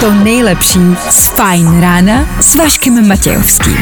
to 0.00 0.10
nejlepší 0.10 0.80
z 1.10 1.26
Fajn 1.26 1.80
rána 1.80 2.26
s 2.40 2.54
Vaškem 2.54 3.08
Matějovským. 3.08 3.78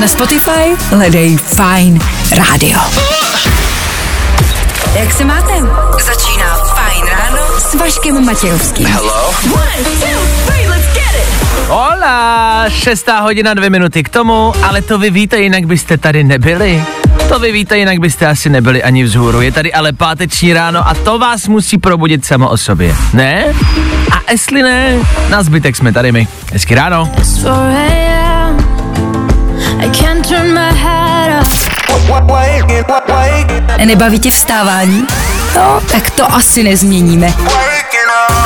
Na 0.00 0.08
Spotify 0.08 0.76
hledej 0.90 1.36
Fajn 1.36 1.98
rádio. 2.30 2.80
Jak 4.94 5.12
se 5.12 5.24
máte? 5.24 5.52
Začíná 6.04 6.64
Fajn 6.64 7.06
ráno 7.06 7.60
s 7.70 7.74
Vaškem 7.74 8.24
Matějovským. 8.24 8.86
One, 9.54 9.84
two, 10.00 10.47
Hola, 11.68 12.64
šestá 12.68 13.20
hodina, 13.20 13.54
dvě 13.54 13.70
minuty 13.70 14.02
k 14.02 14.08
tomu, 14.08 14.52
ale 14.62 14.82
to 14.82 14.98
vy 14.98 15.10
víte, 15.10 15.40
jinak 15.40 15.66
byste 15.66 15.98
tady 15.98 16.24
nebyli. 16.24 16.84
To 17.28 17.38
vy 17.38 17.52
víte, 17.52 17.78
jinak 17.78 17.98
byste 17.98 18.26
asi 18.26 18.50
nebyli 18.50 18.82
ani 18.82 19.04
vzhůru. 19.04 19.40
Je 19.40 19.52
tady 19.52 19.72
ale 19.72 19.92
páteční 19.92 20.52
ráno 20.52 20.88
a 20.88 20.94
to 20.94 21.18
vás 21.18 21.48
musí 21.48 21.78
probudit 21.78 22.24
samo 22.24 22.48
o 22.48 22.56
sobě. 22.56 22.96
Ne? 23.12 23.44
A 24.12 24.30
jestli 24.30 24.62
ne, 24.62 24.98
na 25.30 25.42
zbytek 25.42 25.76
jsme 25.76 25.92
tady 25.92 26.12
my. 26.12 26.28
Hezky 26.52 26.74
ráno. 26.74 27.10
4 27.14 27.48
a.m. 27.48 28.56
I 29.80 29.90
can't 29.90 30.28
turn 30.28 30.54
my 30.54 30.78
head 30.78 31.42
off. 31.42 31.68
Nebaví 33.84 34.18
tě 34.18 34.30
vstávání? 34.30 35.06
No, 35.56 35.80
tak 35.92 36.10
to 36.10 36.34
asi 36.34 36.62
nezměníme. 36.62 37.34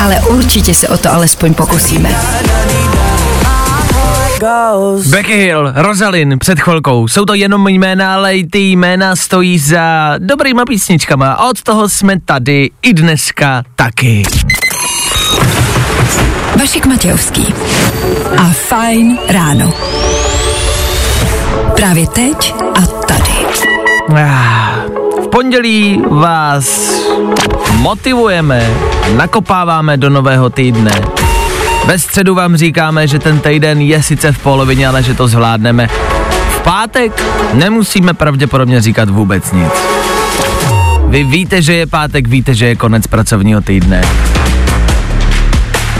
Ale 0.01 0.21
určitě 0.21 0.75
se 0.75 0.89
o 0.89 0.99
to 0.99 1.13
alespoň 1.13 1.55
pokusíme. 1.55 2.11
Becky 5.11 5.37
Hill, 5.37 5.73
Rosalind 5.75 6.39
před 6.39 6.61
chvilkou. 6.61 7.09
Jsou 7.09 7.25
to 7.25 7.35
jenom 7.35 7.69
jména, 7.69 8.15
ale 8.15 8.37
i 8.37 8.47
ty 8.47 8.59
jména 8.59 9.17
stojí 9.17 9.59
za 9.59 10.15
dobrýma 10.19 10.65
písničkama. 10.65 11.33
A 11.33 11.45
od 11.49 11.63
toho 11.63 11.89
jsme 11.89 12.21
tady 12.21 12.71
i 12.83 12.95
dneska 12.95 13.63
taky. 13.77 14.23
Vašek 16.61 16.87
Matějovský 16.87 17.55
a 18.39 18.45
Fajn 18.45 19.19
ráno. 19.29 19.73
Právě 21.77 22.07
teď 22.07 22.55
a 22.75 22.87
tady. 22.87 23.33
Ah, 24.17 24.77
V 25.25 25.29
pondělí 25.31 26.03
vás 26.09 26.93
motivujeme, 27.77 28.71
nakopáváme 29.17 29.97
do 29.97 30.11
nového 30.11 30.51
týdne. 30.51 30.93
Ve 31.85 31.99
středu 31.99 32.35
vám 32.35 32.57
říkáme, 32.57 33.09
že 33.09 33.19
ten 33.19 33.41
týden 33.41 33.81
je 33.81 34.03
sice 34.03 34.33
v 34.33 34.39
polovině, 34.39 34.89
ale 34.89 35.03
že 35.03 35.15
to 35.15 35.29
zvládneme. 35.29 35.89
V 36.51 36.61
pátek 36.61 37.23
nemusíme 37.53 38.15
pravděpodobně 38.15 38.81
říkat 38.81 39.09
vůbec 39.09 39.53
nic. 39.53 39.73
Vy 41.09 41.25
víte, 41.25 41.63
že 41.63 41.75
je 41.75 41.87
pátek, 41.87 42.29
víte, 42.29 42.55
že 42.55 42.67
je 42.67 42.77
konec 42.77 43.07
pracovního 43.07 43.61
týdne. 43.61 44.03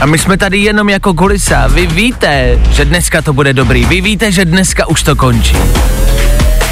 A 0.01 0.05
my 0.05 0.17
jsme 0.17 0.37
tady 0.37 0.57
jenom 0.57 0.89
jako 0.89 1.13
kulisa. 1.13 1.67
Vy 1.67 1.87
víte, 1.87 2.59
že 2.71 2.85
dneska 2.85 3.21
to 3.21 3.33
bude 3.33 3.53
dobrý. 3.53 3.85
Vy 3.85 4.01
víte, 4.01 4.31
že 4.31 4.45
dneska 4.45 4.87
už 4.87 5.03
to 5.03 5.15
končí. 5.15 5.57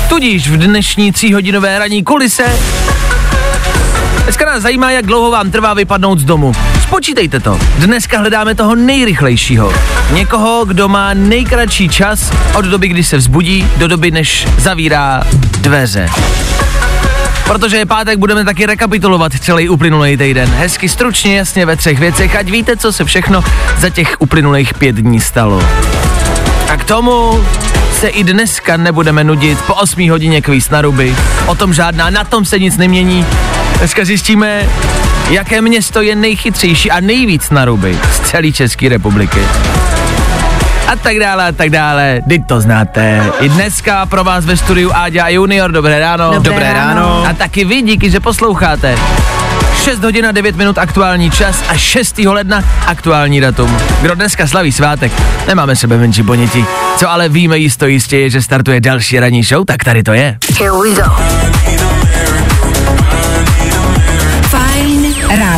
Tudíž 0.09 0.49
v 0.49 0.57
dnešní 0.57 1.11
tříhodinové 1.11 1.79
ranní 1.79 2.03
kulise 2.03 2.43
Dneska 4.23 4.45
nás 4.45 4.63
zajímá, 4.63 4.91
jak 4.91 5.05
dlouho 5.05 5.31
vám 5.31 5.51
trvá 5.51 5.73
vypadnout 5.73 6.19
z 6.19 6.23
domu. 6.23 6.53
Spočítejte 6.91 7.39
to. 7.39 7.59
Dneska 7.77 8.19
hledáme 8.19 8.55
toho 8.55 8.75
nejrychlejšího. 8.75 9.73
Někoho, 10.13 10.65
kdo 10.65 10.87
má 10.87 11.13
nejkratší 11.13 11.89
čas 11.89 12.31
od 12.55 12.65
doby, 12.65 12.87
kdy 12.87 13.03
se 13.03 13.17
vzbudí, 13.17 13.67
do 13.77 13.87
doby, 13.87 14.11
než 14.11 14.47
zavírá 14.57 15.23
dveře. 15.61 16.09
Protože 17.45 17.77
je 17.77 17.85
pátek, 17.85 18.17
budeme 18.17 18.45
taky 18.45 18.65
rekapitulovat 18.65 19.31
celý 19.39 19.69
uplynulý 19.69 20.17
týden. 20.17 20.49
Hezky 20.49 20.89
stručně, 20.89 21.37
jasně 21.37 21.65
ve 21.65 21.75
třech 21.75 21.99
věcech, 21.99 22.35
ať 22.35 22.49
víte, 22.49 22.77
co 22.77 22.93
se 22.93 23.05
všechno 23.05 23.43
za 23.77 23.89
těch 23.89 24.15
uplynulých 24.19 24.73
pět 24.73 24.95
dní 24.95 25.19
stalo. 25.19 25.63
A 26.69 26.77
k 26.77 26.83
tomu 26.83 27.45
se 27.99 28.07
i 28.07 28.23
dneska 28.23 28.77
nebudeme 28.77 29.23
nudit 29.23 29.61
po 29.61 29.73
8 29.73 30.09
hodině 30.09 30.41
kvíz 30.41 30.69
na 30.69 30.81
ruby. 30.81 31.15
O 31.45 31.55
tom 31.55 31.73
žádná, 31.73 32.09
na 32.09 32.23
tom 32.23 32.45
se 32.45 32.59
nic 32.59 32.77
nemění. 32.77 33.25
Dneska 33.77 34.05
zjistíme, 34.05 34.69
jaké 35.31 35.61
město 35.61 36.01
je 36.01 36.15
nejchytřejší 36.15 36.91
a 36.91 36.99
nejvíc 36.99 37.49
na 37.49 37.65
ruby 37.65 37.97
z 38.13 38.19
celé 38.19 38.51
České 38.51 38.89
republiky. 38.89 39.39
A 40.87 40.95
tak 40.95 41.19
dále, 41.19 41.47
a 41.47 41.51
tak 41.51 41.69
dále, 41.69 42.21
teď 42.29 42.41
to 42.47 42.61
znáte. 42.61 43.23
I 43.39 43.49
dneska 43.49 44.05
pro 44.05 44.23
vás 44.23 44.45
ve 44.45 44.57
studiu 44.57 44.91
Áďa 44.93 45.27
Junior, 45.27 45.71
dobré 45.71 45.99
ráno. 45.99 46.39
Dobré 46.39 46.73
ráno. 46.73 47.25
A 47.29 47.33
taky 47.33 47.65
vy, 47.65 47.81
díky, 47.81 48.09
že 48.09 48.19
posloucháte. 48.19 48.97
6 49.83 50.03
hodin 50.03 50.25
a 50.25 50.31
9 50.31 50.55
minut 50.55 50.77
aktuální 50.77 51.31
čas 51.31 51.63
a 51.69 51.77
6. 51.77 52.17
ledna 52.17 52.63
aktuální 52.87 53.41
datum. 53.41 53.77
Kdo 54.01 54.15
dneska 54.15 54.47
slaví 54.47 54.71
svátek, 54.71 55.11
nemáme 55.47 55.75
sebe 55.75 55.97
menší 55.97 56.23
ponětí. 56.23 56.65
Co 56.97 57.09
ale 57.09 57.29
víme 57.29 57.57
jisto 57.57 57.87
jistě 57.87 58.17
je, 58.19 58.29
že 58.29 58.41
startuje 58.41 58.81
další 58.81 59.19
ranní 59.19 59.43
show, 59.43 59.65
tak 59.65 59.83
tady 59.83 60.03
to 60.03 60.13
je. 60.13 60.37
Here 60.59 60.71
we 60.71 60.95
go. 60.95 61.50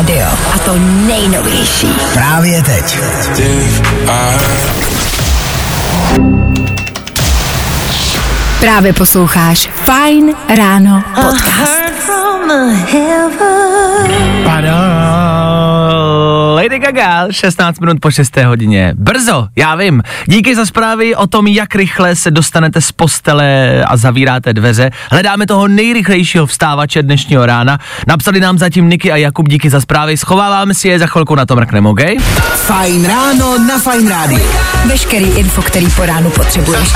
Rádio. 0.04 0.26
A 0.54 0.58
to 0.58 0.74
nejnovější. 1.06 1.88
Právě 2.12 2.62
teď. 2.62 2.98
Právě 8.60 8.92
posloucháš 8.92 9.70
Fajn 9.84 10.34
ráno 10.56 11.02
podcast. 11.14 11.84
Lady 16.64 16.78
Gaga, 16.78 17.26
16 17.30 17.80
minut 17.80 18.00
po 18.00 18.10
6. 18.10 18.36
hodině. 18.36 18.94
Brzo, 18.96 19.48
já 19.56 19.74
vím. 19.74 20.02
Díky 20.26 20.56
za 20.56 20.66
zprávy 20.66 21.16
o 21.16 21.26
tom, 21.26 21.46
jak 21.46 21.74
rychle 21.74 22.16
se 22.16 22.30
dostanete 22.30 22.80
z 22.80 22.92
postele 22.92 23.84
a 23.84 23.96
zavíráte 23.96 24.52
dveře. 24.52 24.90
Hledáme 25.10 25.46
toho 25.46 25.68
nejrychlejšího 25.68 26.46
vstávače 26.46 27.02
dnešního 27.02 27.46
rána. 27.46 27.78
Napsali 28.06 28.40
nám 28.40 28.58
zatím 28.58 28.88
Niky 28.88 29.12
a 29.12 29.16
Jakub, 29.16 29.48
díky 29.48 29.70
za 29.70 29.80
zprávy. 29.80 30.16
Schováváme 30.16 30.74
si 30.74 30.88
je, 30.88 30.98
za 30.98 31.06
chvilku 31.06 31.34
na 31.34 31.46
to 31.46 31.56
mrkneme, 31.56 31.88
OK? 31.88 32.00
Fajn 32.54 33.06
ráno 33.06 33.58
na 33.58 33.78
Fajn 33.78 34.08
rádiu. 34.08 34.46
Veškerý 34.86 35.26
info, 35.26 35.62
který 35.62 35.86
po 35.90 36.06
ránu 36.06 36.30
potřebuješ. 36.30 36.88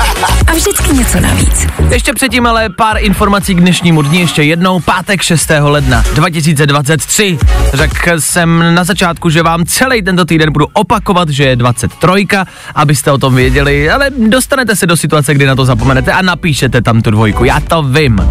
A 0.47 0.51
vždycky 0.51 0.93
něco 0.93 1.19
navíc. 1.19 1.67
Ještě 1.89 2.13
předtím 2.13 2.45
ale 2.45 2.69
pár 2.69 2.97
informací 2.99 3.55
k 3.55 3.59
dnešnímu 3.59 4.01
dni. 4.01 4.19
Ještě 4.19 4.43
jednou, 4.43 4.79
pátek 4.79 5.21
6. 5.21 5.51
ledna 5.59 6.03
2023. 6.13 7.37
Řekl 7.73 8.21
jsem 8.21 8.75
na 8.75 8.83
začátku, 8.83 9.29
že 9.29 9.43
vám 9.43 9.58
celý 9.65 10.01
tento 10.01 10.25
týden 10.25 10.51
budu 10.51 10.67
opakovat, 10.73 11.29
že 11.29 11.43
je 11.43 11.55
23, 11.55 12.27
abyste 12.75 13.11
o 13.11 13.17
tom 13.17 13.35
věděli, 13.35 13.89
ale 13.89 14.09
dostanete 14.27 14.75
se 14.75 14.87
do 14.87 14.97
situace, 14.97 15.33
kdy 15.33 15.45
na 15.45 15.55
to 15.55 15.65
zapomenete 15.65 16.11
a 16.11 16.21
napíšete 16.21 16.81
tam 16.81 17.01
tu 17.01 17.11
dvojku. 17.11 17.43
Já 17.43 17.59
to 17.59 17.83
vím. 17.83 18.21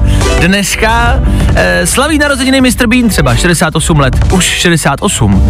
Dneska 0.41 1.21
eh, 1.55 1.87
slaví 1.87 2.19
narozeniny 2.19 2.61
Mr. 2.61 2.87
Bean 2.87 3.09
třeba 3.09 3.37
68 3.37 4.01
let. 4.01 4.33
Už 4.33 4.45
68. 4.45 5.43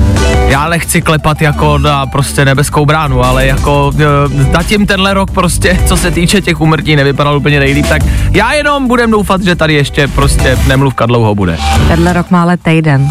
Já 0.49 0.69
nechci 0.69 1.03
klepat 1.03 1.43
jako 1.43 1.79
na 1.79 2.07
prostě 2.07 2.45
nebeskou 2.45 2.87
bránu, 2.87 3.25
ale 3.25 3.47
jako 3.47 3.93
eh, 3.99 4.45
zatím 4.53 4.87
tenhle 4.87 5.15
rok 5.15 5.31
prostě, 5.31 5.79
co 5.87 5.97
se 5.97 6.11
týče 6.11 6.41
těch 6.41 6.61
úmrtí, 6.61 6.97
nevypadal 6.97 7.37
úplně 7.37 7.61
nejlíp, 7.61 7.87
tak 7.87 8.03
já 8.33 8.53
jenom 8.53 8.89
budem 8.89 9.11
doufat, 9.11 9.43
že 9.43 9.57
tady 9.57 9.75
ještě 9.75 10.09
prostě 10.09 10.59
nemluvka 10.69 11.07
dlouho 11.07 11.35
bude. 11.35 11.59
Tenhle 11.89 12.13
rok 12.13 12.31
má 12.31 12.43
ale 12.43 12.57
týden. 12.57 13.11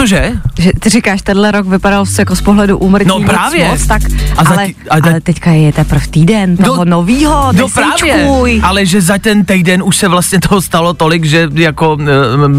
Cože? 0.00 0.32
Že 0.58 0.70
ty 0.80 0.90
říkáš, 0.90 1.22
tenhle 1.22 1.50
rok 1.50 1.66
vypadal 1.66 2.04
jako 2.18 2.36
z 2.36 2.40
pohledu 2.40 2.78
úmrtí 2.78 3.08
No 3.08 3.20
právě. 3.20 3.68
moc, 3.68 3.86
tak, 3.86 4.02
A 4.36 4.44
za 4.44 4.50
ale, 4.50 4.66
ti- 4.66 4.74
a 4.90 4.94
ale 5.02 5.20
teďka 5.20 5.50
je 5.50 5.72
teprve 5.72 6.06
týden 6.06 6.56
toho 6.56 6.84
novýho, 6.84 7.52
no 7.52 7.68
právě, 7.68 8.28
ale 8.62 8.86
že 8.86 9.00
za 9.00 9.18
ten 9.18 9.44
týden 9.44 9.82
už 9.82 9.96
se 9.96 10.08
vlastně 10.08 10.40
toho 10.40 10.62
stalo 10.62 10.94
tolik, 10.94 11.24
že 11.24 11.48
jako 11.54 11.96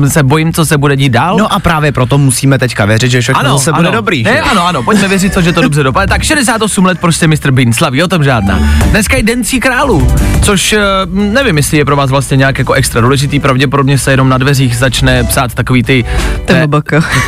eh, 0.05 0.09
se 0.09 0.23
bojím, 0.23 0.53
co 0.53 0.65
se 0.65 0.77
bude 0.77 0.95
dít 0.95 1.09
dál. 1.09 1.37
No 1.37 1.53
a 1.53 1.59
právě 1.59 1.91
proto 1.91 2.17
musíme 2.17 2.59
teďka 2.59 2.85
věřit, 2.85 3.11
že 3.11 3.21
všechno 3.21 3.57
zase 3.57 3.71
bude 3.73 3.91
dobrý. 3.91 4.23
Ne, 4.23 4.41
ano, 4.41 4.67
ano, 4.67 4.83
pojďme 4.83 5.07
věřit 5.07 5.33
to, 5.33 5.41
že 5.41 5.53
to 5.53 5.61
dobře 5.61 5.83
dopadne. 5.83 6.07
Tak 6.07 6.23
68 6.23 6.85
let 6.85 6.99
prostě 6.99 7.27
Mr. 7.27 7.51
Bean 7.51 7.73
slaví, 7.73 8.03
o 8.03 8.07
tom 8.07 8.23
žádná. 8.23 8.59
Dneska 8.85 9.17
je 9.17 9.23
Den 9.23 9.43
tří 9.43 9.59
králů, 9.59 10.13
což 10.43 10.73
eh, 10.73 10.79
nevím, 11.13 11.57
jestli 11.57 11.77
je 11.77 11.85
pro 11.85 11.95
vás 11.95 12.09
vlastně 12.09 12.37
nějak 12.37 12.59
jako 12.59 12.73
extra 12.73 13.01
důležitý, 13.01 13.39
pravděpodobně 13.39 13.97
se 13.97 14.11
jenom 14.11 14.29
na 14.29 14.37
dveřích 14.37 14.77
začne 14.77 15.23
psát 15.23 15.53
takový 15.53 15.83
ty 15.83 16.05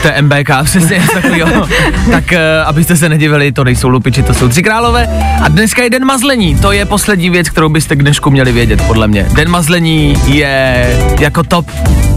TMBK. 0.04 0.34
TMBK, 0.44 0.64
přesně 0.64 0.98
něco 0.98 1.14
takového. 1.14 1.68
tak 2.12 2.34
eh, 2.34 2.64
abyste 2.66 2.96
se 2.96 3.10
nedivili, 3.10 3.52
to 3.52 3.64
nejsou 3.64 3.90
lupiči, 3.90 4.24
to 4.24 4.34
jsou 4.34 4.50
tři 4.50 4.64
králové. 4.64 5.08
A 5.44 5.48
dneska 5.48 5.84
je 5.84 5.90
Den 5.90 6.06
mazlení, 6.06 6.56
to 6.56 6.72
je 6.72 6.86
poslední 6.86 7.30
věc, 7.30 7.50
kterou 7.50 7.70
byste 7.70 7.96
k 7.96 8.02
dnešku 8.02 8.32
měli 8.32 8.52
vědět, 8.52 8.82
podle 8.82 9.08
mě. 9.08 9.28
Den 9.34 9.50
mazlení 9.50 10.16
je 10.26 10.86
jako 11.20 11.44
top. 11.44 11.72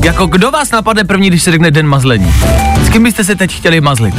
Jako 0.04 0.26
kdo 0.26 0.50
vás 0.50 0.70
napadne 0.70 1.04
první, 1.04 1.28
když 1.28 1.42
se 1.42 1.50
řekne 1.50 1.70
Den 1.70 1.86
mazlení? 1.86 2.34
S 2.82 2.88
kým 2.88 3.02
byste 3.02 3.24
se 3.24 3.36
teď 3.36 3.56
chtěli 3.56 3.80
mazlit? 3.80 4.14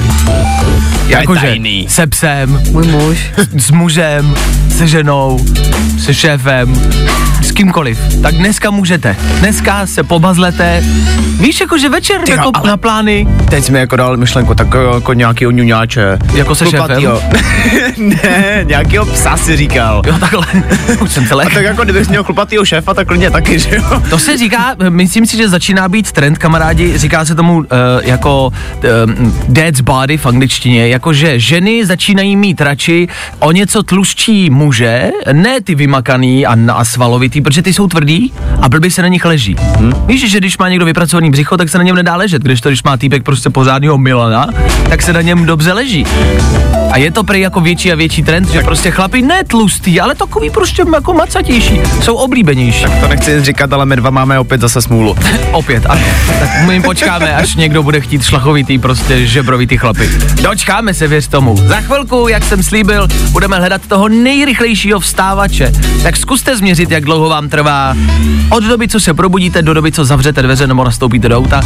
Jakože 1.08 1.42
tajný. 1.42 1.86
se 1.90 2.08
psem, 2.08 2.62
Můj 2.72 2.88
muž. 2.88 3.18
s 3.58 3.72
mužem, 3.72 4.36
se 4.78 4.88
ženou, 4.88 5.40
se 6.00 6.14
šéfem, 6.14 6.82
s 7.44 7.52
kýmkoliv. 7.52 8.00
Tak 8.22 8.36
dneska 8.36 8.72
můžete. 8.72 9.16
Dneska 9.40 9.88
se 9.88 10.04
pobazlete. 10.04 10.84
Víš, 11.40 11.62
jakože 11.62 11.90
večer 11.90 12.22
Ty 12.22 12.32
jo, 12.32 12.38
jako 12.38 12.52
ale- 12.54 12.70
na 12.70 12.78
plány. 12.78 13.28
Teď 13.50 13.64
jsme 13.64 13.80
jako 13.80 13.96
dal 13.96 14.18
myšlenku, 14.18 14.56
tak 14.56 14.68
eh, 14.76 14.96
jako 14.96 15.14
nějakýho 15.14 15.52
ňuňáče. 15.52 16.18
Jako 16.34 16.56
se 16.56 16.66
Chlupatýho. 16.66 17.22
ne, 17.98 18.62
nějakýho 18.64 19.06
psa 19.06 19.38
si 19.38 19.58
říkal. 19.58 20.02
Jo, 20.08 20.18
takhle. 20.20 20.46
Už 21.02 21.12
jsem 21.12 21.24
A 21.24 21.28
celé. 21.28 21.46
tak 21.46 21.64
jako 21.64 21.84
kdybych 21.84 22.10
měl 22.10 22.24
chlupatýho 22.24 22.66
šéfa, 22.66 22.94
tak 22.94 23.08
klidně 23.08 23.32
taky, 23.32 23.60
že 23.60 23.76
jo? 23.76 24.02
To 24.10 24.20
se 24.20 24.38
říká, 24.38 24.76
myslím 24.90 25.26
si, 25.26 25.38
že 25.38 25.50
začíná 25.50 25.90
být 25.90 26.12
trend, 26.12 26.38
kamarádi, 26.38 26.98
říká 26.98 27.26
se 27.26 27.36
tomu 27.36 27.58
uh, 27.58 27.66
jako 28.04 28.48
uh, 28.48 29.32
dad's 29.50 29.82
body 29.82 30.18
v 30.18 30.26
angličtině, 30.26 30.88
jakože 30.98 31.40
ženy 31.40 31.86
začínají 31.86 32.36
mít 32.36 32.62
radši 32.62 33.08
o 33.40 33.52
něco 33.52 33.84
tlustší 33.84 34.50
muže, 34.50 35.12
ne 35.34 35.62
ty 35.62 35.76
vymakaný 35.76 36.46
a, 36.46 36.58
a 36.74 36.86
svalovitý, 36.86 37.42
protože 37.42 37.62
ty 37.62 37.74
jsou 37.74 37.88
tvrdý 37.88 38.34
a 38.62 38.70
blbě 38.70 38.92
se 38.92 39.02
na 39.02 39.08
nich 39.08 39.26
leží. 39.26 39.56
Hm? 39.80 39.94
Víš, 40.08 40.32
že 40.32 40.38
když 40.38 40.58
má 40.58 40.70
někdo 40.70 40.86
vypracovaný 40.86 41.32
břicho, 41.32 41.58
tak 41.58 41.70
se 41.70 41.78
na 41.78 41.84
něm 41.84 41.96
nedá 41.96 42.16
ležet, 42.16 42.42
když 42.42 42.62
to, 42.62 42.70
když 42.70 42.84
má 42.84 42.98
týpek 42.98 43.24
prostě 43.24 43.50
pořádného 43.50 43.98
Milana, 43.98 44.48
tak 44.90 45.02
se 45.02 45.14
na 45.14 45.22
něm 45.22 45.46
dobře 45.46 45.74
leží. 45.74 46.06
A 46.92 46.98
je 46.98 47.12
to 47.12 47.24
prý 47.24 47.40
jako 47.42 47.62
větší 47.62 47.92
a 47.92 47.96
větší 47.96 48.24
trend, 48.24 48.50
že 48.50 48.62
prostě 48.62 48.92
chlapi 48.92 49.22
ne 49.22 49.44
tlustý, 49.44 50.02
ale 50.02 50.16
takový 50.16 50.50
prostě 50.50 50.84
jako 50.94 51.14
macatější, 51.14 51.82
jsou 52.02 52.16
oblíbenější. 52.16 52.86
To 53.02 53.08
nechci 53.08 53.44
říkat, 53.44 53.74
ale 53.74 53.86
my 53.86 53.96
dva 53.96 54.10
máme 54.10 54.40
opět 54.40 54.62
zase 54.62 54.82
smůlu. 54.82 55.16
Opět, 55.52 55.86
ano. 55.86 56.02
Tak 56.40 56.50
my 56.66 56.74
jim 56.74 56.84
počkáme, 56.84 57.36
až 57.36 57.56
někdo 57.56 57.84
bude 57.84 58.02
chtít 58.02 58.24
šlachovitý, 58.24 58.80
prostě 58.80 59.26
žebrovitý 59.26 59.78
chlapy. 59.78 60.10
Dočkáme 60.42 60.94
se, 60.94 61.08
věř 61.08 61.28
tomu. 61.28 61.58
Za 61.58 61.82
chvilku, 61.82 62.28
jak 62.28 62.44
jsem 62.44 62.64
slíbil, 62.64 63.08
budeme 63.32 63.58
hledat 63.58 63.82
toho 63.88 64.10
nejrychlejšího 64.10 65.00
vstávače. 65.00 65.72
Tak 66.04 66.18
zkuste 66.18 66.58
změřit, 66.58 66.92
jak 66.92 67.04
dlouho 67.04 67.30
vám 67.30 67.50
trvá 67.50 67.96
od 68.50 68.64
doby, 68.64 68.88
co 68.88 69.00
se 69.00 69.14
probudíte, 69.14 69.62
do 69.62 69.74
doby, 69.74 69.92
co 69.92 70.06
zavřete 70.06 70.42
dveře 70.42 70.68
nebo 70.68 70.84
nastoupíte 70.84 71.30
do 71.30 71.38
auta. 71.38 71.62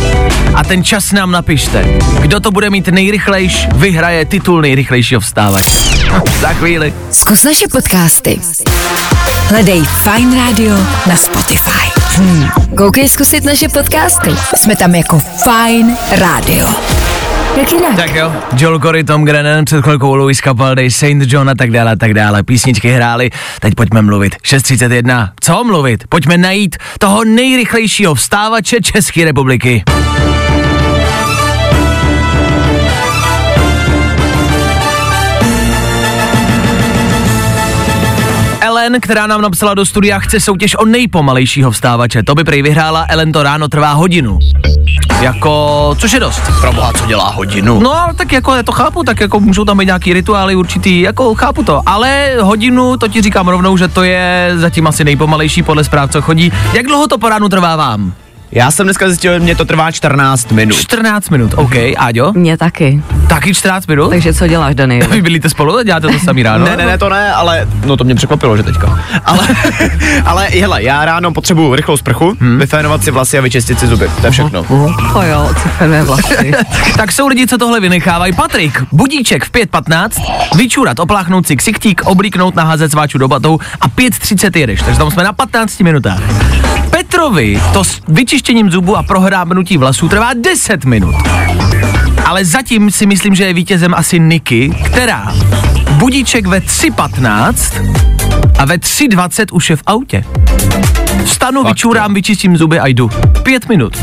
A 0.56 0.64
ten 0.64 0.84
čas 0.84 1.12
nám 1.12 1.32
napište. 1.32 1.86
Kdo 2.22 2.40
to 2.40 2.52
bude 2.52 2.70
mít 2.70 2.88
nejrychlejš, 2.88 3.68
vyhraje 3.76 4.26
titul 4.26 4.62
nejrychlejšího 5.12 5.20
vstávače. 5.20 5.76
Za 6.42 6.48
chvíli. 6.48 6.94
Zkus 7.12 7.44
naše 7.44 7.68
podcasty. 7.68 8.40
Hledej 9.50 9.84
Fine 9.84 10.36
Radio 10.36 10.76
na 11.08 11.16
Spotify. 11.16 11.92
Hmm. 12.16 12.48
Koukej 12.78 13.10
zkusit 13.10 13.44
naše 13.44 13.70
podcasty. 13.70 14.30
Jsme 14.56 14.76
tam 14.76 14.96
jako 14.96 15.20
Fine 15.20 15.98
Radio. 16.18 16.68
Jak 17.58 17.72
jinak? 17.72 17.96
Tak 17.96 18.16
jo, 18.16 18.34
Joel 18.58 18.80
Corey, 18.80 19.04
Tom 19.04 19.26
Grennan, 19.26 19.66
před 19.66 19.82
chvilkou 19.82 20.16
Louis 20.16 20.38
Capaldi, 20.38 20.92
Saint 20.92 21.24
John 21.28 21.50
a 21.50 21.56
tak 21.56 21.72
dále 21.72 21.92
a 21.92 21.96
tak 21.96 22.14
dále. 22.14 22.44
Písničky 22.44 22.92
hrály, 22.92 23.30
teď 23.60 23.76
pojďme 23.76 24.02
mluvit. 24.02 24.36
6.31. 24.36 25.30
Co 25.40 25.64
mluvit? 25.64 26.04
Pojďme 26.10 26.38
najít 26.38 26.76
toho 27.00 27.24
nejrychlejšího 27.24 28.16
vstávače 28.16 28.82
České 28.82 29.26
republiky. 29.26 29.84
Ellen, 38.82 39.02
která 39.02 39.28
nám 39.28 39.42
napsala 39.42 39.74
do 39.74 39.86
studia, 39.86 40.20
chce 40.20 40.40
soutěž 40.40 40.76
o 40.76 40.86
nejpomalejšího 40.86 41.72
vstávače. 41.72 42.24
To 42.24 42.36
by 42.36 42.44
prej 42.44 42.62
vyhrála, 42.62 43.06
Ellen 43.10 43.32
to 43.32 43.44
ráno 43.44 43.68
trvá 43.68 43.94
hodinu. 43.94 44.40
Jako, 45.22 45.96
což 46.00 46.12
je 46.12 46.20
dost. 46.20 46.42
Proboha, 46.62 46.94
co 46.94 47.06
dělá 47.06 47.30
hodinu? 47.30 47.80
No, 47.80 48.08
tak 48.16 48.32
jako 48.32 48.56
já 48.56 48.64
to 48.64 48.72
chápu, 48.72 49.04
tak 49.04 49.20
jako 49.20 49.40
můžou 49.40 49.66
tam 49.66 49.78
být 49.78 49.86
nějaký 49.86 50.14
rituály 50.14 50.56
určitý, 50.56 51.02
jako 51.02 51.36
chápu 51.36 51.64
to, 51.64 51.82
ale 51.86 52.36
hodinu, 52.42 52.98
to 52.98 53.08
ti 53.08 53.22
říkám 53.22 53.48
rovnou, 53.48 53.78
že 53.78 53.88
to 53.88 54.04
je 54.04 54.52
zatím 54.56 54.88
asi 54.88 55.04
nejpomalejší 55.04 55.64
podle 55.64 55.84
zpráv, 55.84 56.12
co 56.12 56.22
chodí. 56.22 56.54
Jak 56.74 56.86
dlouho 56.86 57.08
to 57.08 57.18
po 57.18 57.30
ránu 57.30 57.50
trvá 57.50 57.76
vám? 57.76 58.14
Já 58.54 58.72
jsem 58.72 58.86
dneska 58.86 59.08
zjistil, 59.08 59.34
že 59.34 59.40
mě 59.40 59.56
to 59.56 59.66
trvá 59.66 59.92
14 59.92 60.52
minut. 60.52 60.76
14 60.76 61.30
minut, 61.30 61.54
OK, 61.56 61.76
Áďo? 61.98 62.34
Mě 62.34 62.58
taky. 62.58 63.04
Taky 63.30 63.54
14 63.54 63.88
minut? 63.88 64.10
Takže 64.10 64.34
co 64.34 64.48
děláš, 64.48 64.76
Daniel? 64.76 65.08
Vy 65.12 65.22
bydlíte 65.22 65.50
spolu 65.50 65.78
a 65.78 65.84
děláte 65.84 66.08
to 66.08 66.20
samý 66.20 66.44
ráno? 66.44 66.66
Ne, 66.66 66.78
ne, 66.78 66.86
ne, 66.86 66.98
to 66.98 67.10
ne, 67.10 67.34
ale 67.34 67.68
no 67.86 67.98
to 67.98 68.04
mě 68.04 68.16
překvapilo, 68.16 68.58
že 68.58 68.64
teďka. 68.64 69.00
Ale, 69.26 69.48
ale 70.26 70.48
hele, 70.48 70.84
já 70.84 71.06
ráno 71.06 71.32
potřebuju 71.32 71.76
rychlou 71.76 71.98
sprchu, 71.98 72.38
hmm. 72.40 72.60
vyfénovat 72.60 73.04
si 73.04 73.12
vlasy 73.12 73.38
a 73.38 73.42
vyčistit 73.42 73.80
si 73.80 73.88
zuby. 73.88 74.10
To 74.22 74.28
je 74.28 74.32
všechno. 74.32 74.64
To 75.14 75.22
jo, 75.22 75.50
cifrné 75.64 76.04
vlasy. 76.04 76.52
tak 76.98 77.12
jsou 77.12 77.28
lidi, 77.28 77.48
co 77.48 77.58
tohle 77.58 77.80
vynechávají. 77.80 78.34
Patrik, 78.34 78.84
budíček 78.92 79.46
v 79.46 79.52
5.15, 79.52 80.10
vyčurat, 80.56 81.00
opláchnout 81.00 81.48
si 81.48 81.56
ksichtík, 81.56 82.02
oblíknout, 82.06 82.56
naházet 82.56 82.92
sváču 82.92 83.18
do 83.18 83.28
batou 83.28 83.60
a 83.82 83.90
5.30 83.90 84.60
jedeš, 84.60 84.82
takže 84.82 85.00
tam 85.00 85.12
jsme 85.12 85.24
na 85.24 85.34
15 85.34 85.80
minutách. 85.80 86.22
Petrovi 86.92 87.62
to 87.74 87.84
s 87.84 88.02
vyčištěním 88.42 88.72
zubu 88.72 88.98
a 88.98 89.04
prohrábnutí 89.04 89.78
vlasů 89.78 90.10
trvá 90.10 90.34
10 90.34 90.86
minut. 90.86 91.16
Ale 92.26 92.46
zatím 92.46 92.92
si 92.92 93.06
myslím, 93.06 93.36
že 93.36 93.44
je 93.44 93.54
vítězem 93.54 93.94
asi 93.94 94.20
Niky, 94.20 94.76
která 94.86 95.34
budíček 95.92 96.48
ve 96.48 96.60
3.15 96.60 97.94
a 98.60 98.66
ve 98.66 98.78
3.20 98.78 99.46
už 99.52 99.70
je 99.70 99.76
v 99.76 99.84
autě. 99.88 100.24
Vstanu, 101.26 101.64
vyčurám, 101.64 102.14
vyčistím 102.14 102.58
zuby 102.58 102.80
a 102.80 102.88
jdu. 102.88 103.10
Pět 103.44 103.70
minut. 103.70 103.98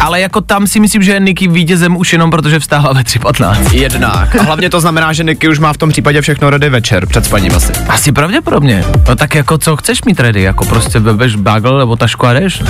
Ale 0.00 0.20
jako 0.20 0.40
tam 0.40 0.66
si 0.66 0.80
myslím, 0.80 1.02
že 1.02 1.12
je 1.12 1.20
Niky 1.20 1.48
vítězem 1.48 1.96
už 1.96 2.12
jenom 2.12 2.30
protože 2.30 2.58
vstává 2.58 2.92
ve 2.92 3.00
3.15. 3.00 3.74
Jednak. 3.74 4.36
A 4.36 4.42
hlavně 4.42 4.70
to 4.70 4.80
znamená, 4.80 5.12
že 5.12 5.24
Niky 5.24 5.48
už 5.48 5.58
má 5.58 5.72
v 5.72 5.76
tom 5.76 5.90
případě 5.90 6.20
všechno 6.20 6.50
ready 6.50 6.68
večer, 6.68 7.06
před 7.06 7.24
spaním 7.24 7.54
asi. 7.54 7.72
Asi 7.88 8.12
pravděpodobně. 8.12 8.84
No 9.08 9.16
tak 9.16 9.34
jako 9.34 9.58
co 9.58 9.76
chceš 9.76 10.04
mít 10.04 10.20
ready? 10.20 10.42
Jako 10.42 10.64
prostě 10.64 10.98
vebeš 10.98 11.36
bagel 11.36 11.78
nebo 11.78 11.96
tašku 11.96 12.26
a 12.26 12.32
jdeš? 12.32 12.62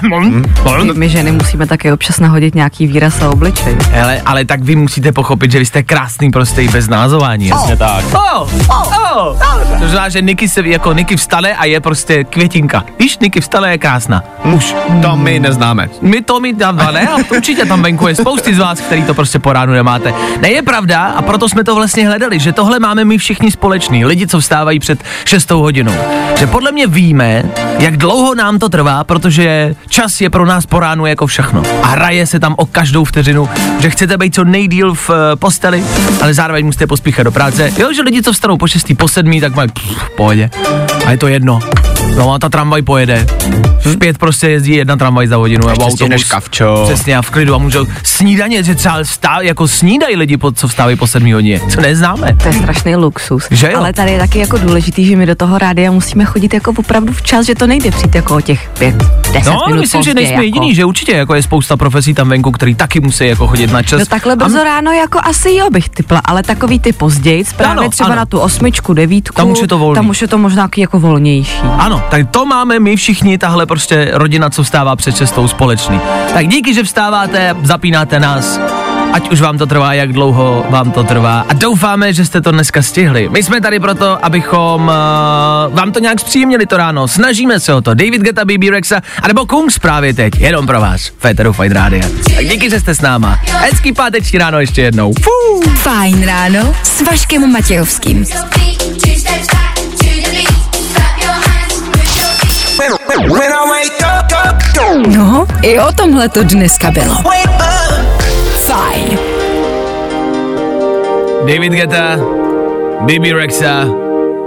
Hmm. 0.00 0.44
My, 0.86 0.92
my 0.94 1.08
ženy 1.08 1.32
musíme 1.32 1.66
také 1.66 1.92
občas 1.92 2.20
nahodit 2.20 2.54
nějaký 2.54 2.86
výraz 2.86 3.22
a 3.22 3.28
obličej. 3.28 3.76
Ale, 4.02 4.22
ale 4.26 4.44
tak 4.44 4.62
vy 4.62 4.76
musíte 4.76 5.12
pochopit, 5.12 5.52
že 5.52 5.58
vy 5.58 5.66
jste 5.66 5.82
krásný 5.82 6.30
prostě 6.30 6.62
i 6.62 6.68
bez 6.68 6.88
názování. 6.88 7.46
Jasně 7.46 7.76
tak. 7.76 8.04
Oh, 8.12 8.48
oh, 8.68 8.92
oh. 9.16 9.38
To 9.78 9.88
znamená, 9.88 10.08
že 10.08 10.22
Niky 10.22 10.48
se 10.48 10.68
jako 10.68 10.92
Niky 10.92 11.16
vstane 11.16 11.56
a 11.56 11.64
je 11.64 11.80
prostě 11.80 12.24
květinka. 12.24 12.84
Víš, 12.98 13.18
Niky 13.18 13.40
vstane 13.40 13.68
a 13.68 13.70
je 13.70 13.78
krásná. 13.78 14.22
Už. 14.44 14.74
To 15.02 15.16
my 15.16 15.40
neznáme. 15.40 15.88
My 16.00 16.22
to 16.22 16.40
mít 16.40 16.58
tam 16.58 16.76
ne, 16.76 17.08
ale 17.08 17.24
to 17.24 17.34
určitě 17.34 17.64
tam 17.64 17.82
venku 17.82 18.08
je 18.08 18.14
spousty 18.14 18.54
z 18.54 18.58
vás, 18.58 18.80
který 18.80 19.02
to 19.04 19.14
prostě 19.14 19.38
po 19.38 19.52
ránu 19.52 19.72
nemáte. 19.72 20.14
Ne 20.40 20.50
je 20.50 20.62
pravda 20.62 21.04
a 21.06 21.22
proto 21.22 21.48
jsme 21.48 21.64
to 21.64 21.74
vlastně 21.74 22.06
hledali, 22.08 22.38
že 22.40 22.52
tohle 22.52 22.78
máme 22.78 23.04
my 23.04 23.18
všichni 23.18 23.50
společný, 23.50 24.04
lidi, 24.04 24.26
co 24.26 24.40
vstávají 24.40 24.78
před 24.78 25.04
6 25.24 25.50
hodinou. 25.50 25.94
Že 26.38 26.46
podle 26.46 26.72
mě 26.72 26.86
víme, 26.86 27.42
jak 27.78 27.96
dlouho 27.96 28.34
nám 28.34 28.58
to 28.58 28.68
trvá, 28.68 28.99
protože 29.04 29.74
čas 29.88 30.20
je 30.20 30.30
pro 30.30 30.46
nás 30.46 30.66
po 30.66 30.80
ránu 30.80 31.06
jako 31.06 31.26
všechno. 31.26 31.62
A 31.82 31.86
hraje 31.86 32.26
se 32.26 32.40
tam 32.40 32.54
o 32.58 32.66
každou 32.66 33.04
vteřinu, 33.04 33.48
že 33.80 33.90
chcete 33.90 34.18
být 34.18 34.34
co 34.34 34.44
nejdíl 34.44 34.94
v 34.94 35.10
eh, 35.10 35.36
posteli, 35.36 35.84
ale 36.22 36.34
zároveň 36.34 36.66
musíte 36.66 36.86
pospíchat 36.86 37.24
do 37.24 37.32
práce. 37.32 37.72
Jo, 37.78 37.92
že 37.92 38.02
lidi, 38.02 38.22
co 38.22 38.32
vstanou 38.32 38.56
po 38.56 38.66
6. 38.66 38.86
po 38.96 39.08
7. 39.08 39.40
tak 39.40 39.54
mají 39.54 39.68
pff, 39.68 40.02
v 40.02 40.10
pohodě. 40.10 40.50
A 41.06 41.10
je 41.10 41.18
to 41.18 41.28
jedno. 41.28 41.60
No 42.16 42.32
a 42.34 42.38
ta 42.38 42.48
tramvaj 42.48 42.82
pojede. 42.82 43.26
V 43.84 43.96
pět 43.98 44.18
prostě 44.18 44.48
jezdí 44.50 44.72
jedna 44.74 44.96
tramvaj 44.96 45.26
za 45.26 45.36
hodinu 45.36 45.68
nebo 45.68 45.82
Ještě 45.84 45.96
stihneš 45.96 46.20
autobus. 46.22 46.30
kavčo. 46.30 46.82
Přesně 46.86 47.16
a 47.16 47.22
v 47.22 47.30
klidu 47.30 47.54
a 47.54 47.58
můžou 47.58 47.86
snídaně, 48.02 48.62
že 48.62 48.74
třeba 48.74 49.02
vstá, 49.02 49.40
jako 49.40 49.68
snídají 49.68 50.16
lidi, 50.16 50.36
po, 50.36 50.52
co 50.52 50.68
vstávají 50.68 50.96
po 50.96 51.06
sedmí 51.06 51.32
hodině. 51.32 51.60
Co 51.70 51.80
neznáme. 51.80 52.36
To 52.42 52.48
je 52.48 52.54
strašný 52.54 52.96
luxus. 52.96 53.46
Že 53.50 53.72
jo? 53.72 53.78
Ale 53.78 53.92
tady 53.92 54.10
je 54.12 54.18
taky 54.18 54.38
jako 54.38 54.58
důležitý, 54.58 55.04
že 55.06 55.16
my 55.16 55.26
do 55.26 55.34
toho 55.34 55.58
rádia 55.58 55.90
musíme 55.90 56.24
chodit 56.24 56.54
jako 56.54 56.72
opravdu 56.76 57.12
včas, 57.12 57.46
že 57.46 57.54
to 57.54 57.66
nejde 57.66 57.90
přijít 57.90 58.14
jako 58.14 58.36
o 58.36 58.40
těch 58.40 58.70
pět, 58.78 58.94
deset 59.32 59.50
No, 59.50 59.60
minut 59.66 59.80
myslím, 59.80 60.02
že 60.02 60.14
nejsme 60.14 60.32
jako. 60.34 60.42
jediný, 60.44 60.74
že 60.74 60.84
určitě 60.84 61.12
jako 61.12 61.34
je 61.34 61.42
spousta 61.42 61.76
profesí 61.76 62.14
tam 62.14 62.28
venku, 62.28 62.50
který 62.50 62.74
taky 62.74 63.00
musí 63.00 63.26
jako 63.26 63.46
chodit 63.46 63.72
na 63.72 63.82
čas. 63.82 63.98
No 63.98 64.06
takhle 64.06 64.32
A 64.32 64.36
brzo 64.36 64.64
ráno 64.64 64.92
jako 64.92 65.18
asi 65.22 65.54
jo 65.54 65.70
bych 65.70 65.88
typla, 65.88 66.20
ale 66.24 66.42
takový 66.42 66.78
ty 66.80 66.92
později, 66.92 67.44
právě 67.56 67.80
Ano, 67.80 67.90
třeba 67.90 68.06
ano. 68.06 68.16
na 68.16 68.26
tu 68.26 68.38
osmičku, 68.38 68.94
devítku, 68.94 69.36
Tam 69.36 69.50
už 69.50 69.60
je 69.62 69.68
to 69.68 69.78
volný. 69.78 69.94
tam 69.94 70.08
už 70.08 70.22
je 70.22 70.28
to 70.28 70.38
možná 70.38 70.68
jako 70.76 71.00
volnější. 71.00 71.52
Ano, 71.78 71.89
tak 71.98 72.30
to 72.30 72.46
máme 72.46 72.80
my 72.80 72.96
všichni, 72.96 73.38
tahle 73.38 73.66
prostě 73.66 74.10
rodina, 74.12 74.50
co 74.50 74.62
vstává 74.62 74.96
před 74.96 75.16
cestou 75.16 75.48
společný. 75.48 76.00
Tak 76.34 76.48
díky, 76.48 76.74
že 76.74 76.82
vstáváte, 76.82 77.56
zapínáte 77.62 78.20
nás, 78.20 78.60
ať 79.12 79.30
už 79.30 79.40
vám 79.40 79.58
to 79.58 79.66
trvá, 79.66 79.94
jak 79.94 80.12
dlouho 80.12 80.66
vám 80.68 80.90
to 80.90 81.04
trvá. 81.04 81.44
A 81.48 81.52
doufáme, 81.52 82.12
že 82.12 82.24
jste 82.24 82.40
to 82.40 82.50
dneska 82.50 82.82
stihli. 82.82 83.28
My 83.28 83.42
jsme 83.42 83.60
tady 83.60 83.80
proto, 83.80 84.24
abychom 84.24 84.82
uh, 84.82 85.74
vám 85.74 85.92
to 85.92 85.98
nějak 85.98 86.20
zpříjemnili 86.20 86.66
to 86.66 86.76
ráno. 86.76 87.08
Snažíme 87.08 87.60
se 87.60 87.74
o 87.74 87.80
to. 87.80 87.94
David 87.94 88.22
Geta, 88.22 88.44
BB 88.44 88.70
Rexa, 88.70 89.00
anebo 89.22 89.46
Kungs 89.46 89.78
právě 89.78 90.14
teď, 90.14 90.40
jenom 90.40 90.66
pro 90.66 90.80
vás. 90.80 91.10
Féteru 91.18 91.52
Fight 91.52 91.72
Radio. 91.72 92.02
Tak 92.36 92.46
díky, 92.46 92.70
že 92.70 92.80
jste 92.80 92.94
s 92.94 93.00
náma. 93.00 93.38
Hezký 93.46 93.92
páteční 93.92 94.38
ráno 94.38 94.60
ještě 94.60 94.82
jednou. 94.82 95.12
Fú. 95.12 95.70
Fajn 95.76 96.26
ráno 96.26 96.74
s 96.82 97.00
Vaškem 97.00 97.52
Matějovským. 97.52 98.26
No, 105.16 105.46
i 105.62 105.78
o 105.80 105.92
tomhle 105.92 106.28
to 106.28 106.42
dneska 106.42 106.90
bylo. 106.90 107.14
Fajn. 108.66 109.18
David 111.40 111.72
Geta, 111.72 112.16
Bibi 113.00 113.32
Rexa, 113.32 113.84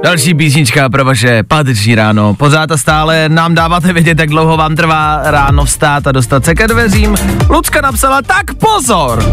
další 0.04 0.34
písnička 0.34 0.90
pro 0.90 1.06
vaše 1.06 1.44
páteční 1.44 1.96
ráno. 1.96 2.34
Pořád 2.34 2.72
a 2.72 2.78
stále 2.78 3.30
nám 3.30 3.56
dáváte 3.56 3.94
vědět, 3.94 4.20
jak 4.20 4.30
dlouho 4.30 4.58
vám 4.58 4.76
trvá 4.76 5.20
ráno 5.24 5.66
vstát 5.66 6.08
a 6.08 6.12
dostat 6.12 6.46
se 6.46 6.56
ke 6.56 6.68
dveřím. 6.68 7.16
Lucka 7.50 7.82
napsala, 7.82 8.22
tak 8.22 8.54
pozor! 8.54 9.30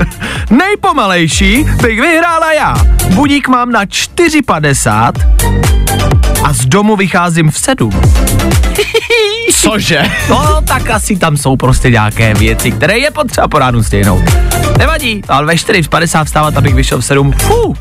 Nejpomalejší 0.50 1.64
bych 1.82 2.00
vyhrála 2.00 2.52
já. 2.52 2.74
Budík 3.14 3.48
mám 3.48 3.72
na 3.72 3.84
4,50 3.84 5.12
a 6.44 6.52
z 6.52 6.66
domu 6.66 6.96
vycházím 6.96 7.50
v 7.50 7.58
7. 7.58 8.00
Cože? 9.60 10.02
No, 10.28 10.60
tak 10.64 10.90
asi 10.90 11.16
tam 11.16 11.36
jsou 11.36 11.56
prostě 11.56 11.90
nějaké 11.90 12.34
věci, 12.34 12.70
které 12.70 12.98
je 12.98 13.10
potřeba 13.10 13.48
po 13.48 13.58
ránu 13.58 13.82
stejnou. 13.82 14.22
Nevadí, 14.78 15.22
ale 15.28 15.46
ve 15.46 15.54
4.50 15.54 16.24
vstávat, 16.24 16.56
abych 16.56 16.74
vyšel 16.74 17.00
v 17.00 17.04
7. 17.04 17.32
Fuh, 17.32 17.76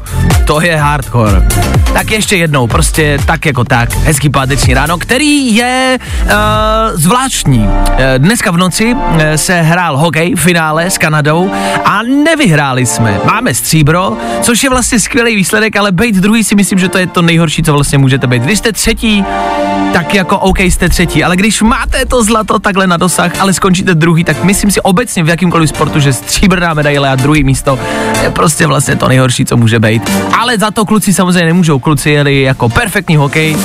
to 0.45 0.61
je 0.61 0.77
hardcore. 0.77 1.47
Tak 1.93 2.11
ještě 2.19 2.35
jednou, 2.35 2.67
prostě 2.67 3.19
tak 3.25 3.45
jako 3.45 3.63
tak, 3.63 3.93
hezký 3.93 4.29
páteční 4.29 4.73
ráno, 4.73 4.97
který 4.97 5.55
je 5.55 5.99
uh, 6.23 6.29
zvláštní. 6.93 7.59
Uh, 7.59 7.67
dneska 8.17 8.51
v 8.51 8.57
noci 8.57 8.93
uh, 8.93 9.21
se 9.35 9.61
hrál 9.61 9.97
hokej 9.97 10.35
v 10.35 10.39
finále 10.39 10.89
s 10.89 10.97
Kanadou 10.97 11.51
a 11.85 12.03
nevyhráli 12.03 12.85
jsme. 12.85 13.19
Máme 13.25 13.53
stříbro, 13.53 14.17
což 14.41 14.63
je 14.63 14.69
vlastně 14.69 14.99
skvělý 14.99 15.35
výsledek, 15.35 15.75
ale 15.75 15.91
být 15.91 16.15
druhý 16.15 16.43
si 16.43 16.55
myslím, 16.55 16.79
že 16.79 16.89
to 16.89 16.97
je 16.97 17.07
to 17.07 17.21
nejhorší, 17.21 17.63
co 17.63 17.73
vlastně 17.73 17.97
můžete 17.97 18.27
být. 18.27 18.43
Když 18.43 18.57
jste 18.57 18.71
třetí, 18.71 19.23
tak 19.93 20.13
jako 20.15 20.37
OK, 20.39 20.59
jste 20.59 20.89
třetí, 20.89 21.23
ale 21.23 21.35
když 21.35 21.61
máte 21.61 22.05
to 22.05 22.23
zlato 22.23 22.59
takhle 22.59 22.87
na 22.87 22.97
dosah, 22.97 23.31
ale 23.39 23.53
skončíte 23.53 23.95
druhý, 23.95 24.23
tak 24.23 24.43
myslím 24.43 24.71
si 24.71 24.81
obecně 24.81 25.23
v 25.23 25.29
jakýmkoliv 25.29 25.69
sportu, 25.69 25.99
že 25.99 26.13
stříbrná 26.13 26.73
medaile 26.73 27.09
a 27.09 27.15
druhý 27.15 27.43
místo 27.43 27.79
je 28.23 28.29
prostě 28.29 28.67
vlastně 28.67 28.95
to 28.95 29.07
nejhorší, 29.07 29.45
co 29.45 29.57
může 29.57 29.79
být. 29.79 30.11
Ale 30.37 30.57
za 30.57 30.71
to 30.71 30.85
kluci 30.85 31.13
samozřejmě 31.13 31.45
nemůžou. 31.45 31.79
Kluci 31.79 32.09
jeli 32.09 32.41
jako 32.41 32.69
perfektní 32.69 33.15
hokej 33.15 33.57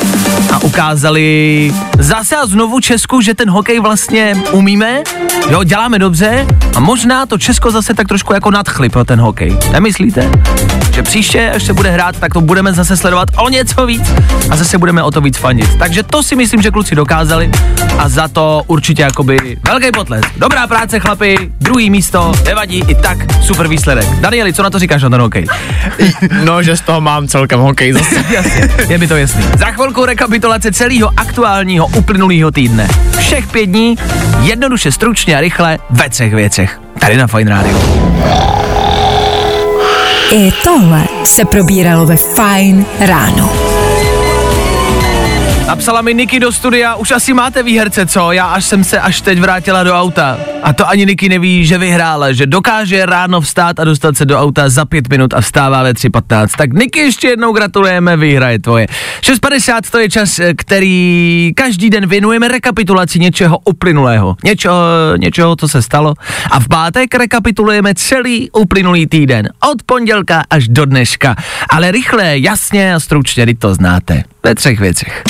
a 0.52 0.58
ukázali 0.62 1.72
zase 1.98 2.36
a 2.36 2.46
znovu 2.46 2.80
Česku, 2.80 3.20
že 3.20 3.34
ten 3.34 3.50
hokej 3.50 3.80
vlastně 3.80 4.36
umíme, 4.52 5.02
jo, 5.50 5.64
děláme 5.64 5.98
dobře 5.98 6.46
a 6.76 6.80
možná 6.80 7.26
to 7.26 7.38
Česko 7.38 7.70
zase 7.70 7.94
tak 7.94 8.08
trošku 8.08 8.32
jako 8.32 8.50
nadchli 8.50 8.88
pro 8.88 9.04
ten 9.04 9.20
hokej. 9.20 9.58
Nemyslíte? 9.72 10.30
Že 10.94 11.02
příště, 11.02 11.50
až 11.50 11.62
se 11.62 11.72
bude 11.72 11.90
hrát, 11.90 12.16
tak 12.16 12.32
to 12.32 12.40
budeme 12.40 12.72
zase 12.72 12.96
sledovat 12.96 13.28
o 13.36 13.48
něco 13.48 13.86
víc 13.86 14.12
a 14.50 14.56
zase 14.56 14.78
budeme 14.78 15.02
o 15.02 15.10
to 15.10 15.20
víc 15.20 15.36
fandit. 15.38 15.78
Takže 15.78 16.02
to 16.14 16.22
si 16.22 16.36
myslím, 16.36 16.62
že 16.62 16.70
kluci 16.70 16.94
dokázali 16.94 17.50
a 17.98 18.08
za 18.08 18.28
to 18.28 18.62
určitě 18.66 19.02
jakoby 19.02 19.56
velký 19.66 19.90
potlesk. 19.90 20.28
Dobrá 20.36 20.66
práce, 20.66 21.00
chlapi, 21.00 21.52
druhý 21.60 21.90
místo, 21.90 22.32
nevadí, 22.44 22.84
i 22.88 22.94
tak 22.94 23.42
super 23.42 23.68
výsledek. 23.68 24.06
Danieli, 24.20 24.52
co 24.52 24.62
na 24.62 24.70
to 24.70 24.78
říkáš 24.78 25.02
na 25.02 25.10
ten 25.10 25.20
hokej? 25.20 25.46
No, 26.44 26.62
že 26.62 26.76
z 26.76 26.80
toho 26.80 27.00
mám 27.00 27.28
celkem 27.28 27.60
hokej 27.60 27.92
zase. 27.92 28.24
Jasně, 28.30 28.68
je 28.88 28.98
mi 28.98 29.08
to 29.08 29.16
jasný. 29.16 29.42
Za 29.58 29.66
chvilku 29.66 30.04
rekapitulace 30.04 30.72
celého 30.72 31.10
aktuálního 31.16 31.86
uplynulého 31.86 32.50
týdne. 32.50 32.88
Všech 33.18 33.46
pět 33.46 33.66
dní, 33.66 33.96
jednoduše, 34.42 34.92
stručně 34.92 35.36
a 35.36 35.40
rychle, 35.40 35.78
ve 35.90 36.08
třech 36.08 36.34
věcech. 36.34 36.80
Tady 36.98 37.16
na 37.16 37.26
Fine 37.26 37.50
Radio. 37.50 37.78
I 40.32 40.52
tohle 40.64 41.04
se 41.24 41.44
probíralo 41.44 42.06
ve 42.06 42.16
Fine 42.16 42.84
ráno. 43.00 43.73
Napsala 45.74 46.02
mi 46.02 46.14
Niky 46.14 46.40
do 46.40 46.52
studia, 46.52 46.94
už 46.94 47.10
asi 47.10 47.34
máte 47.34 47.62
výherce, 47.62 48.06
co? 48.06 48.32
Já 48.32 48.46
až 48.46 48.64
jsem 48.64 48.84
se 48.84 49.00
až 49.00 49.20
teď 49.20 49.40
vrátila 49.40 49.82
do 49.82 49.94
auta. 49.94 50.38
A 50.62 50.72
to 50.72 50.88
ani 50.88 51.06
Niky 51.06 51.28
neví, 51.28 51.66
že 51.66 51.78
vyhrála, 51.78 52.32
že 52.32 52.46
dokáže 52.46 53.06
ráno 53.06 53.40
vstát 53.40 53.80
a 53.80 53.84
dostat 53.84 54.16
se 54.16 54.24
do 54.26 54.38
auta 54.38 54.68
za 54.68 54.84
pět 54.84 55.08
minut 55.08 55.34
a 55.34 55.40
vstává 55.40 55.82
ve 55.82 55.92
3.15. 55.92 56.48
Tak 56.58 56.72
Niky 56.72 56.98
ještě 56.98 57.28
jednou 57.28 57.52
gratulujeme, 57.52 58.16
výhra 58.16 58.50
je 58.50 58.58
tvoje. 58.58 58.86
6.50 59.20 59.80
to 59.90 59.98
je 59.98 60.10
čas, 60.10 60.40
který 60.56 61.52
každý 61.56 61.90
den 61.90 62.06
věnujeme 62.06 62.48
rekapitulaci 62.48 63.18
něčeho 63.18 63.58
uplynulého. 63.64 64.36
Něčeho, 64.44 64.76
něčeho, 65.16 65.56
co 65.56 65.68
se 65.68 65.82
stalo. 65.82 66.14
A 66.50 66.60
v 66.60 66.68
pátek 66.68 67.14
rekapitulujeme 67.14 67.94
celý 67.94 68.50
uplynulý 68.50 69.06
týden. 69.06 69.48
Od 69.72 69.82
pondělka 69.82 70.44
až 70.50 70.68
do 70.68 70.84
dneška. 70.84 71.36
Ale 71.68 71.90
rychle, 71.90 72.38
jasně 72.38 72.94
a 72.94 73.00
stručně, 73.00 73.46
to 73.58 73.74
znáte. 73.74 74.24
Ve 74.44 74.54
třech 74.54 74.80
věcech. 74.80 75.22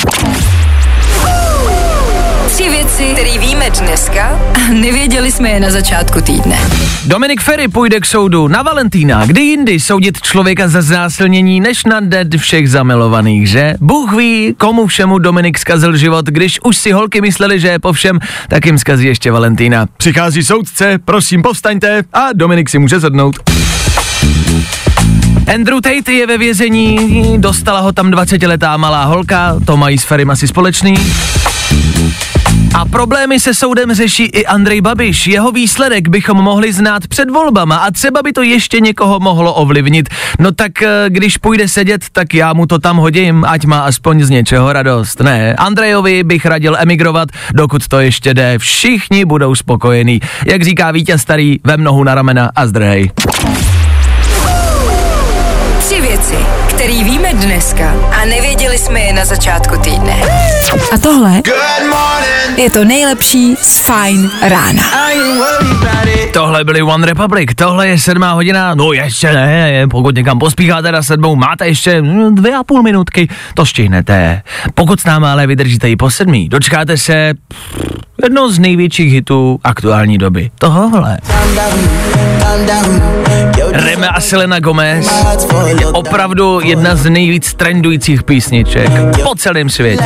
Věci, 2.97 3.13
které 3.13 3.37
víme 3.37 3.69
dneska 3.69 4.39
a 4.55 4.73
nevěděli 4.73 5.31
jsme 5.31 5.49
je 5.49 5.59
na 5.59 5.71
začátku 5.71 6.21
týdne. 6.21 6.57
Dominik 7.05 7.41
Ferry 7.41 7.67
půjde 7.67 7.99
k 7.99 8.05
soudu 8.05 8.47
na 8.47 8.61
Valentína. 8.61 9.25
Kdy 9.25 9.41
jindy 9.41 9.79
soudit 9.79 10.21
člověka 10.21 10.67
za 10.67 10.81
znásilnění, 10.81 11.59
než 11.59 11.85
na 11.85 11.99
dead 11.99 12.27
všech 12.37 12.69
zamilovaných, 12.69 13.49
že? 13.49 13.73
Bůh 13.81 14.13
ví, 14.13 14.55
komu 14.57 14.87
všemu 14.87 15.19
Dominik 15.19 15.59
zkazil 15.59 15.97
život, 15.97 16.25
když 16.25 16.59
už 16.63 16.77
si 16.77 16.91
holky 16.91 17.21
mysleli, 17.21 17.59
že 17.59 17.67
je 17.67 17.79
po 17.79 17.93
všem, 17.93 18.19
tak 18.47 18.65
jim 18.65 18.77
zkazí 18.77 19.05
ještě 19.05 19.31
Valentína. 19.31 19.85
Přichází 19.97 20.43
soudce, 20.43 20.99
prosím 21.05 21.41
povstaňte 21.41 22.03
a 22.13 22.29
Dominik 22.33 22.69
si 22.69 22.79
může 22.79 22.99
sednout. 22.99 23.35
Andrew 25.55 25.81
Tate 25.81 26.11
je 26.11 26.27
ve 26.27 26.37
vězení, 26.37 26.97
dostala 27.37 27.79
ho 27.79 27.91
tam 27.91 28.11
20-letá 28.11 28.77
malá 28.77 29.03
holka, 29.03 29.55
to 29.65 29.77
mají 29.77 29.97
s 29.97 30.03
Ferrym 30.03 30.29
asi 30.29 30.47
společný. 30.47 30.95
A 32.75 32.85
problémy 32.85 33.39
se 33.39 33.53
soudem 33.53 33.93
řeší 33.93 34.23
i 34.23 34.45
Andrej 34.45 34.81
Babiš. 34.81 35.27
Jeho 35.27 35.51
výsledek 35.51 36.07
bychom 36.07 36.37
mohli 36.37 36.73
znát 36.73 37.07
před 37.07 37.29
volbama 37.29 37.77
a 37.77 37.91
třeba 37.91 38.21
by 38.23 38.33
to 38.33 38.41
ještě 38.41 38.79
někoho 38.79 39.19
mohlo 39.19 39.53
ovlivnit. 39.53 40.09
No 40.39 40.51
tak 40.51 40.81
eh, 40.81 41.05
když 41.07 41.37
půjde 41.37 41.67
sedět, 41.67 42.01
tak 42.11 42.33
já 42.33 42.53
mu 42.53 42.65
to 42.65 42.79
tam 42.79 42.97
hodím, 42.97 43.45
ať 43.47 43.65
má 43.65 43.79
aspoň 43.79 44.23
z 44.23 44.29
něčeho 44.29 44.73
radost. 44.73 45.19
Ne, 45.19 45.55
Andrejovi 45.55 46.23
bych 46.23 46.45
radil 46.45 46.75
emigrovat, 46.79 47.29
dokud 47.53 47.87
to 47.87 47.99
ještě 47.99 48.33
jde. 48.33 48.59
Všichni 48.59 49.25
budou 49.25 49.55
spokojení. 49.55 50.19
Jak 50.45 50.63
říká 50.63 50.91
vítěz 50.91 51.21
starý, 51.21 51.59
vem 51.63 51.83
nohu 51.83 52.03
na 52.03 52.15
ramena 52.15 52.51
a 52.55 52.67
zdrhej. 52.67 53.11
Tři 55.79 56.01
věci, 56.01 56.35
které 56.69 57.03
víme 57.03 57.33
dneska 57.33 57.95
a 58.21 58.25
nevěděli 58.25 58.54
jsme 58.77 58.99
je 58.99 59.13
na 59.13 59.25
začátku 59.25 59.77
týdne. 59.77 60.21
A 60.93 60.97
tohle 60.97 61.41
je 62.57 62.69
to 62.69 62.85
nejlepší 62.85 63.55
z 63.55 63.79
Fine 63.79 64.29
rána. 64.41 64.83
Tohle 66.33 66.63
byly 66.63 66.81
One 66.81 67.05
Republic, 67.05 67.49
tohle 67.55 67.87
je 67.87 67.99
sedmá 67.99 68.31
hodina, 68.31 68.75
no 68.75 68.93
ještě 68.93 69.33
ne, 69.33 69.87
pokud 69.87 70.15
někam 70.15 70.39
pospícháte 70.39 70.91
na 70.91 71.03
sedmou, 71.03 71.35
máte 71.35 71.67
ještě 71.67 72.01
mm, 72.01 72.35
dvě 72.35 72.55
a 72.55 72.63
půl 72.63 72.83
minutky, 72.83 73.27
to 73.53 73.65
stihnete. 73.65 74.41
Pokud 74.73 74.99
s 74.99 75.05
náma 75.05 75.31
ale 75.31 75.47
vydržíte 75.47 75.89
i 75.89 75.95
po 75.95 76.09
sedmí, 76.09 76.49
dočkáte 76.49 76.97
se 76.97 77.33
jedno 78.23 78.51
z 78.51 78.59
největších 78.59 79.13
hitů 79.13 79.59
aktuální 79.63 80.17
doby. 80.17 80.51
Tohle. 80.59 81.17
Reme 83.71 84.07
a 84.09 84.21
Selena 84.21 84.59
Gomez 84.59 85.23
je 85.79 85.87
opravdu 85.87 86.59
jedna 86.63 86.95
z 86.95 87.09
nejvíc 87.09 87.53
trendujících 87.53 88.23
písniček 88.23 88.89
po 89.23 89.35
celém 89.35 89.69
světě. 89.69 90.03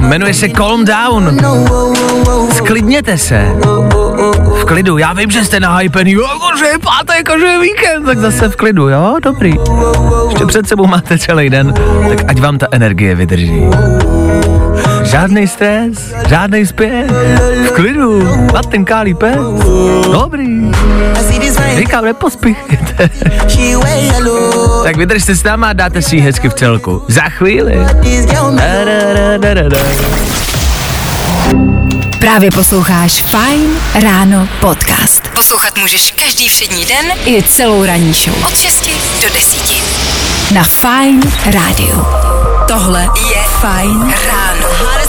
Jmenuje 0.00 0.34
se 0.34 0.48
Calm 0.48 0.84
Down. 0.84 1.38
Sklidněte 2.52 3.18
se. 3.18 3.46
V 4.60 4.64
klidu, 4.64 4.98
já 4.98 5.12
vím, 5.12 5.30
že 5.30 5.44
jste 5.44 5.60
nahypený, 5.60 6.12
jakože 6.12 6.64
je 6.64 6.78
pátek, 6.78 7.16
jakože 7.16 7.46
je 7.46 7.60
víkend, 7.60 8.04
tak 8.06 8.18
zase 8.18 8.48
v 8.48 8.56
klidu, 8.56 8.88
jo, 8.88 9.16
dobrý. 9.22 9.54
Ještě 10.28 10.46
před 10.46 10.68
sebou 10.68 10.86
máte 10.86 11.18
celý 11.18 11.50
den, 11.50 11.74
tak 12.08 12.18
ať 12.28 12.40
vám 12.40 12.58
ta 12.58 12.66
energie 12.70 13.14
vydrží. 13.14 13.64
Žádný 15.10 15.48
stres, 15.48 16.14
žádný 16.28 16.66
spěch, 16.66 17.10
v 17.66 17.70
klidu, 17.74 18.36
nad 18.54 18.70
tím 18.70 18.84
kálí 18.84 19.14
pec. 19.14 19.38
Dobrý, 20.12 20.70
říkám, 21.76 22.04
nepospíchejte. 22.04 23.10
Tak 24.84 24.96
vydržte 24.96 25.36
s 25.36 25.42
náma 25.42 25.68
a 25.68 25.72
dáte 25.72 26.02
si 26.02 26.18
hezky 26.18 26.48
v 26.48 26.54
celku. 26.54 27.02
Za 27.08 27.22
chvíli. 27.22 27.76
Da, 27.76 28.84
da, 28.84 29.38
da, 29.38 29.54
da, 29.54 29.68
da. 29.68 29.78
Právě 32.20 32.50
posloucháš 32.50 33.22
Fine 33.22 33.80
Ráno 34.02 34.48
podcast. 34.60 35.28
Poslouchat 35.34 35.78
můžeš 35.78 36.10
každý 36.10 36.48
všední 36.48 36.84
den 36.84 37.06
i 37.26 37.42
celou 37.42 37.84
ranní 37.84 38.12
show. 38.12 38.44
Od 38.46 38.56
6 38.56 38.90
do 39.22 39.34
10. 39.34 39.60
Na 40.54 40.62
Fine 40.64 41.20
Radio. 41.44 42.06
Tohle 42.68 43.02
je 43.02 43.42
Fine 43.60 44.14
Ráno. 44.26 44.99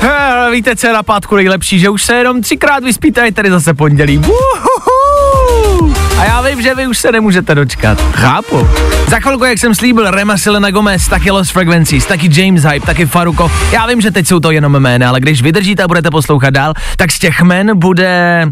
Hele, 0.00 0.50
víte, 0.50 0.76
co 0.76 0.86
je 0.86 0.92
na 0.92 1.02
pátku 1.02 1.36
nejlepší, 1.36 1.78
že 1.78 1.88
už 1.88 2.02
se 2.02 2.14
jenom 2.14 2.42
třikrát 2.42 2.84
vyspíte 2.84 3.20
a 3.20 3.24
je 3.24 3.32
tady 3.32 3.50
zase 3.50 3.74
pondělí. 3.74 4.18
Uhuhu. 4.18 5.94
A 6.18 6.24
já 6.24 6.40
vím, 6.40 6.62
že 6.62 6.74
vy 6.74 6.86
už 6.86 6.98
se 6.98 7.12
nemůžete 7.12 7.54
dočkat. 7.54 8.00
Chápu. 8.12 8.68
Za 9.08 9.20
chvilku, 9.20 9.44
jak 9.44 9.58
jsem 9.58 9.74
slíbil, 9.74 10.10
Rema 10.10 10.38
Selena 10.38 10.70
Gomez, 10.70 11.08
taky 11.08 11.30
Lost 11.30 11.52
Frequencies, 11.52 12.06
taky 12.06 12.40
James 12.40 12.64
Hype, 12.64 12.86
taky 12.86 13.06
Faruko. 13.06 13.50
Já 13.72 13.86
vím, 13.86 14.00
že 14.00 14.10
teď 14.10 14.26
jsou 14.26 14.40
to 14.40 14.50
jenom 14.50 14.72
jména, 14.80 15.08
ale 15.08 15.20
když 15.20 15.42
vydržíte 15.42 15.82
a 15.82 15.88
budete 15.88 16.10
poslouchat 16.10 16.50
dál, 16.50 16.74
tak 16.96 17.12
z 17.12 17.18
těch 17.18 17.40
jmen 17.40 17.78
bude 17.78 18.44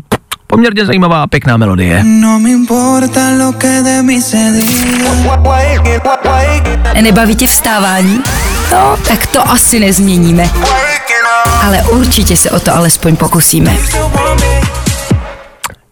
poměrně 0.46 0.86
zajímavá 0.86 1.22
a 1.22 1.26
pěkná 1.26 1.56
melodie. 1.56 2.04
No 2.04 2.38
me 2.38 2.50
importa 2.50 3.20
lo 3.38 3.52
que 3.52 3.82
de 3.82 4.02
mí 4.02 4.22
se 4.22 4.36
diga. 4.36 5.10
Nebaví 7.00 7.34
tě 7.36 7.46
vstávání? 7.46 8.20
No, 8.72 8.96
tak 9.08 9.26
to 9.26 9.50
asi 9.50 9.80
nezměníme. 9.80 10.50
Ale 11.62 11.82
určitě 11.82 12.36
se 12.36 12.50
o 12.50 12.60
to 12.60 12.74
alespoň 12.74 13.16
pokusíme. 13.16 13.76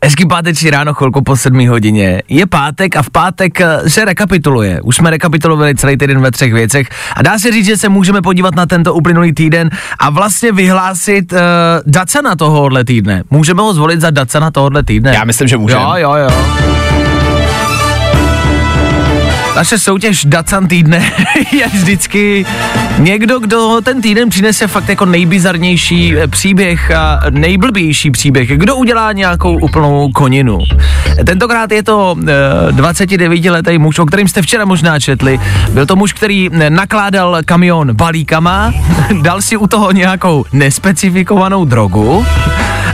Hezký 0.04 0.26
páteční 0.26 0.70
ráno, 0.70 0.94
chvilku 0.94 1.22
po 1.22 1.36
7 1.36 1.68
hodině. 1.68 2.22
Je 2.28 2.46
pátek 2.46 2.96
a 2.96 3.02
v 3.02 3.10
pátek 3.10 3.60
eh, 3.60 3.90
se 3.90 4.04
rekapituluje. 4.04 4.80
Už 4.80 4.96
jsme 4.96 5.10
rekapitulovali 5.10 5.74
celý 5.74 5.96
týden 5.96 6.20
ve 6.20 6.30
třech 6.30 6.52
věcech 6.52 6.88
a 7.16 7.22
dá 7.22 7.38
se 7.38 7.52
říct, 7.52 7.66
že 7.66 7.76
se 7.76 7.88
můžeme 7.88 8.22
podívat 8.22 8.54
na 8.54 8.66
tento 8.66 8.94
uplynulý 8.94 9.32
týden 9.32 9.70
a 9.98 10.10
vlastně 10.10 10.52
vyhlásit 10.52 11.32
uh, 11.32 11.38
Dacana 11.86 12.36
tohohle 12.36 12.84
týdne. 12.84 13.22
Můžeme 13.30 13.62
ho 13.62 13.74
zvolit 13.74 14.00
za 14.00 14.10
Dacana 14.10 14.50
tohohle 14.50 14.82
týdne. 14.82 15.14
Já 15.14 15.24
myslím, 15.24 15.48
že 15.48 15.56
můžeme. 15.56 15.82
Jo, 15.82 15.92
jo, 15.96 16.14
jo. 16.14 17.23
Naše 19.56 19.78
soutěž 19.78 20.24
Dacan 20.24 20.68
týdne 20.68 21.12
je 21.52 21.68
vždycky 21.68 22.46
někdo, 22.98 23.38
kdo 23.38 23.80
ten 23.84 24.02
týden 24.02 24.30
přinese 24.30 24.66
fakt 24.66 24.88
jako 24.88 25.06
nejbizarnější 25.06 26.16
eh, 26.16 26.26
příběh 26.28 26.90
a 26.90 27.20
nejblbější 27.30 28.10
příběh. 28.10 28.48
Kdo 28.48 28.76
udělá 28.76 29.12
nějakou 29.12 29.58
úplnou 29.58 30.10
koninu. 30.14 30.58
Tentokrát 31.26 31.72
je 31.72 31.82
to 31.82 32.16
eh, 32.68 32.72
29-letý 32.72 33.78
muž, 33.78 33.98
o 33.98 34.06
kterým 34.06 34.28
jste 34.28 34.42
včera 34.42 34.64
možná 34.64 35.00
četli. 35.00 35.40
Byl 35.70 35.86
to 35.86 35.96
muž, 35.96 36.12
který 36.12 36.50
eh, 36.52 36.70
nakládal 36.70 37.38
kamion 37.44 37.96
balíkama, 37.96 38.72
dal 39.22 39.42
si 39.42 39.56
u 39.56 39.66
toho 39.66 39.92
nějakou 39.92 40.44
nespecifikovanou 40.52 41.64
drogu 41.64 42.26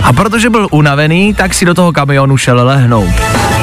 a 0.03 0.13
protože 0.13 0.51
byl 0.51 0.69
unavený, 0.71 1.35
tak 1.35 1.55
si 1.55 1.65
do 1.65 1.75
toho 1.75 1.93
kamionu 1.93 2.37
šel 2.37 2.67
lehnout. 2.67 3.09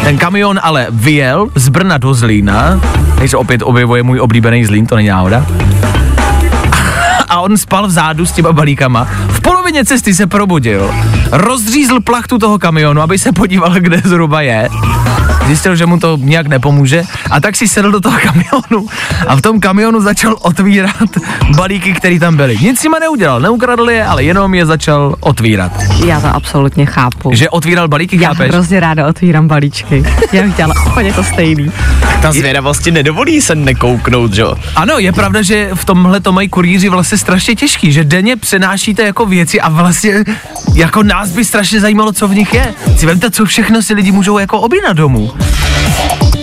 Ten 0.03 0.17
kamion 0.17 0.59
ale 0.63 0.87
vyjel 0.89 1.47
z 1.55 1.69
Brna 1.69 1.97
do 1.97 2.13
Zlína, 2.13 2.81
se 3.25 3.37
opět 3.37 3.61
objevuje 3.61 4.03
můj 4.03 4.19
oblíbený 4.19 4.65
Zlín, 4.65 4.85
to 4.85 4.95
není 4.95 5.07
náhoda. 5.07 5.45
A 7.29 7.39
on 7.39 7.57
spal 7.57 7.87
vzadu 7.87 8.25
s 8.25 8.31
těma 8.31 8.53
balíkama. 8.53 9.07
V 9.27 9.41
polovině 9.41 9.85
cesty 9.85 10.13
se 10.13 10.27
probudil, 10.27 10.93
rozřízl 11.31 11.99
plachtu 12.01 12.37
toho 12.37 12.59
kamionu, 12.59 13.01
aby 13.01 13.19
se 13.19 13.31
podíval, 13.31 13.73
kde 13.79 14.01
zhruba 14.05 14.41
je. 14.41 14.69
Zjistil, 15.47 15.75
že 15.75 15.85
mu 15.85 15.99
to 15.99 16.17
nějak 16.21 16.47
nepomůže 16.47 17.03
a 17.31 17.39
tak 17.39 17.55
si 17.55 17.67
sedl 17.67 17.91
do 17.91 18.01
toho 18.01 18.17
kamionu 18.23 18.87
a 19.27 19.35
v 19.35 19.41
tom 19.41 19.59
kamionu 19.59 20.01
začal 20.01 20.35
otvírat 20.41 21.17
balíky, 21.55 21.93
které 21.93 22.19
tam 22.19 22.35
byly. 22.37 22.57
Nic 22.57 22.79
s 22.79 22.83
nima 22.83 22.99
neudělal, 22.99 23.39
neukradl 23.39 23.89
je, 23.89 24.05
ale 24.05 24.23
jenom 24.23 24.53
je 24.55 24.65
začal 24.65 25.15
otvírat. 25.19 25.71
Já 26.05 26.19
to 26.21 26.27
absolutně 26.27 26.85
chápu. 26.85 27.31
Že 27.33 27.49
otvíral 27.49 27.87
balíky, 27.87 28.21
Já 28.21 28.27
chápeš? 28.29 28.51
hrozně 28.51 28.79
ráda 28.79 29.07
otvírám 29.07 29.47
balíčky. 29.47 30.03
Já 30.33 30.43
bych 30.43 30.55
dělala 30.55 30.73
úplně 30.87 31.13
to 31.13 31.23
stejný. 31.23 31.71
Ta 32.21 32.31
zvědavosti 32.31 32.91
nedovolí 32.91 33.41
se 33.41 33.55
nekouknout, 33.55 34.33
že 34.33 34.41
jo? 34.41 34.55
Ano, 34.75 34.99
je 34.99 35.11
pravda, 35.11 35.41
že 35.41 35.69
v 35.73 35.85
tomhle 35.85 36.19
to 36.19 36.31
mají 36.31 36.49
kurýři 36.49 36.89
vlastně 36.89 37.17
strašně 37.17 37.55
těžký, 37.55 37.91
že 37.91 38.03
denně 38.03 38.35
přenášíte 38.35 39.03
jako 39.03 39.25
věci 39.25 39.61
a 39.61 39.69
vlastně 39.69 40.13
jako 40.73 41.03
nás 41.17 41.31
by 41.31 41.45
strašně 41.45 41.79
zajímalo, 41.79 42.13
co 42.13 42.27
v 42.27 42.35
nich 42.35 42.53
je. 42.53 42.73
Si 42.97 43.05
vemte, 43.05 43.31
co 43.31 43.45
všechno 43.45 43.81
si 43.81 43.93
lidi 43.93 44.11
můžou 44.11 44.37
jako 44.37 44.59
objednat 44.59 44.97
domů. 44.97 45.31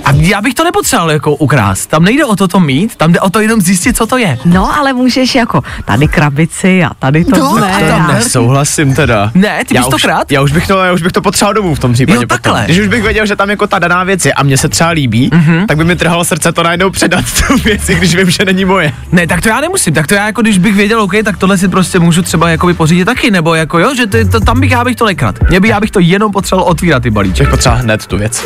A 0.04 0.12
já 0.12 0.40
bych 0.40 0.54
to 0.54 0.64
nepotřeboval 0.64 1.10
jako 1.10 1.34
ukrást. 1.34 1.86
Tam 1.86 2.04
nejde 2.04 2.24
o 2.24 2.36
to 2.36 2.48
to 2.48 2.60
mít, 2.60 2.96
tam 2.96 3.12
jde 3.12 3.20
o 3.20 3.30
to 3.30 3.40
jenom 3.40 3.60
zjistit, 3.60 3.96
co 3.96 4.06
to 4.06 4.18
je. 4.18 4.38
No, 4.44 4.76
ale 4.78 4.92
můžeš 4.92 5.34
jako 5.34 5.62
tady 5.84 6.08
krabici 6.08 6.84
a 6.84 6.90
tady 6.98 7.24
to 7.24 7.38
No, 7.38 7.56
a 7.56 7.80
tam 7.88 8.08
ne. 8.08 8.22
Souhlasím 8.22 8.94
teda. 8.94 9.30
Ne, 9.34 9.64
ty 9.66 9.74
já 9.74 9.80
bys 9.80 9.88
to 9.90 9.96
už, 9.96 10.02
krát? 10.02 10.32
já 10.32 10.40
už 10.40 10.52
bych 10.52 10.66
to, 10.66 10.78
já 10.84 10.92
už 10.92 11.02
bych 11.02 11.12
to 11.12 11.22
potřeboval 11.22 11.54
domů 11.54 11.74
v 11.74 11.78
tom 11.78 11.92
případě. 11.92 12.16
Jo, 12.16 12.20
potom. 12.20 12.38
takhle. 12.38 12.64
Když 12.64 12.78
už 12.78 12.88
bych 12.88 13.02
věděl, 13.02 13.26
že 13.26 13.36
tam 13.36 13.50
jako 13.50 13.66
ta 13.66 13.78
daná 13.78 14.04
věc 14.04 14.24
je 14.24 14.32
a 14.32 14.42
mně 14.42 14.56
se 14.56 14.68
třeba 14.68 14.90
líbí, 14.90 15.30
mm-hmm. 15.30 15.66
tak 15.66 15.76
by 15.76 15.84
mi 15.84 15.96
trhalo 15.96 16.24
srdce 16.24 16.52
to 16.52 16.62
najednou 16.62 16.90
předat 16.90 17.24
tu 17.46 17.56
věc, 17.56 17.86
když 17.86 18.14
vím, 18.14 18.30
že 18.30 18.44
není 18.44 18.64
moje. 18.64 18.92
Ne, 19.12 19.26
tak 19.26 19.40
to 19.40 19.48
já 19.48 19.60
nemusím, 19.60 19.94
tak 19.94 20.06
to 20.06 20.14
já 20.14 20.26
jako 20.26 20.42
když 20.42 20.58
bych 20.58 20.74
věděl, 20.74 21.00
OK, 21.00 21.12
tak 21.24 21.36
tohle 21.36 21.58
si 21.58 21.68
prostě 21.68 21.98
můžu 21.98 22.22
třeba 22.22 22.50
jako 22.50 22.74
pořídit 22.74 23.04
taky, 23.04 23.30
nebo 23.30 23.54
jako 23.54 23.78
jo, 23.78 23.94
že 23.94 24.06
to, 24.06 24.28
to, 24.28 24.40
tam 24.40 24.60
bych 24.60 24.70
já 24.70 24.84
bych 24.84 24.96
to 24.96 25.06
nekrat. 25.06 25.36
Mě 25.48 25.60
by 25.60 25.68
já 25.68 25.80
bych 25.80 25.90
to 25.90 26.00
jenom 26.00 26.32
potřeboval 26.32 26.70
otvírat 26.70 27.02
ty 27.02 27.10
balíčky. 27.10 27.42
Bych 27.42 27.50
potřeboval 27.50 27.82
hned 27.82 28.06
tu 28.06 28.18
věc. 28.18 28.44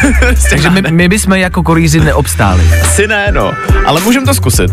Takže 0.50 0.70
my, 0.70 0.82
my 1.00 1.08
bychom 1.08 1.32
jako 1.32 1.62
kurýři 1.62 2.00
neobstáli. 2.00 2.70
Asi 2.82 3.06
ne, 3.06 3.32
no. 3.32 3.52
Ale 3.86 4.00
můžeme 4.00 4.26
to 4.26 4.34
zkusit. 4.34 4.70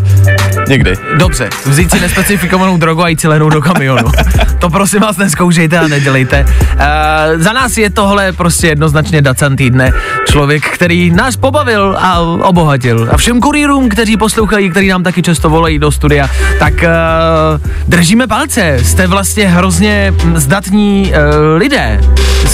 Někdy. 0.68 0.96
Dobře, 1.18 1.48
vzít 1.66 1.90
si 1.90 2.00
nespecifikovanou 2.00 2.76
drogu 2.76 3.02
a 3.02 3.08
jít 3.08 3.20
si 3.20 3.28
lehnout 3.28 3.52
do 3.52 3.62
kamionu. 3.62 4.10
To 4.58 4.70
prosím 4.70 5.00
vás 5.00 5.16
neskoušejte 5.16 5.78
a 5.78 5.88
nedělejte. 5.88 6.44
Uh, 6.44 7.42
za 7.42 7.52
nás 7.52 7.78
je 7.78 7.90
tohle 7.90 8.32
prostě 8.32 8.66
jednoznačně 8.66 9.22
Dacan 9.22 9.56
týdne. 9.56 9.92
Člověk, 10.30 10.64
který 10.64 11.10
nás 11.10 11.36
pobavil 11.36 11.96
a 11.98 12.20
obohatil. 12.20 13.08
A 13.12 13.16
všem 13.16 13.40
kurýrům, 13.40 13.88
kteří 13.88 14.16
poslouchají, 14.16 14.70
kteří 14.70 14.88
nám 14.88 15.02
taky 15.02 15.22
často 15.22 15.50
volají 15.50 15.78
do 15.78 15.92
studia, 15.92 16.30
tak 16.58 16.74
uh, 16.74 17.60
držíme 17.86 18.26
palce. 18.26 18.78
Jste 18.82 19.06
vlastně 19.06 19.48
hrozně 19.48 20.14
zdatní 20.34 21.12
uh, 21.12 21.56
lidé 21.56 22.00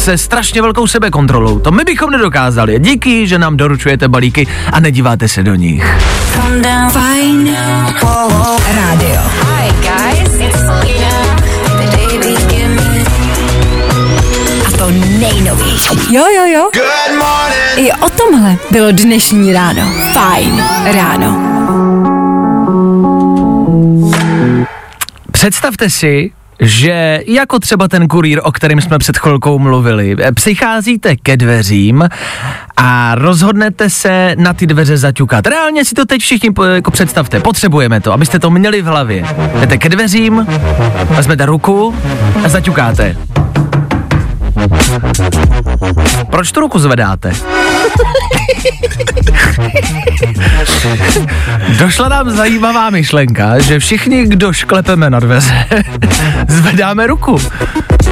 se 0.05 0.19
strašně 0.19 0.63
velkou 0.63 0.87
sebekontrolou. 0.87 1.59
To 1.59 1.71
my 1.71 1.85
bychom 1.85 2.11
nedokázali. 2.11 2.79
Díky, 2.79 3.27
že 3.27 3.39
nám 3.39 3.57
doručujete 3.57 4.09
balíky 4.09 4.47
a 4.73 4.81
nedíváte 4.81 5.29
se 5.29 5.43
do 5.43 5.55
nich. 5.55 5.85
Fajn 6.91 7.57
rádio. 8.75 9.21
Hi 9.43 9.73
guys, 9.73 10.41
it's 10.41 10.59
Selena. 10.59 11.37
The 11.67 11.97
day 11.97 12.19
begins. 12.19 13.09
A 14.67 14.77
to 14.79 14.91
nejnovější. 15.21 16.15
Jo, 16.15 16.25
jo, 16.37 16.45
jo. 16.55 16.71
I 17.77 17.93
o 17.93 18.11
tomhle 18.11 18.57
bylo 18.71 18.93
dnešní 18.93 19.53
ráno. 19.53 19.83
Fajn 20.13 20.65
ráno. 20.85 21.41
Představte 25.31 25.91
si, 25.91 26.33
že 26.61 27.21
jako 27.27 27.59
třeba 27.59 27.89
ten 27.89 28.09
kurýr, 28.09 28.41
o 28.43 28.53
kterém 28.53 28.81
jsme 28.81 28.99
před 28.99 29.19
chvilkou 29.19 29.59
mluvili, 29.59 30.17
eh, 30.21 30.33
přicházíte 30.33 31.17
ke 31.17 31.37
dveřím 31.37 32.09
a 32.77 33.15
rozhodnete 33.15 33.91
se 33.91 34.35
na 34.39 34.53
ty 34.53 34.67
dveře 34.67 34.97
zaťukat. 34.97 35.47
Reálně 35.47 35.85
si 35.85 35.95
to 35.95 36.05
teď 36.05 36.21
všichni 36.21 36.51
jako 36.75 36.91
představte, 36.91 37.41
potřebujeme 37.41 38.01
to, 38.01 38.13
abyste 38.13 38.39
to 38.39 38.51
měli 38.51 38.83
v 38.83 38.87
hlavě. 38.87 39.25
Jdete 39.61 39.79
ke 39.79 39.89
dveřím, 39.89 40.47
vezmete 41.11 41.47
ruku 41.47 41.95
a 42.45 42.49
zaťukáte. 42.49 43.17
Proč 46.31 46.53
tu 46.53 46.61
ruku 46.61 46.79
zvedáte? 46.79 47.33
Došla 51.79 52.09
nám 52.09 52.31
zajímavá 52.31 52.91
myšlenka, 52.91 53.59
že 53.59 53.79
všichni, 53.79 54.25
kdo 54.27 54.53
šklepeme 54.53 55.11
na 55.11 55.21
dveře, 55.21 55.67
zvedáme 56.49 57.07
ruku. 57.07 57.39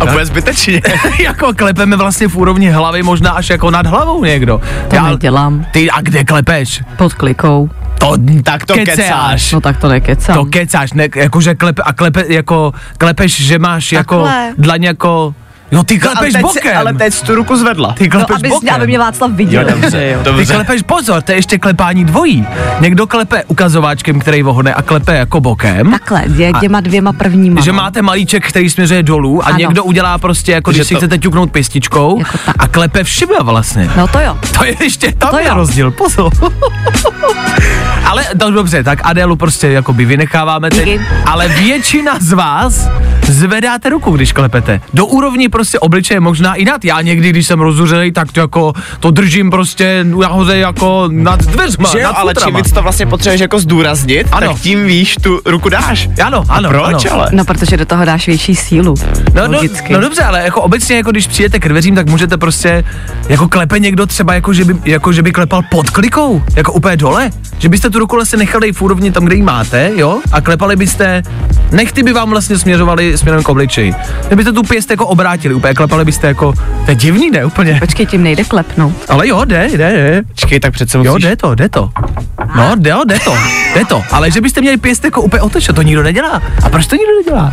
A 0.01 0.07
bude 0.07 0.27
zbytečně. 0.27 0.83
jako 1.23 1.53
klepeme 1.55 1.97
vlastně 1.97 2.29
v 2.29 2.37
úrovni 2.37 2.71
hlavy, 2.71 3.03
možná 3.03 3.31
až 3.31 3.51
jako 3.51 3.71
nad 3.71 3.87
hlavou 3.87 4.25
někdo. 4.25 4.61
To 4.91 5.03
nedělám. 5.03 5.67
Ty 5.73 5.91
a 5.91 6.01
kde 6.01 6.25
klepeš? 6.25 6.83
Pod 6.97 7.15
klikou. 7.15 7.71
To, 7.99 8.17
Tak 8.43 8.67
to 8.67 8.75
kecáš. 8.75 8.97
kecáš. 8.97 9.53
No 9.53 9.61
tak 9.61 9.77
to 9.77 9.89
nekecám. 9.89 10.37
To 10.37 10.45
kecáš, 10.45 10.93
ne, 10.93 11.09
jakože 11.17 11.55
klepe, 11.55 11.83
a 11.83 11.93
klepe, 11.93 12.25
jako, 12.29 12.73
klepeš, 12.99 13.41
že 13.47 13.59
máš 13.59 13.93
jako 13.93 14.23
Takhle. 14.23 14.53
dlaň 14.59 14.83
jako, 14.85 15.35
jo 15.73 15.83
ty 15.83 16.01
ale, 16.01 16.13
klepeš 16.15 16.33
teď 16.33 16.43
bokem. 16.43 16.63
si, 16.63 16.73
ale 16.75 16.95
teď 16.95 17.23
tu 17.23 17.35
ruku 17.35 17.57
zvedla. 17.57 17.93
ty 17.99 18.05
No, 18.05 18.11
klepeš 18.11 18.37
aby, 18.37 18.49
bokem. 18.49 18.75
aby 18.75 18.87
mě 18.87 18.99
Václav 18.99 19.31
viděl. 19.31 19.63
Jo, 19.63 19.69
dobře, 19.81 20.07
jo. 20.13 20.19
Ty 20.19 20.25
dobře. 20.25 20.55
klepeš 20.55 20.83
pozor, 20.83 21.23
to 21.23 21.33
je 21.33 21.39
ještě 21.39 21.59
klepání 21.59 22.05
dvojí. 22.05 22.47
Někdo 22.81 23.07
klepe 23.07 23.45
ukazováčkem, 23.45 24.21
který 24.21 24.43
vohne 24.43 24.75
a 24.75 24.83
klepe 24.83 25.15
jako 25.17 25.41
bokem. 25.41 25.91
Takhle, 25.91 26.25
A- 26.55 26.61
těma 26.61 26.81
dvěma 26.81 27.13
prvníma. 27.13 27.61
Že 27.61 27.73
no. 27.73 27.77
máte 27.77 28.03
malíček, 28.03 28.49
který 28.49 28.71
směřuje 28.71 29.03
dolů 29.03 29.43
a 29.43 29.47
Ano. 29.47 29.59
někdo 29.59 29.85
udělá 29.85 30.19
prostě 30.19 30.53
jako, 30.53 30.73
Že 30.73 30.79
když 30.79 30.89
si 30.89 30.95
to- 30.95 31.01
chcete 31.01 31.19
ťuknout 31.19 31.51
pěstičkou 31.53 32.19
Jako 32.19 32.39
tak. 32.47 32.57
a 32.59 32.69
klepe 32.69 33.05
všima 33.05 33.39
vlastně. 33.43 33.91
No 33.97 34.09
to 34.09 34.21
jo. 34.21 34.39
To 34.59 34.65
je 34.65 34.75
ještě, 34.81 35.13
tam 35.19 35.31
To 35.31 35.39
je 35.39 35.49
jo. 35.49 35.55
rozdíl, 35.55 35.91
pozor. 35.91 36.33
ale 38.05 38.25
to 38.41 38.51
dobře, 38.51 38.85
tak 38.85 38.99
Adélu 39.05 39.37
prostě 39.37 39.69
jakoby 39.69 40.05
vynecháváme 40.05 40.71
teď, 40.71 41.01
ale 41.27 41.49
většina 41.49 42.13
z 42.21 42.33
vás 42.33 42.89
zvedáte 43.23 43.89
ruku, 43.89 44.11
když 44.11 44.33
klepete. 44.33 44.81
Do 44.95 45.07
úrovni 45.07 45.49
prostě 45.49 45.62
prostě 45.63 45.79
obličeje 45.79 46.21
možná 46.21 46.55
i 46.55 46.65
nad. 46.65 46.85
Já 46.85 47.01
někdy, 47.01 47.31
když 47.31 47.47
jsem 47.47 47.61
rozuřený, 47.61 48.13
tak 48.13 48.33
to 48.33 48.41
jako 48.41 48.73
to 49.01 49.11
držím 49.11 49.51
prostě 49.51 50.05
nahoře 50.05 50.57
jako 50.57 51.09
nad 51.13 51.41
dveřma, 51.41 51.89
Že 51.93 51.99
jo, 51.99 52.05
nad 52.05 52.17
ale 52.17 52.35
čím 52.45 52.57
víc 52.57 52.73
to 52.73 52.83
vlastně 52.83 53.07
potřebuješ 53.07 53.41
jako 53.41 53.59
zdůraznit, 53.59 54.27
Ano. 54.33 54.49
tak 54.49 54.61
tím 54.61 54.87
víš 54.87 55.17
tu 55.23 55.41
ruku 55.47 55.69
dáš. 55.69 56.09
Ano, 56.25 56.45
ano, 56.49 56.69
Proč 56.69 57.07
ano. 57.07 57.15
ale? 57.15 57.29
No, 57.33 57.45
protože 57.45 57.77
do 57.77 57.87
toho 57.87 58.05
dáš 58.05 58.27
větší 58.27 58.57
sílu. 58.57 58.95
No, 59.35 59.49
no, 59.49 59.61
no 59.91 60.01
dobře, 60.01 60.23
ale 60.23 60.43
jako 60.43 60.63
obecně, 60.63 60.97
jako 60.97 61.11
když 61.11 61.27
přijete 61.27 61.59
k 61.59 61.69
dveřím, 61.69 61.95
tak 61.95 62.07
můžete 62.07 62.37
prostě, 62.37 62.85
jako 63.29 63.49
klepe 63.49 63.79
někdo 63.79 64.07
třeba, 64.07 64.35
jako 64.35 64.53
že 64.53 64.65
by, 64.65 64.75
jako 64.85 65.13
že 65.13 65.23
by 65.23 65.33
klepal 65.33 65.63
pod 65.71 65.91
klikou, 65.91 66.43
jako 66.57 66.73
úplně 66.73 66.97
dole, 66.97 67.31
že 67.59 67.69
byste 67.69 67.91
tu 67.91 67.99
ruku 67.99 68.17
vlastně 68.17 68.39
nechali 68.39 68.73
v 68.73 68.83
úrovni 68.83 69.13
tam, 69.13 69.25
kde 69.25 69.35
ji 69.35 69.43
máte, 69.43 69.91
jo, 69.97 70.21
a 70.33 70.41
klepali 70.41 70.77
byste, 70.77 71.23
nechty 71.73 72.03
by 72.03 72.13
vám 72.13 72.31
vlastně 72.31 72.59
směřovali 72.59 73.19
směrem 73.19 73.43
k 73.43 73.49
obličeji. 73.49 73.95
Kdybyste 74.27 74.53
tu 74.53 74.63
pěst 74.63 74.91
jako 74.91 75.07
obrátili, 75.07 75.52
úplně 75.55 75.75
klepali 75.75 76.05
byste 76.05 76.27
jako, 76.27 76.53
to 76.85 76.91
je 76.91 76.95
divný, 76.95 77.31
ne, 77.31 77.45
úplně. 77.45 77.77
Počkej, 77.81 78.07
tím 78.07 78.23
nejde 78.23 78.45
klepnout. 78.45 78.95
Ale 79.09 79.29
jo, 79.29 79.45
jde, 79.45 79.69
jde, 79.73 79.77
jde. 79.93 80.23
Počkej, 80.29 80.61
tak 80.61 80.73
přece 80.73 80.99
Jo, 80.99 81.05
musíš... 81.13 81.25
jde 81.25 81.37
to, 81.37 81.55
jde 81.55 81.69
to. 81.69 81.91
No, 82.57 82.73
jde, 82.77 82.91
jo, 82.91 83.03
jde 83.07 83.19
to, 83.25 83.35
jde 83.75 83.85
to. 83.85 84.03
Ale 84.11 84.31
že 84.31 84.41
byste 84.41 84.61
měli 84.61 84.77
pěst 84.77 85.05
jako 85.05 85.23
úplně 85.23 85.43
otočit, 85.43 85.77
to 85.77 85.83
nikdo 85.83 86.03
nedělá. 86.03 86.43
A 86.65 86.69
proč 86.69 86.87
to 86.87 86.97
nikdo 86.97 87.13
nedělá? 87.25 87.53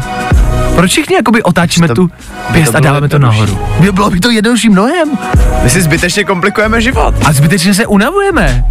Proč 0.75 0.91
všichni 0.91 1.15
jakoby 1.15 1.43
otáčíme 1.43 1.87
To- 1.87 1.93
tu 1.95 2.09
pěst 2.51 2.75
a 2.75 2.79
dáváme 2.79 3.09
to 3.09 3.19
nahoru? 3.19 3.59
By- 3.79 3.91
Bylo 3.91 4.09
by 4.09 4.19
to 4.19 4.29
jednodušší 4.31 4.69
mnohem. 4.69 5.09
My 5.63 5.69
si 5.69 5.81
zbytečně 5.81 6.23
komplikujeme 6.23 6.81
život. 6.81 7.15
A 7.25 7.33
zbytečně 7.33 7.73
se 7.73 7.85
unavujeme. 7.87 8.63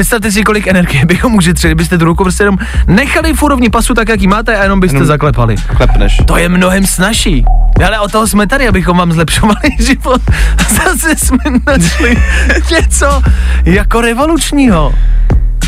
Představte 0.00 0.32
si, 0.32 0.42
kolik 0.42 0.66
energie 0.66 1.06
bychom 1.06 1.34
ušetřili, 1.34 1.70
kdybyste 1.70 1.98
tu 1.98 2.04
ruku 2.04 2.22
prostě 2.24 2.42
jenom 2.42 2.58
nechali 2.86 3.32
v 3.32 3.42
úrovni 3.42 3.68
pasu 3.70 3.94
tak, 3.94 4.08
jak 4.08 4.20
ji 4.20 4.26
máte 4.26 4.56
a 4.56 4.62
jenom 4.62 4.80
byste 4.80 4.96
Jenom- 4.96 5.06
zaklepali. 5.06 5.56
Klepneš. 5.76 6.16
To 6.26 6.36
je 6.36 6.48
mnohem 6.48 6.86
snažší. 6.86 7.44
Ale 7.86 8.00
o 8.00 8.08
toho 8.08 8.26
jsme 8.26 8.46
tady, 8.46 8.68
abychom 8.68 8.96
vám 8.96 9.12
zlepšovali 9.12 9.60
život. 9.78 10.22
Zase 10.68 11.16
jsme 11.16 11.38
našli 11.66 12.16
něco 12.70 13.22
jako 13.64 14.00
revolučního. 14.00 14.94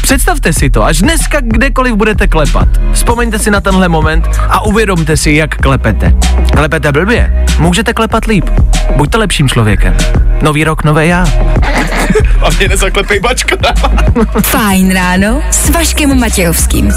Představte 0.02 0.52
si 0.52 0.70
to, 0.70 0.84
až 0.84 0.98
dneska 0.98 1.38
kdekoliv 1.40 1.94
budete 1.94 2.26
klepat. 2.26 2.68
Vzpomeňte 2.92 3.38
si 3.38 3.50
na 3.50 3.60
tenhle 3.60 3.88
moment 3.88 4.24
a 4.48 4.64
uvědomte 4.64 5.16
si, 5.16 5.30
jak 5.32 5.56
klepete. 5.56 6.14
Klepete 6.56 6.92
blbě, 6.92 7.44
můžete 7.58 7.92
klepat 7.94 8.24
líp. 8.24 8.50
Buďte 8.96 9.18
lepším 9.18 9.48
člověkem. 9.48 9.96
Nový 10.42 10.64
rok, 10.64 10.84
nové 10.84 11.06
já. 11.06 11.26
A 12.42 12.51
mě 12.59 12.68
nezaklepej 12.68 13.20
bačka. 13.20 13.57
Fajn 14.42 14.94
ráno 14.94 15.42
s 15.51 15.70
Vaškem 15.70 16.20
Matějovským. 16.20 16.92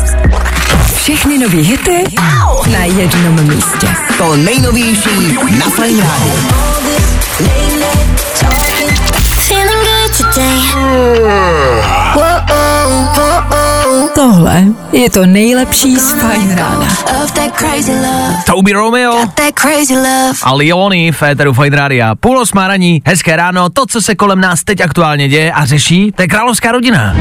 Všechny 0.95 1.37
nový 1.37 1.61
hity 1.61 2.03
na 2.71 2.83
jednom 2.83 3.55
místě. 3.55 3.87
To 4.17 4.35
nejnovější 4.35 5.37
na 5.59 5.69
Fajn 5.69 6.01
rádiu. 6.01 6.49
Today. 10.17 10.61
Tohle 14.15 14.63
je 14.91 15.09
to 15.09 15.25
nejlepší 15.25 15.95
z 15.95 16.11
Fajn 16.11 16.55
rána. 16.55 16.87
Toby 18.45 18.71
Romeo 18.71 19.25
a 20.43 20.53
Leony 20.53 21.11
v 21.11 21.17
Féteru 21.17 21.53
Fine 21.53 21.77
Rádia. 21.77 22.15
Půl 22.15 22.39
osmá 22.39 22.67
raní, 22.67 23.01
hezké 23.05 23.35
ráno, 23.35 23.69
to, 23.69 23.85
co 23.85 24.01
se 24.01 24.15
kolem 24.15 24.41
nás 24.41 24.63
teď 24.63 24.81
aktuálně 24.81 25.29
děje 25.29 25.51
a 25.51 25.65
řeší, 25.65 26.11
to 26.15 26.21
je 26.21 26.27
královská 26.27 26.71
rodina. 26.71 27.15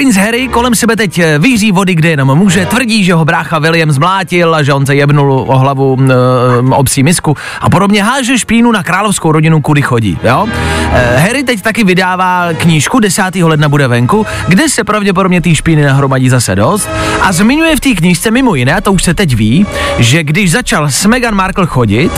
Princ 0.00 0.16
Harry 0.16 0.48
kolem 0.48 0.74
sebe 0.74 0.96
teď 0.96 1.18
eh, 1.18 1.38
víří 1.38 1.72
vody, 1.72 1.94
kde 1.94 2.08
jenom 2.08 2.38
může, 2.38 2.66
tvrdí, 2.66 3.04
že 3.04 3.14
ho 3.14 3.24
brácha 3.24 3.58
William 3.58 3.92
zmlátil 3.92 4.54
a 4.54 4.62
že 4.62 4.72
on 4.72 4.86
se 4.86 4.94
jebnul 4.94 5.32
o 5.32 5.58
hlavu 5.58 5.96
e, 6.00 6.74
o 6.74 6.84
psí 6.84 7.02
misku 7.02 7.36
a 7.60 7.70
podobně 7.70 8.02
háže 8.02 8.38
špínu 8.38 8.72
na 8.72 8.82
královskou 8.82 9.32
rodinu, 9.32 9.60
kudy 9.60 9.82
chodí, 9.82 10.18
jo. 10.22 10.46
E, 10.92 11.16
Harry 11.16 11.42
teď 11.42 11.62
taky 11.62 11.84
vydává 11.84 12.48
knížku, 12.58 13.00
10. 13.00 13.22
ledna 13.42 13.68
bude 13.68 13.88
venku, 13.88 14.26
kde 14.48 14.68
se 14.68 14.84
pravděpodobně 14.84 15.40
té 15.40 15.54
špíny 15.54 15.82
nahromadí 15.82 16.28
zase 16.28 16.56
dost 16.56 16.88
a 17.20 17.32
zmiňuje 17.32 17.76
v 17.76 17.80
té 17.80 17.90
knížce 17.90 18.30
mimo 18.30 18.54
jiné, 18.54 18.74
a 18.74 18.80
to 18.80 18.92
už 18.92 19.02
se 19.02 19.14
teď 19.14 19.34
ví, 19.34 19.66
že 19.98 20.22
když 20.22 20.50
začal 20.50 20.90
s 20.90 21.06
Meghan 21.06 21.34
Markle 21.34 21.66
chodit, 21.66 22.12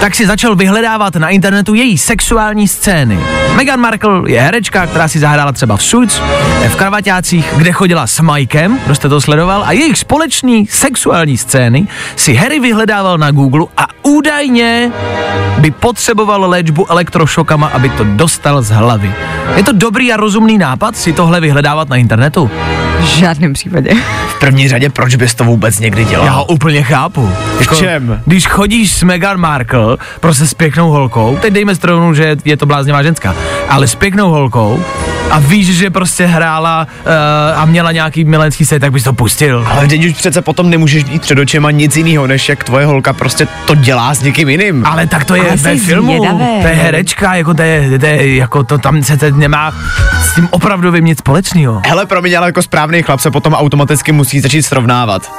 tak 0.00 0.14
si 0.14 0.26
začal 0.26 0.56
vyhledávat 0.56 1.16
na 1.16 1.28
internetu 1.28 1.74
její 1.74 1.98
sexuální 1.98 2.68
scény. 2.68 3.18
Meghan 3.56 3.80
Markle 3.80 4.30
je 4.30 4.40
herečka, 4.40 4.86
která 4.86 5.08
si 5.08 5.18
zahrála 5.18 5.52
třeba 5.52 5.76
v 5.76 5.82
Suits, 5.82 6.20
v 6.68 6.76
kravaťácích, 6.94 7.54
kde 7.56 7.72
chodila 7.72 8.06
s 8.06 8.20
Mikem, 8.20 8.78
kdo 8.84 8.94
jste 8.94 9.08
to 9.08 9.20
sledoval, 9.20 9.64
a 9.64 9.72
jejich 9.72 9.98
společný 9.98 10.66
sexuální 10.66 11.38
scény 11.38 11.88
si 12.16 12.34
Harry 12.34 12.60
vyhledával 12.60 13.18
na 13.18 13.30
Google 13.30 13.66
a 13.76 13.86
údajně 14.02 14.92
by 15.58 15.70
potřeboval 15.70 16.50
léčbu 16.50 16.90
elektrošokama, 16.90 17.66
aby 17.66 17.88
to 17.88 18.04
dostal 18.04 18.62
z 18.62 18.70
hlavy. 18.70 19.12
Je 19.56 19.62
to 19.62 19.72
dobrý 19.72 20.12
a 20.12 20.16
rozumný 20.16 20.58
nápad 20.58 20.96
si 20.96 21.12
tohle 21.12 21.40
vyhledávat 21.40 21.88
na 21.88 21.96
internetu? 21.96 22.50
V 23.04 23.06
žádném 23.06 23.52
případě. 23.52 23.90
V 24.28 24.38
první 24.38 24.68
řadě, 24.68 24.90
proč 24.90 25.14
bys 25.14 25.34
to 25.34 25.44
vůbec 25.44 25.78
někdy 25.78 26.04
dělal? 26.04 26.26
Já 26.26 26.32
ho 26.32 26.44
úplně 26.44 26.82
chápu. 26.82 27.30
Jako, 27.60 27.74
čem? 27.74 28.22
Když 28.26 28.46
chodíš 28.46 28.92
s 28.92 29.02
Meghan 29.02 29.40
Markle, 29.40 29.96
prostě 30.20 30.46
s 30.46 30.54
pěknou 30.54 30.90
holkou, 30.90 31.38
teď 31.40 31.52
dejme 31.52 31.74
stranu, 31.74 32.14
že 32.14 32.36
je 32.44 32.56
to 32.56 32.66
bláznivá 32.66 33.02
ženská, 33.02 33.34
ale 33.68 33.86
s 33.86 33.94
pěknou 33.94 34.30
holkou 34.30 34.84
a 35.30 35.38
víš, 35.38 35.76
že 35.76 35.90
prostě 35.90 36.26
hrála 36.26 36.86
uh, 37.06 37.60
a 37.60 37.64
měla 37.64 37.92
nějaký 37.92 38.24
milenský 38.24 38.64
set, 38.64 38.80
tak 38.80 38.92
bys 38.92 39.04
to 39.04 39.12
pustil. 39.12 39.66
Ale 39.70 39.86
teď 39.86 40.04
už 40.04 40.12
přece 40.12 40.42
potom 40.42 40.70
nemůžeš 40.70 41.04
mít 41.04 41.22
před 41.22 41.38
očima 41.38 41.70
nic 41.70 41.96
jiného, 41.96 42.26
než 42.26 42.48
jak 42.48 42.64
tvoje 42.64 42.86
holka 42.86 43.12
prostě 43.12 43.48
to 43.66 43.74
dělá 43.74 44.14
s 44.14 44.22
někým 44.22 44.48
jiným. 44.48 44.86
Ale 44.86 45.06
tak 45.06 45.24
to 45.24 45.34
je 45.34 45.42
Ale 45.42 45.56
ve 45.56 45.76
filmu, 45.76 46.16
zvědavý. 46.18 46.62
to 46.62 46.68
je 46.68 46.74
herečka, 46.74 47.34
jako 47.34 47.54
to 47.54 47.62
je, 47.62 47.98
to 47.98 48.06
je 48.06 48.34
jako 48.34 48.64
to 48.64 48.78
tam 48.78 49.02
se 49.02 49.16
teď 49.16 49.34
nemá 49.34 49.74
s 50.22 50.34
tím 50.34 50.48
opravdovým 50.50 51.04
nic 51.04 51.18
společného. 51.18 51.82
Hele, 51.86 52.06
promiň, 52.06 52.38
ale 52.38 52.46
jako 52.46 52.62
správný 52.62 52.93
chlap 53.02 53.20
se 53.20 53.30
potom 53.30 53.54
automaticky 53.54 54.12
musí 54.12 54.40
začít 54.40 54.62
srovnávat. 54.62 55.32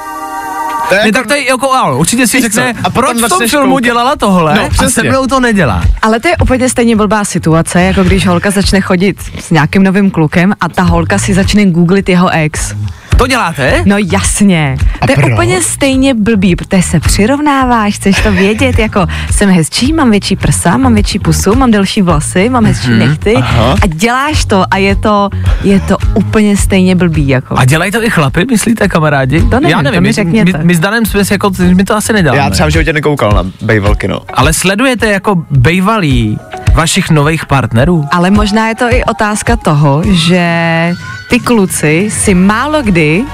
To 0.88 0.94
je 0.94 1.00
Ne, 1.00 1.06
jako, 1.06 1.18
tak 1.18 1.26
to 1.26 1.34
je 1.34 1.46
jako, 1.48 1.72
ano, 1.72 1.98
určitě 1.98 2.26
si 2.26 2.40
řekne, 2.40 2.74
a 2.84 2.90
proč 2.90 3.16
v 3.22 3.28
tom 3.28 3.48
filmu 3.48 3.68
koukat. 3.68 3.84
dělala 3.84 4.16
tohle 4.16 4.54
No, 4.54 4.60
a 4.62 4.64
se 4.64 4.70
přesně. 4.70 5.10
mnou 5.10 5.26
to 5.26 5.40
nedělá. 5.40 5.82
Ale 6.02 6.20
to 6.20 6.28
je 6.28 6.36
úplně 6.36 6.68
stejně 6.68 6.96
blbá 6.96 7.24
situace, 7.24 7.82
jako 7.82 8.04
když 8.04 8.26
holka 8.26 8.50
začne 8.50 8.80
chodit 8.80 9.16
s 9.40 9.50
nějakým 9.50 9.82
novým 9.82 10.10
klukem 10.10 10.52
a 10.60 10.68
ta 10.68 10.82
holka 10.82 11.18
si 11.18 11.34
začne 11.34 11.64
googlit 11.66 12.08
jeho 12.08 12.28
ex. 12.28 12.74
To 13.16 13.26
děláte? 13.26 13.82
No 13.86 13.96
jasně. 14.12 14.76
A 15.00 15.06
to 15.06 15.12
je 15.12 15.16
proč? 15.16 15.32
úplně 15.32 15.62
stejně 15.62 16.14
blbý, 16.14 16.56
protože 16.56 16.82
se 16.82 17.00
přirovnáváš, 17.00 17.94
chceš 17.94 18.20
to 18.20 18.32
vědět, 18.32 18.78
jako 18.78 19.06
jsem 19.30 19.50
hezčí, 19.50 19.92
mám 19.92 20.10
větší 20.10 20.36
prsa, 20.36 20.76
mám 20.76 20.94
větší 20.94 21.18
pusu, 21.18 21.54
mám 21.54 21.70
delší 21.70 22.02
vlasy, 22.02 22.48
mám 22.48 22.64
hezčí 22.64 22.88
Mhm, 22.90 22.98
nechty 22.98 23.34
aha. 23.34 23.72
a 23.82 23.86
děláš 23.86 24.44
to 24.44 24.64
a 24.70 24.76
je 24.76 24.96
to, 24.96 25.28
je 25.62 25.80
to 25.80 25.96
úplně 26.14 26.56
stejně 26.56 26.94
blbý, 26.94 27.28
jako. 27.28 27.58
A 27.58 27.64
dělají 27.64 27.90
to 27.92 28.02
i 28.04 28.10
chlapy, 28.10 28.44
myslíte, 28.50 28.88
kamarádi? 28.88 29.40
To 29.42 29.50
nevím, 29.50 29.68
Já 29.70 29.76
to 29.76 29.82
nevím, 29.82 30.02
mi 30.02 30.08
my, 30.08 30.12
řekněte. 30.12 30.58
my, 30.58 30.64
my 30.64 30.74
s 30.74 30.80
Danem 30.80 31.06
jsme 31.06 31.24
si 31.24 31.32
jako, 31.34 31.50
my 31.74 31.84
to 31.84 31.96
asi 31.96 32.12
neděláme. 32.12 32.38
já 32.42 32.50
třeba 32.50 32.68
v 32.68 32.72
životě 32.72 32.92
nekoukal 32.92 33.32
na 33.32 33.44
bejvalky, 33.62 34.08
no. 34.08 34.20
Ale 34.34 34.52
sledujete 34.52 35.06
jako 35.06 35.34
bejvalí 35.50 36.38
vašich 36.74 37.10
nových 37.10 37.46
partnerů? 37.46 38.04
Ale 38.12 38.30
možná 38.30 38.68
je 38.68 38.74
to 38.74 38.84
i 38.94 39.04
otázka 39.04 39.56
toho, 39.56 40.02
že 40.06 40.92
ty 41.28 41.40
kluci 41.40 42.08
si 42.10 42.34
málo 42.34 42.82
kdy 42.82 43.24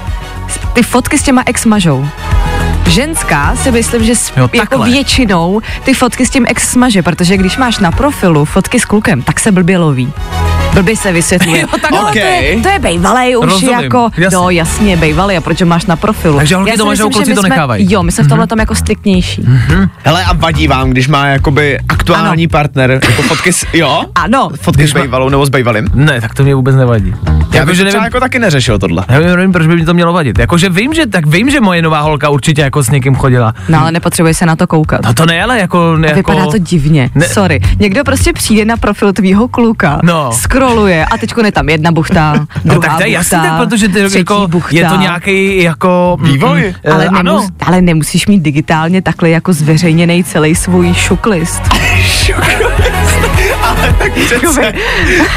ty 0.73 0.83
fotky 0.83 1.17
s 1.17 1.23
těma 1.23 1.43
ex 1.45 1.65
mažou. 1.65 2.07
Ženská 2.87 3.55
si 3.55 3.71
myslím, 3.71 4.03
že 4.03 4.15
s, 4.15 4.33
Jo, 4.37 4.49
jako 4.53 4.83
většinou 4.83 5.61
ty 5.83 5.93
fotky 5.93 6.25
s 6.25 6.29
tím 6.29 6.45
ex 6.49 6.71
smaže, 6.71 7.03
protože 7.03 7.37
když 7.37 7.57
máš 7.57 7.79
na 7.79 7.91
profilu 7.91 8.45
fotky 8.45 8.79
s 8.79 8.85
klukem, 8.85 9.21
tak 9.21 9.39
se 9.39 9.51
blbě 9.51 9.77
loví. 9.77 10.13
Blbě 10.73 10.97
se 10.97 11.11
vysvětluje. 11.11 11.61
Jo, 11.61 11.67
takhle. 11.81 11.99
no, 12.01 12.11
to, 12.11 12.17
je, 12.17 12.59
to 12.63 12.69
je 12.69 12.79
bejvalej 12.79 13.37
už 13.37 13.45
Rozumím, 13.45 13.79
jako, 13.79 14.09
jasně. 14.17 14.37
no 14.37 14.49
jasně, 14.49 14.97
bejvalej, 14.97 15.37
a 15.37 15.41
proč 15.41 15.61
ho 15.61 15.67
máš 15.67 15.85
na 15.85 15.95
profilu? 15.95 16.37
Takže 16.37 16.55
holky 16.55 16.71
to 16.71 16.77
si 16.77 16.83
mažou, 16.83 17.09
kluci 17.09 17.33
to 17.35 17.41
nechávají. 17.41 17.87
Jo, 17.93 18.03
my 18.03 18.11
jsme 18.11 18.23
v 18.23 18.27
tomhle 18.27 18.47
tom 18.47 18.59
jako 18.59 18.75
striktnější. 18.75 19.45
Hele, 20.03 20.23
a 20.25 20.33
vadí 20.33 20.67
vám, 20.67 20.89
když 20.89 21.07
má 21.07 21.25
jakoby 21.27 21.79
aktuální 21.89 22.43
Ano. 22.43 22.51
partner, 22.51 22.91
jako 23.09 23.21
fotky 23.21 23.53
s, 23.53 23.65
jo? 23.73 24.03
Ano. 24.15 24.49
Fotky 24.61 24.87
s 24.87 24.93
bejvalou 24.93 25.29
nebo 25.29 25.45
s 25.45 25.49
bejvalým? 25.49 25.87
Ne, 25.93 26.21
tak 26.21 26.33
to 26.33 26.43
mě 26.43 26.55
vůbec 26.55 26.75
nevadí. 26.75 27.13
Já 27.27 27.59
Jako, 27.59 27.67
bych 27.67 27.75
že 27.77 27.83
nevím, 27.83 28.03
jako 28.03 28.19
taky 28.19 28.39
neřešil 28.39 28.79
tohle. 28.79 29.05
já 29.09 29.19
nevím, 29.19 29.51
proč 29.51 29.67
by 29.67 29.75
mi 29.75 29.85
to 29.85 29.93
mělo 29.93 30.13
vadit. 30.13 30.39
Jakože 30.39 30.69
vím, 30.69 30.93
že, 30.93 31.05
tak 31.07 31.25
vím, 31.25 31.49
že 31.49 31.61
moje 31.61 31.81
nová 31.81 31.99
holka 31.99 32.29
určitě 32.29 32.61
jako 32.61 32.83
s 32.83 32.89
někým 32.89 33.15
chodila. 33.15 33.53
No 33.69 33.81
ale 33.81 33.91
nepotřebuje 33.91 34.33
se 34.33 34.45
na 34.45 34.55
to 34.55 34.67
koukat. 34.67 35.01
No 35.05 35.13
to 35.13 35.25
ne, 35.25 35.43
ale 35.43 35.59
jako... 35.59 35.97
Jako 36.05 36.15
Vypadá 36.15 36.45
to 36.51 36.57
divně. 36.57 37.09
Ne- 37.15 37.23
Ne. 37.23 37.27
Sorry. 37.27 37.59
Někdo 37.79 38.03
prostě 38.03 38.33
přijde 38.33 38.65
na 38.65 38.77
profil 38.77 39.13
tvýho 39.13 39.47
kluka, 39.47 39.99
No. 40.03 40.31
Scrolluje 40.63 41.05
a 41.05 41.17
teďko 41.17 41.45
je 41.45 41.51
tam 41.51 41.69
jedna 41.69 41.91
buchta, 41.91 42.33
No 42.63 42.73
druhá 42.73 42.87
tak 42.87 42.97
to 42.97 43.03
je 43.03 43.09
jasný, 43.09 43.37
buchta, 43.37 43.57
tak 43.57 43.67
protože 43.67 43.87
ty, 43.87 43.93
třetí 43.93 44.17
jako, 44.17 44.47
buchta. 44.47 44.75
je 44.75 44.85
to 44.85 44.95
nějaký 44.95 45.63
jako... 45.63 46.17
Vývoj. 46.21 46.73
mm, 46.85 46.91
ale, 46.93 47.05
eh, 47.05 47.07
ano. 47.07 47.23
nemus, 47.23 47.51
ale 47.65 47.81
nemusíš 47.81 48.27
mít 48.27 48.39
digitálně 48.39 49.01
takhle 49.01 49.29
jako 49.29 49.53
zveřejněný 49.53 50.23
celý 50.23 50.55
svůj 50.55 50.93
šuklist. 50.93 51.61
tak 53.97 54.13
přece, 54.25 54.73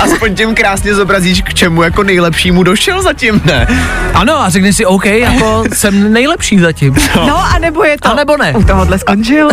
aspoň 0.00 0.34
tím 0.34 0.54
krásně 0.54 0.94
zobrazíš, 0.94 1.42
k 1.42 1.54
čemu 1.54 1.82
jako 1.82 2.02
nejlepšímu 2.02 2.62
došel 2.62 3.02
zatím, 3.02 3.40
ne? 3.44 3.66
Ano, 4.14 4.40
a 4.40 4.48
řekneš 4.48 4.76
si, 4.76 4.86
OK, 4.86 5.04
jako 5.04 5.64
jsem 5.72 6.12
nejlepší 6.12 6.58
zatím. 6.58 6.96
No, 7.16 7.38
a 7.54 7.58
nebo 7.58 7.84
je 7.84 7.96
to... 8.02 8.10
A 8.10 8.14
nebo 8.14 8.36
ne. 8.36 8.52
U 8.52 8.64
tohohle 8.64 8.98
skončil. 8.98 9.48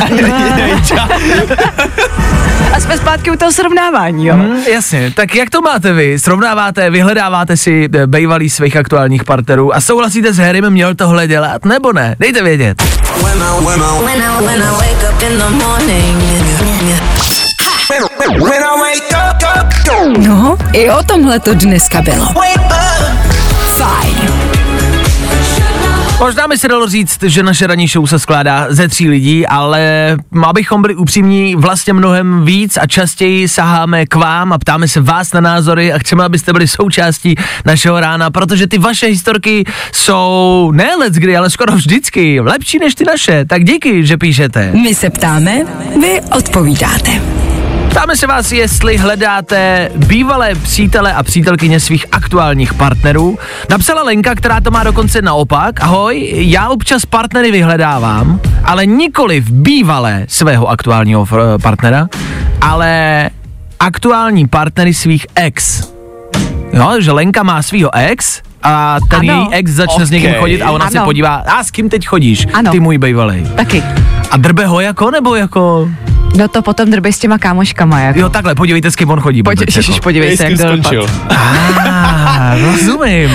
A 2.71 2.79
jsme 2.79 2.97
zpátky 2.97 3.31
u 3.31 3.35
toho 3.35 3.51
srovnávání, 3.51 4.27
jo. 4.27 4.33
Hmm, 4.35 4.57
jasně, 4.73 5.11
tak 5.15 5.35
jak 5.35 5.49
to 5.49 5.61
máte 5.61 5.93
vy? 5.93 6.19
Srovnáváte, 6.19 6.89
vyhledáváte 6.89 7.57
si 7.57 7.89
eh, 7.93 8.07
bývalý 8.07 8.49
svých 8.49 8.77
aktuálních 8.77 9.23
partnerů 9.23 9.75
a 9.75 9.81
souhlasíte 9.81 10.33
s 10.33 10.37
Harrym, 10.37 10.69
měl 10.69 10.95
tohle 10.95 11.27
dělat, 11.27 11.65
nebo 11.65 11.93
ne? 11.93 12.15
Dejte 12.19 12.43
vědět. 12.43 12.83
No, 20.17 20.57
i 20.73 20.89
o 20.89 21.03
tomhle 21.03 21.39
to 21.39 21.53
dneska 21.53 22.01
bylo. 22.01 22.25
Fajn. 23.77 24.42
Možná 26.23 26.47
by 26.47 26.57
se 26.57 26.67
dalo 26.67 26.87
říct, 26.89 27.23
že 27.23 27.43
naše 27.43 27.67
ranní 27.67 27.87
show 27.87 28.05
se 28.05 28.19
skládá 28.19 28.67
ze 28.69 28.87
tří 28.87 29.09
lidí, 29.09 29.47
ale 29.47 30.17
abychom 30.43 30.81
byli 30.81 30.95
upřímní, 30.95 31.55
vlastně 31.55 31.93
mnohem 31.93 32.45
víc 32.45 32.77
a 32.77 32.87
častěji 32.87 33.47
saháme 33.47 34.05
k 34.05 34.15
vám 34.15 34.53
a 34.53 34.57
ptáme 34.57 34.87
se 34.87 35.01
vás 35.01 35.33
na 35.33 35.41
názory 35.41 35.93
a 35.93 35.99
chceme, 35.99 36.23
abyste 36.23 36.53
byli 36.53 36.67
součástí 36.67 37.35
našeho 37.65 37.99
rána, 37.99 38.31
protože 38.31 38.67
ty 38.67 38.77
vaše 38.77 39.05
historky 39.05 39.63
jsou 39.91 40.71
ne 40.75 40.95
let's 40.95 41.17
kdy, 41.17 41.37
ale 41.37 41.49
skoro 41.49 41.75
vždycky 41.75 42.39
lepší 42.39 42.79
než 42.79 42.95
ty 42.95 43.05
naše. 43.05 43.45
Tak 43.45 43.63
díky, 43.63 44.05
že 44.05 44.17
píšete. 44.17 44.71
My 44.71 44.95
se 44.95 45.09
ptáme, 45.09 45.65
vy 46.01 46.21
odpovídáte. 46.37 47.42
Ptáme 47.93 48.15
se 48.15 48.27
vás, 48.27 48.51
jestli 48.51 48.97
hledáte 48.97 49.89
bývalé 49.95 50.55
přítele 50.55 51.13
a 51.13 51.23
přítelkyně 51.23 51.79
svých 51.79 52.05
aktuálních 52.11 52.73
partnerů. 52.73 53.37
Napsala 53.69 54.03
Lenka, 54.03 54.35
která 54.35 54.61
to 54.61 54.71
má 54.71 54.83
dokonce 54.83 55.21
naopak. 55.21 55.81
Ahoj, 55.83 56.31
já 56.35 56.69
občas 56.69 57.05
partnery 57.05 57.51
vyhledávám, 57.51 58.39
ale 58.65 58.85
nikoli 58.85 59.39
v 59.39 59.51
bývalé 59.51 60.25
svého 60.29 60.67
aktuálního 60.69 61.25
fr- 61.25 61.61
partnera, 61.61 62.07
ale 62.61 63.29
aktuální 63.79 64.47
partnery 64.47 64.93
svých 64.93 65.27
ex. 65.35 65.87
Jo, 66.73 66.95
že 66.99 67.11
Lenka 67.11 67.43
má 67.43 67.61
svého 67.61 67.95
ex 67.95 68.41
a 68.63 68.97
ten 69.09 69.29
Ano. 69.31 69.41
její 69.41 69.53
ex 69.53 69.71
začne 69.71 70.05
s 70.05 70.09
někým 70.09 70.33
chodit 70.33 70.61
a 70.61 70.71
ona 70.71 70.89
se 70.89 70.97
Ano. 70.97 71.05
podívá, 71.05 71.35
a 71.35 71.63
s 71.63 71.71
kým 71.71 71.89
teď 71.89 72.07
chodíš, 72.07 72.47
Ano. 72.53 72.71
ty 72.71 72.79
můj 72.79 72.97
bývalý. 72.97 73.47
Taky. 73.55 73.83
A 74.31 74.37
drbe 74.37 74.65
ho 74.65 74.79
jako, 74.79 75.11
nebo 75.11 75.35
jako, 75.35 75.89
No 76.37 76.47
to 76.47 76.61
potom 76.61 76.89
drbej 76.89 77.13
s 77.13 77.19
těma 77.19 77.37
kámoškama, 77.37 77.99
jako. 77.99 78.19
jo 78.19 78.29
takhle, 78.29 78.55
podívejte, 78.55 78.91
s 78.91 78.95
kým 78.95 79.09
on 79.09 79.19
chodí. 79.19 79.43
Pojď, 79.43 79.61
ježiš, 79.67 79.87
jako. 79.87 80.01
podívej 80.01 80.37
se, 80.37 80.43
jak 80.43 80.57
to 80.57 80.75
dopadlo. 80.75 81.07
Ah, 81.29 82.55
rozumím. 82.61 83.29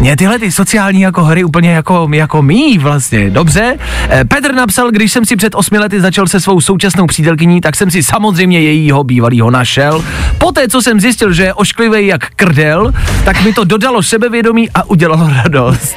Mě 0.00 0.16
tyhle 0.16 0.38
ty 0.38 0.52
sociální 0.52 1.00
jako 1.00 1.24
hry 1.24 1.44
úplně 1.44 1.70
jako, 1.70 2.08
jako 2.12 2.42
mý 2.42 2.78
vlastně. 2.78 3.30
Dobře. 3.30 3.76
Eh, 4.08 4.24
Petr 4.24 4.54
napsal, 4.54 4.90
když 4.90 5.12
jsem 5.12 5.24
si 5.24 5.36
před 5.36 5.54
osmi 5.54 5.78
lety 5.78 6.00
začal 6.00 6.26
se 6.26 6.40
svou 6.40 6.60
současnou 6.60 7.06
přítelkyní, 7.06 7.60
tak 7.60 7.76
jsem 7.76 7.90
si 7.90 8.02
samozřejmě 8.02 8.60
jejího 8.60 9.04
bývalýho 9.04 9.50
našel. 9.50 10.04
Poté, 10.38 10.68
co 10.68 10.82
jsem 10.82 11.00
zjistil, 11.00 11.32
že 11.32 11.42
je 11.42 11.54
ošklivý 11.54 12.06
jak 12.06 12.30
krdel, 12.36 12.92
tak 13.24 13.44
mi 13.44 13.52
to 13.52 13.64
dodalo 13.64 14.02
sebevědomí 14.02 14.70
a 14.74 14.88
udělalo 14.88 15.30
radost. 15.44 15.96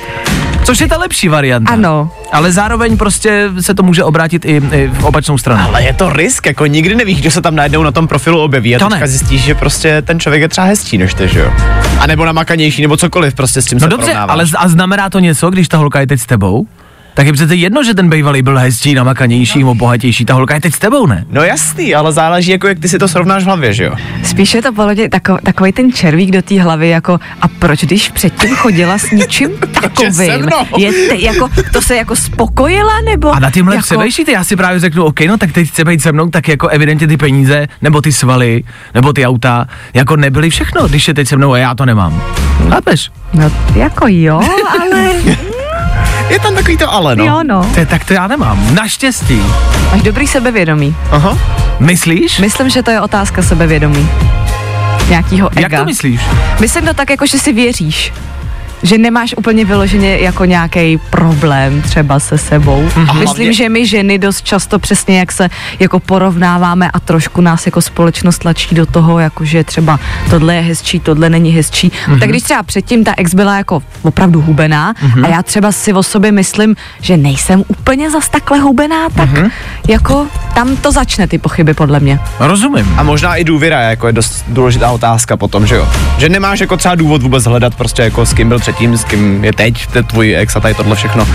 Což 0.68 0.80
je 0.82 0.88
ta 0.88 0.98
lepší 0.98 1.28
varianta. 1.28 1.74
Ano. 1.74 2.12
Ale 2.32 2.52
zároveň 2.52 2.98
prostě 2.98 3.50
se 3.60 3.74
to 3.74 3.84
může 3.84 4.04
obrátit 4.04 4.46
i, 4.46 4.62
i 4.72 4.88
v 4.88 5.04
opačnou 5.04 5.38
stranu. 5.38 5.64
Ale 5.68 5.84
je 5.84 5.94
to 5.94 6.10
risk, 6.14 6.46
jako 6.46 6.66
nikdy 6.66 6.96
nevíš, 6.96 7.22
kdo 7.22 7.32
se 7.32 7.42
tam 7.42 7.56
najednou 7.56 7.84
na 7.84 7.92
tom 7.92 8.08
profilu 8.08 8.42
objeví 8.42 8.76
a 8.76 8.80
To 8.80 8.86
teďka 8.86 9.00
ne. 9.00 9.08
zjistíš, 9.08 9.42
že 9.42 9.56
prostě 9.56 10.02
ten 10.02 10.20
člověk 10.20 10.42
je 10.42 10.50
třeba 10.50 10.68
hezčí 10.68 10.98
než 10.98 11.14
ty, 11.14 11.28
že 11.28 11.40
jo? 11.40 11.54
A 12.00 12.08
nebo 12.08 12.26
namakanější, 12.26 12.82
nebo 12.82 12.98
cokoliv 12.98 13.34
prostě 13.34 13.62
s 13.62 13.66
tím 13.66 13.76
No 13.76 13.80
se 13.80 13.88
dobře, 13.90 14.06
porovnáváš. 14.06 14.34
ale 14.34 14.46
z- 14.46 14.56
a 14.58 14.68
znamená 14.68 15.10
to 15.10 15.20
něco, 15.20 15.50
když 15.50 15.68
ta 15.68 15.78
holka 15.78 16.00
je 16.00 16.08
teď 16.08 16.20
s 16.20 16.26
tebou? 16.26 16.68
Tak 17.18 17.28
je 17.28 17.34
přece 17.34 17.56
jedno, 17.56 17.84
že 17.84 17.94
ten 17.94 18.10
bývalý 18.10 18.42
byl 18.42 18.58
hezčí, 18.60 18.94
namakanější, 18.94 19.60
nebo 19.60 19.76
bohatější, 19.76 20.26
ta 20.26 20.34
holka 20.34 20.54
je 20.54 20.62
teď 20.62 20.74
s 20.74 20.80
tebou, 20.80 21.06
ne? 21.08 21.26
No 21.32 21.44
jasný, 21.44 21.96
ale 21.96 22.14
záleží, 22.14 22.52
jako 22.52 22.68
jak 22.68 22.80
ty 22.80 22.90
si 22.90 23.00
to 23.00 23.08
srovnáš 23.08 23.44
v 23.44 23.46
hlavě, 23.46 23.74
že 23.74 23.84
jo? 23.84 23.96
Spíš 24.24 24.54
je 24.54 24.62
to 24.62 24.74
polodě 24.74 25.10
tako, 25.10 25.38
takový 25.44 25.72
ten 25.72 25.94
červík 25.94 26.32
do 26.32 26.42
té 26.42 26.62
hlavy, 26.62 26.90
jako 26.90 27.20
a 27.42 27.48
proč 27.48 27.84
když 27.84 28.10
předtím 28.10 28.56
chodila 28.56 28.98
s 28.98 29.12
ničím 29.12 29.50
takovým? 29.82 30.46
mnou. 30.46 30.78
Je 30.78 30.92
te, 30.92 31.16
jako, 31.16 31.50
to 31.74 31.82
se 31.82 31.96
jako 31.96 32.16
spokojila, 32.16 33.02
nebo? 33.06 33.32
A 33.32 33.40
na 33.40 33.52
tímhle 33.52 33.76
jako, 33.76 33.86
přemýšlíte, 33.86 34.32
já 34.32 34.44
si 34.44 34.56
právě 34.56 34.80
řeknu, 34.80 35.04
OK, 35.04 35.20
no 35.22 35.38
tak 35.38 35.52
teď 35.52 35.68
chce 35.70 35.86
být 35.86 36.02
se 36.02 36.12
mnou, 36.12 36.30
tak 36.30 36.48
jako 36.48 36.68
evidentně 36.68 37.08
ty 37.08 37.18
peníze, 37.18 37.68
nebo 37.82 38.02
ty 38.02 38.12
svaly, 38.12 38.64
nebo 38.94 39.14
ty 39.14 39.26
auta, 39.26 39.68
jako 39.94 40.16
nebyly 40.16 40.50
všechno, 40.50 40.88
když 40.88 41.08
je 41.08 41.14
teď 41.14 41.28
se 41.28 41.38
mnou 41.38 41.54
a 41.54 41.58
já 41.58 41.76
to 41.76 41.86
nemám. 41.86 42.22
Chápeš? 42.70 43.12
No 43.34 43.52
jako 43.76 44.06
jo, 44.08 44.42
ale 44.82 45.10
Je 46.30 46.40
tam 46.40 46.56
takový 46.56 46.78
to 46.78 46.94
ale, 46.94 47.16
no. 47.16 47.26
jo 47.26 47.40
no. 47.48 47.70
To, 47.74 47.80
je- 47.80 47.86
tak 47.86 48.06
to 48.06 48.14
já 48.14 48.28
nemám. 48.28 48.76
Naštěstí. 48.76 49.42
Máš 49.92 50.02
dobrý 50.02 50.28
sebevědomí. 50.28 50.96
Aha. 51.12 51.38
Myslíš? 51.80 52.40
Myslím, 52.40 52.70
že 52.70 52.84
to 52.84 52.92
je 52.92 53.02
otázka 53.02 53.42
sebevědomí. 53.42 54.10
Nějakýho 55.10 55.50
ega. 55.52 55.62
Jak 55.62 55.74
to 55.80 55.86
myslíš? 55.86 56.22
Myslím 56.60 56.86
to 56.86 56.94
tak, 56.94 57.10
jako 57.10 57.26
že 57.26 57.40
si 57.40 57.54
věříš. 57.54 58.14
Že 58.84 58.98
nemáš 58.98 59.34
úplně 59.38 59.66
vyloženě 59.66 60.18
jako 60.18 60.46
nějaký 60.46 60.98
problém 61.10 61.82
třeba 61.82 62.20
se 62.20 62.38
sebou. 62.38 62.82
Mhm. 62.82 63.06
Mm-hmm. 63.06 63.20
Myslím, 63.20 63.54
že 63.54 63.70
my 63.70 63.88
ženy 63.88 64.18
dost 64.20 64.42
často 64.46 64.80
přesně 64.80 65.20
jak 65.20 65.32
se 65.32 65.50
jako 65.80 66.00
porovnáváme 66.00 66.90
a 66.94 67.00
trošku 67.00 67.42
nás 67.42 67.66
jako 67.66 67.82
společnost 67.82 68.38
tlačí 68.40 68.76
do 68.76 68.86
toho, 68.86 69.20
jako 69.20 69.46
že 69.46 69.64
třeba 69.64 70.00
tohle 70.30 70.56
je 70.56 70.62
hezčí, 70.62 71.00
tohle 71.00 71.30
není 71.30 71.50
hezčí. 71.52 71.92
Mhm. 72.08 72.16
Mm-hmm. 72.16 72.20
Tak 72.20 72.30
když 72.30 72.44
třeba 72.44 72.64
předtím 72.64 73.04
ta 73.04 73.14
ex 73.18 73.34
byla 73.34 73.58
jako 73.58 73.84
opravdu 74.02 74.42
hubená 74.42 74.94
Mhm. 75.02 75.12
mm-hmm. 75.12 75.26
a 75.26 75.30
já 75.30 75.44
třeba 75.44 75.72
si 75.72 75.94
o 75.94 76.04
sobě 76.04 76.32
myslím, 76.32 76.76
že 77.02 77.18
nejsem 77.18 77.64
úplně 77.68 78.12
zas 78.12 78.30
takhle 78.30 78.60
hubená, 78.60 79.10
tak 79.16 79.30
Mhm. 79.30 79.44
mm-hmm. 79.44 79.52
jako 79.88 80.28
tam 80.56 80.76
to 80.78 80.92
začne 80.92 81.28
ty 81.28 81.38
pochyby 81.38 81.74
podle 81.74 82.00
mě. 82.00 82.20
Rozumím. 82.40 82.94
A 82.98 83.04
možná 83.04 83.36
i 83.36 83.44
důvěra 83.44 83.82
jako 83.82 84.08
je 84.08 84.14
dost 84.14 84.46
důležitá 84.48 84.92
otázka 84.92 85.38
potom, 85.38 85.68
že 85.68 85.76
jo? 85.76 85.88
Že 86.18 86.30
nemáš 86.30 86.60
jako 86.60 86.78
třeba 86.78 86.96
důvod 86.96 87.22
vůbec 87.22 87.44
hledat 87.46 87.76
prostě 87.76 88.02
jako 88.02 88.26
s 88.26 88.34
kým 88.34 88.50
byl 88.50 88.60
předtím, 88.68 88.98
s 88.98 89.04
kým 89.04 89.44
je 89.44 89.54
teď, 89.54 89.88
ten 89.88 90.06
tvůj 90.06 90.36
ex 90.36 90.56
a 90.56 90.60
tady 90.60 90.74
tohle 90.74 90.96
všechno. 90.96 91.28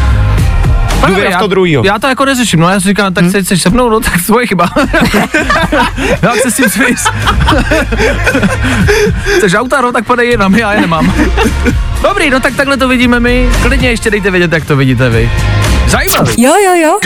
Důvěra 1.07 1.31
v 1.31 1.33
já, 1.33 1.39
to 1.39 1.47
druhýho. 1.47 1.83
Já 1.85 1.99
to 1.99 2.07
jako 2.07 2.25
neřeším, 2.25 2.61
no 2.61 2.69
já 2.69 2.81
si 2.81 2.89
říkám, 2.89 3.15
tak 3.15 3.25
hmm. 3.25 3.43
chceš 3.45 3.63
se 3.63 3.71
mnou, 3.71 3.89
no 3.89 4.01
tak 4.01 4.27
tvoje 4.27 4.47
chyba. 4.47 4.71
jak 6.23 6.37
se 6.43 6.51
s 6.51 6.57
tím 6.57 6.69
smíš? 6.69 7.01
Chceš 9.37 9.55
auta, 9.55 9.81
no 9.81 9.93
tak 9.93 10.05
podej 10.05 10.31
je 10.31 10.39
nám, 10.39 10.55
já 10.55 10.73
je 10.73 10.81
nemám. 10.81 11.15
Dobrý, 12.03 12.31
no 12.31 12.41
tak 12.41 12.57
takhle 12.57 12.77
to 12.77 12.89
vidíme 12.89 13.21
my. 13.21 13.49
Klidně 13.63 13.91
ještě 13.91 14.11
dejte 14.11 14.31
vědět, 14.31 14.53
jak 14.53 14.65
to 14.65 14.77
vidíte 14.77 15.11
vy. 15.11 15.31
Zajímavý. 15.87 16.43
Jo, 16.43 16.53
jo, 16.65 16.75
jo. 16.75 16.99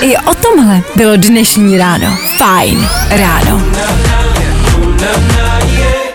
I 0.00 0.16
o 0.16 0.34
tomhle 0.34 0.80
bylo 0.96 1.16
dnešní 1.16 1.78
ráno. 1.78 2.18
Fajn 2.38 2.88
ráno. 3.10 3.62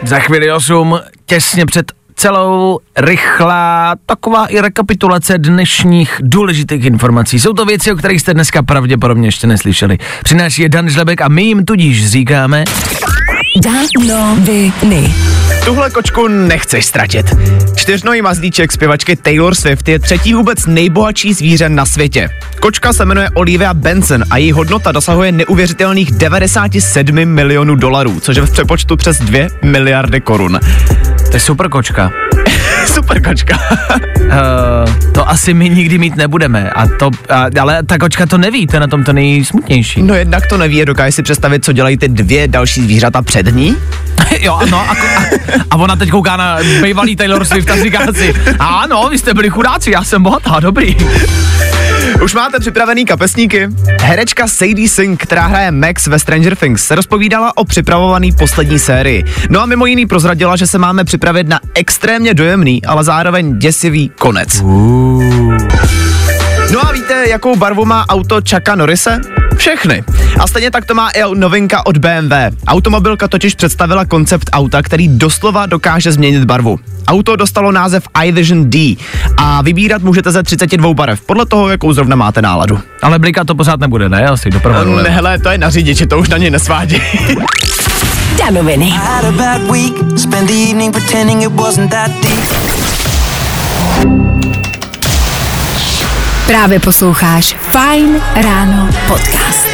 Za 0.04 0.20
chvíli 0.20 0.52
8, 0.52 1.00
těsně 1.26 1.66
před 1.66 2.03
celou 2.24 2.80
rychlá 2.98 3.96
taková 4.06 4.46
i 4.46 4.60
rekapitulace 4.62 5.38
dnešních 5.38 6.22
důležitých 6.22 6.86
informací. 6.86 7.40
Jsou 7.40 7.54
to 7.54 7.66
věci, 7.66 7.92
o 7.92 7.96
kterých 7.96 8.22
jste 8.22 8.34
dneska 8.34 8.64
pravděpodobně 8.64 9.28
ještě 9.28 9.48
neslyšeli. 9.48 9.98
Přináší 10.24 10.62
je 10.62 10.70
Dan 10.70 10.90
Žlebek 10.90 11.22
a 11.22 11.28
my 11.28 11.44
jim 11.44 11.66
tudíž 11.66 12.10
říkáme 12.10 12.64
Danoviny. 13.62 15.14
Tuhle 15.66 15.90
kočku 15.90 16.28
nechceš 16.28 16.86
ztratit. 16.86 17.26
Čtyřnohý 17.76 18.22
mazlíček 18.22 18.72
zpěvačky 18.72 19.16
Taylor 19.16 19.56
Swift 19.56 19.88
je 19.88 20.00
třetí 20.00 20.34
vůbec 20.34 20.66
nejbohatší 20.66 21.34
zvíře 21.34 21.70
na 21.70 21.86
světě. 21.86 22.30
Kočka 22.60 22.94
se 22.94 23.06
jmenuje 23.06 23.30
Olivia 23.34 23.74
Benson 23.74 24.24
a 24.30 24.38
její 24.38 24.52
hodnota 24.52 24.92
dosahuje 24.92 25.32
neuvěřitelných 25.32 26.12
97 26.12 27.26
milionů 27.26 27.76
dolarů, 27.76 28.20
což 28.20 28.36
je 28.36 28.42
v 28.42 28.52
přepočtu 28.52 28.98
přes 28.98 29.18
2 29.20 29.48
miliardy 29.64 30.22
korun. 30.22 30.60
To 31.32 31.36
je 31.36 31.40
super 31.40 31.70
kočka. 31.70 32.12
Super 32.94 33.22
kočka. 33.22 33.60
Uh, 34.24 35.12
to 35.12 35.30
asi 35.30 35.54
my 35.54 35.70
nikdy 35.70 35.98
mít 35.98 36.16
nebudeme. 36.16 36.70
A 36.70 36.88
to, 36.88 37.12
a, 37.30 37.46
ale 37.62 37.84
ta 37.84 37.98
kočka 37.98 38.26
to 38.26 38.38
neví, 38.38 38.68
to 38.68 38.76
je 38.76 38.80
na 38.80 38.88
tom 38.88 39.04
to 39.04 39.14
nejsmutnější. 39.14 40.02
No 40.02 40.16
jednak 40.16 40.48
to 40.48 40.58
neví, 40.58 40.86
dokáže 40.86 41.12
si 41.12 41.24
představit, 41.24 41.66
co 41.66 41.74
dělají 41.74 41.98
ty 41.98 42.08
dvě 42.08 42.48
další 42.48 42.82
zvířata 42.82 43.22
před 43.22 43.56
ní? 43.56 43.76
jo, 44.42 44.56
ano, 44.56 44.78
a, 44.78 44.92
a, 44.92 45.24
a 45.70 45.76
ona 45.76 45.96
teď 45.96 46.10
kouká 46.10 46.38
na 46.38 46.58
bývalý 46.82 47.16
Taylor 47.16 47.46
Swift 47.46 47.70
a 47.70 47.76
říká 47.84 48.00
si, 48.14 48.34
ano, 48.60 49.10
vy 49.10 49.18
jste 49.18 49.34
byli 49.34 49.50
chudáci, 49.50 49.92
já 49.92 50.04
jsem 50.04 50.24
bohatá, 50.24 50.60
dobrý. 50.60 50.98
Už 52.22 52.34
máte 52.34 52.60
připravený 52.60 53.06
kapesníky? 53.06 53.68
Herečka 54.02 54.48
Sadie 54.48 54.90
Sink, 54.90 55.24
která 55.24 55.48
hraje 55.48 55.72
Max 55.72 56.08
ve 56.08 56.20
Stranger 56.20 56.56
Things, 56.56 56.86
se 56.86 56.96
rozpovídala 56.96 57.58
o 57.58 57.66
připravovaný 57.66 58.32
poslední 58.32 58.80
sérii. 58.80 59.24
No 59.50 59.62
a 59.62 59.66
mimo 59.66 59.86
jiný 59.86 60.06
prozradila, 60.06 60.56
že 60.56 60.68
se 60.68 60.78
máme 60.78 61.04
připravit 61.04 61.48
na 61.48 61.60
extrémně 61.76 62.34
dojemný, 62.34 62.86
ale 62.86 63.04
zároveň 63.04 63.60
děsivý 63.60 64.12
konec. 64.20 64.62
A 64.62 65.73
víte, 67.24 67.32
jakou 67.32 67.56
barvu 67.56 67.86
má 67.86 68.06
auto 68.10 68.36
Chucka 68.50 68.76
Norrise? 68.76 69.22
Všechny. 69.58 70.04
A 70.40 70.48
stejně 70.48 70.72
tak 70.72 70.86
to 70.86 70.94
má 70.94 71.10
i 71.10 71.22
novinka 71.36 71.86
od 71.86 71.98
BMW. 71.98 72.34
Automobilka 72.68 73.28
totiž 73.28 73.56
představila 73.56 74.06
koncept 74.06 74.50
auta, 74.54 74.82
který 74.82 75.08
doslova 75.08 75.66
dokáže 75.66 76.12
změnit 76.12 76.46
barvu. 76.46 76.80
Auto 77.08 77.36
dostalo 77.36 77.72
název 77.72 78.04
iVision 78.26 78.70
D 78.70 78.98
a 79.38 79.62
vybírat 79.62 80.02
můžete 80.02 80.32
ze 80.32 80.44
32 80.44 80.94
barev, 80.94 81.22
podle 81.22 81.46
toho, 81.46 81.70
jakou 81.70 81.94
zrovna 81.94 82.16
máte 82.16 82.42
náladu. 82.42 82.80
Ale 83.02 83.20
blika 83.20 83.44
to 83.44 83.56
pořád 83.56 83.80
nebude, 83.80 84.10
ne? 84.10 84.26
Asi 84.26 84.50
doprovodu. 84.50 84.96
Ne, 84.96 85.10
hele, 85.10 85.40
to 85.40 85.50
je 85.50 85.58
na 85.58 85.70
řidiči, 85.70 86.08
to 86.08 86.18
už 86.18 86.30
na 86.30 86.38
něj 86.38 86.50
nesvádí. 86.50 87.02
Danoviny. 88.38 88.90
Had 88.90 89.26
a 89.26 89.32
bad 89.32 89.62
week, 89.72 89.94
spent 90.20 90.48
the 90.48 90.70
evening 90.70 90.94
pretending 90.94 91.44
it 91.44 91.52
wasn't 91.52 91.92
that 91.92 92.12
deep. 92.22 92.44
Právě 96.54 96.80
posloucháš 96.80 97.56
Fine 97.60 98.20
Ráno 98.36 98.90
podcast. 99.08 99.68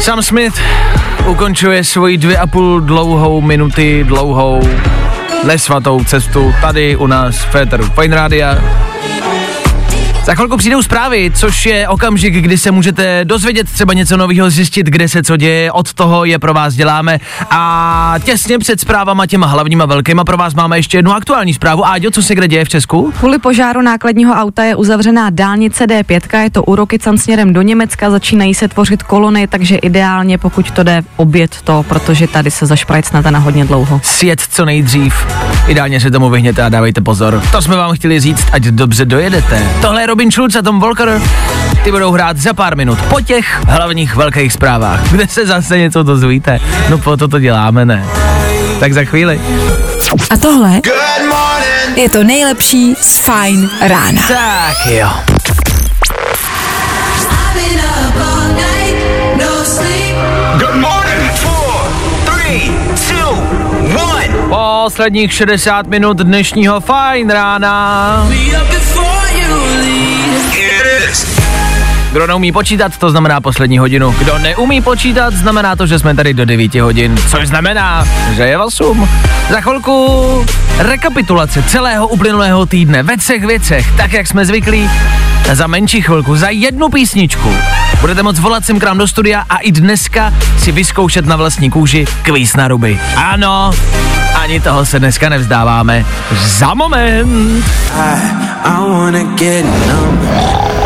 Sam 0.00 0.22
Smith 0.22 0.60
ukončuje 1.26 1.84
svoji 1.84 2.18
dvě 2.18 2.38
a 2.38 2.46
půl 2.46 2.80
dlouhou 2.80 3.40
minuty 3.40 4.04
dlouhou 4.04 4.60
nesvatou 5.46 6.04
cestu 6.04 6.54
tady 6.60 6.96
u 6.96 7.06
nás 7.06 7.36
v 7.36 7.50
Féteru 7.50 7.84
Fine 8.00 8.16
Rádia. 8.16 8.58
Za 10.26 10.34
chvilku 10.34 10.56
přijdou 10.56 10.82
zprávy, 10.82 11.30
což 11.34 11.66
je 11.66 11.88
okamžik, 11.88 12.34
kdy 12.34 12.58
se 12.58 12.70
můžete 12.70 13.24
dozvědět 13.24 13.72
třeba 13.72 13.92
něco 13.92 14.16
nového, 14.16 14.50
zjistit, 14.50 14.86
kde 14.86 15.08
se 15.08 15.22
co 15.22 15.36
děje, 15.36 15.72
od 15.72 15.92
toho 15.92 16.24
je 16.24 16.38
pro 16.38 16.54
vás 16.54 16.74
děláme. 16.74 17.18
A 17.50 18.14
těsně 18.24 18.58
před 18.58 18.80
zprávama 18.80 19.26
těma 19.26 19.46
hlavníma 19.46 19.86
velkýma 19.86 20.24
pro 20.24 20.36
vás 20.36 20.54
máme 20.54 20.78
ještě 20.78 20.98
jednu 20.98 21.12
aktuální 21.12 21.54
zprávu. 21.54 21.86
Áďo, 21.86 22.10
co 22.10 22.22
se 22.22 22.34
kde 22.34 22.48
děje 22.48 22.64
v 22.64 22.68
Česku? 22.68 23.12
Kvůli 23.18 23.38
požáru 23.38 23.82
nákladního 23.82 24.34
auta 24.34 24.64
je 24.64 24.76
uzavřená 24.76 25.30
dálnice 25.30 25.86
D5, 25.86 26.42
je 26.42 26.50
to 26.50 26.62
u 26.62 26.74
Rokycan 26.74 27.18
směrem 27.18 27.52
do 27.52 27.62
Německa, 27.62 28.10
začínají 28.10 28.54
se 28.54 28.68
tvořit 28.68 29.02
kolony, 29.02 29.46
takže 29.46 29.76
ideálně, 29.76 30.38
pokud 30.38 30.70
to 30.70 30.82
jde, 30.82 31.02
obět 31.16 31.56
to, 31.64 31.84
protože 31.88 32.26
tady 32.26 32.50
se 32.50 32.66
zašprajcnete 32.66 33.30
na 33.30 33.38
hodně 33.38 33.64
dlouho. 33.64 34.00
Sjet 34.04 34.40
co 34.40 34.64
nejdřív. 34.64 35.14
Ideálně 35.66 36.00
se 36.00 36.10
tomu 36.10 36.30
vyhněte 36.30 36.62
a 36.62 36.68
dávejte 36.68 37.00
pozor. 37.00 37.42
To 37.52 37.62
jsme 37.62 37.76
vám 37.76 37.94
chtěli 37.94 38.20
říct, 38.20 38.46
ať 38.52 38.62
dobře 38.62 39.04
dojedete. 39.04 39.68
Tohle 39.80 40.00
je 40.00 40.15
Robin 40.16 40.30
Schulz 40.30 40.56
a 40.56 40.62
Tom 40.62 40.80
Volker. 40.80 41.22
Ty 41.84 41.90
budou 41.90 42.12
hrát 42.12 42.36
za 42.36 42.54
pár 42.54 42.76
minut 42.76 42.98
po 43.08 43.20
těch 43.20 43.60
hlavních 43.68 44.16
velkých 44.16 44.52
zprávách, 44.52 45.08
kde 45.10 45.28
se 45.28 45.46
zase 45.46 45.78
něco 45.78 46.02
dozvíte. 46.02 46.58
No 46.88 46.98
po 46.98 47.16
to 47.16 47.28
to 47.28 47.38
děláme, 47.38 47.84
ne? 47.84 48.06
Tak 48.80 48.92
za 48.92 49.04
chvíli. 49.04 49.40
A 50.30 50.36
tohle 50.36 50.80
je 51.96 52.08
to 52.10 52.24
nejlepší 52.24 52.94
z 52.94 53.18
Fine 53.18 53.68
Rána. 53.80 54.22
Tak 54.28 54.86
jo. 54.86 55.08
Good 60.58 60.74
morning. 60.74 61.30
Four, 61.34 61.90
three, 62.24 62.70
two, 63.08 63.30
one. 64.14 64.48
Posledních 64.48 65.32
60 65.32 65.86
minut 65.86 66.16
dnešního 66.16 66.80
fajn 66.80 67.30
rána. 67.30 68.26
It 69.78 70.86
is. 71.10 71.75
Kdo 72.16 72.26
neumí 72.26 72.52
počítat, 72.52 72.96
to 72.96 73.10
znamená 73.10 73.40
poslední 73.40 73.78
hodinu. 73.78 74.14
Kdo 74.18 74.38
neumí 74.38 74.82
počítat, 74.82 75.34
znamená 75.34 75.76
to, 75.76 75.86
že 75.86 75.98
jsme 75.98 76.14
tady 76.14 76.34
do 76.34 76.44
9 76.44 76.74
hodin. 76.74 77.16
Což 77.30 77.48
znamená, 77.48 78.04
že 78.34 78.42
je 78.42 78.58
8. 78.58 79.08
Za 79.50 79.60
chvilku 79.60 80.46
rekapitulace 80.78 81.62
celého 81.62 82.08
uplynulého 82.08 82.66
týdne 82.66 83.02
ve 83.02 83.16
třech 83.16 83.44
věcech, 83.44 83.96
tak 83.96 84.12
jak 84.12 84.26
jsme 84.26 84.46
zvyklí. 84.46 84.90
Za 85.52 85.66
menší 85.66 86.02
chvilku, 86.02 86.36
za 86.36 86.48
jednu 86.48 86.88
písničku. 86.88 87.54
Budete 88.00 88.22
moct 88.22 88.38
volat 88.38 88.64
sem 88.64 88.80
k 88.80 88.84
nám 88.84 88.98
do 88.98 89.08
studia 89.08 89.44
a 89.48 89.56
i 89.56 89.72
dneska 89.72 90.34
si 90.58 90.72
vyzkoušet 90.72 91.26
na 91.26 91.36
vlastní 91.36 91.70
kůži 91.70 92.04
kvíz 92.22 92.56
na 92.56 92.68
ruby. 92.68 93.00
Ano, 93.16 93.70
ani 94.34 94.60
toho 94.60 94.86
se 94.86 94.98
dneska 94.98 95.28
nevzdáváme. 95.28 96.04
Za 96.32 96.74
moment. 96.74 97.64
I 99.40 99.62
numb. 99.62 100.85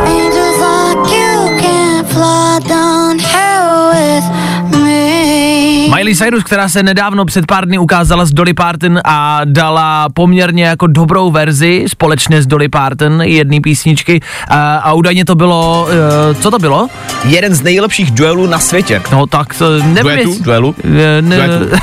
Miley 6.01 6.15
Cyrus, 6.15 6.43
která 6.43 6.69
se 6.69 6.83
nedávno 6.83 7.25
před 7.25 7.45
pár 7.45 7.65
dny 7.67 7.77
ukázala 7.77 8.25
s 8.25 8.31
Dolly 8.31 8.53
Parton 8.53 8.99
a 9.05 9.41
dala 9.45 10.09
poměrně 10.13 10.63
jako 10.65 10.87
dobrou 10.87 11.31
verzi 11.31 11.85
společně 11.87 12.41
s 12.41 12.47
Dolly 12.47 12.69
Parton 12.69 13.21
jedné 13.21 13.61
písničky 13.61 14.19
a, 14.47 14.75
a 14.77 14.93
údajně 14.93 15.25
to 15.25 15.35
bylo, 15.35 15.87
uh, 16.31 16.37
co 16.41 16.51
to 16.51 16.59
bylo? 16.59 16.87
Jeden 17.23 17.55
z 17.55 17.61
nejlepších 17.61 18.11
duelů 18.11 18.47
na 18.47 18.59
světě. 18.59 19.01
No 19.11 19.27
tak 19.27 19.53
to 19.53 19.69
nevím, 19.79 19.93
Duetu? 20.03 20.29
jestli- 20.29 20.43
Duelu? 20.45 20.75
Eh, 20.83 21.21
Ne, 21.21 21.37
Duetu. 21.47 21.75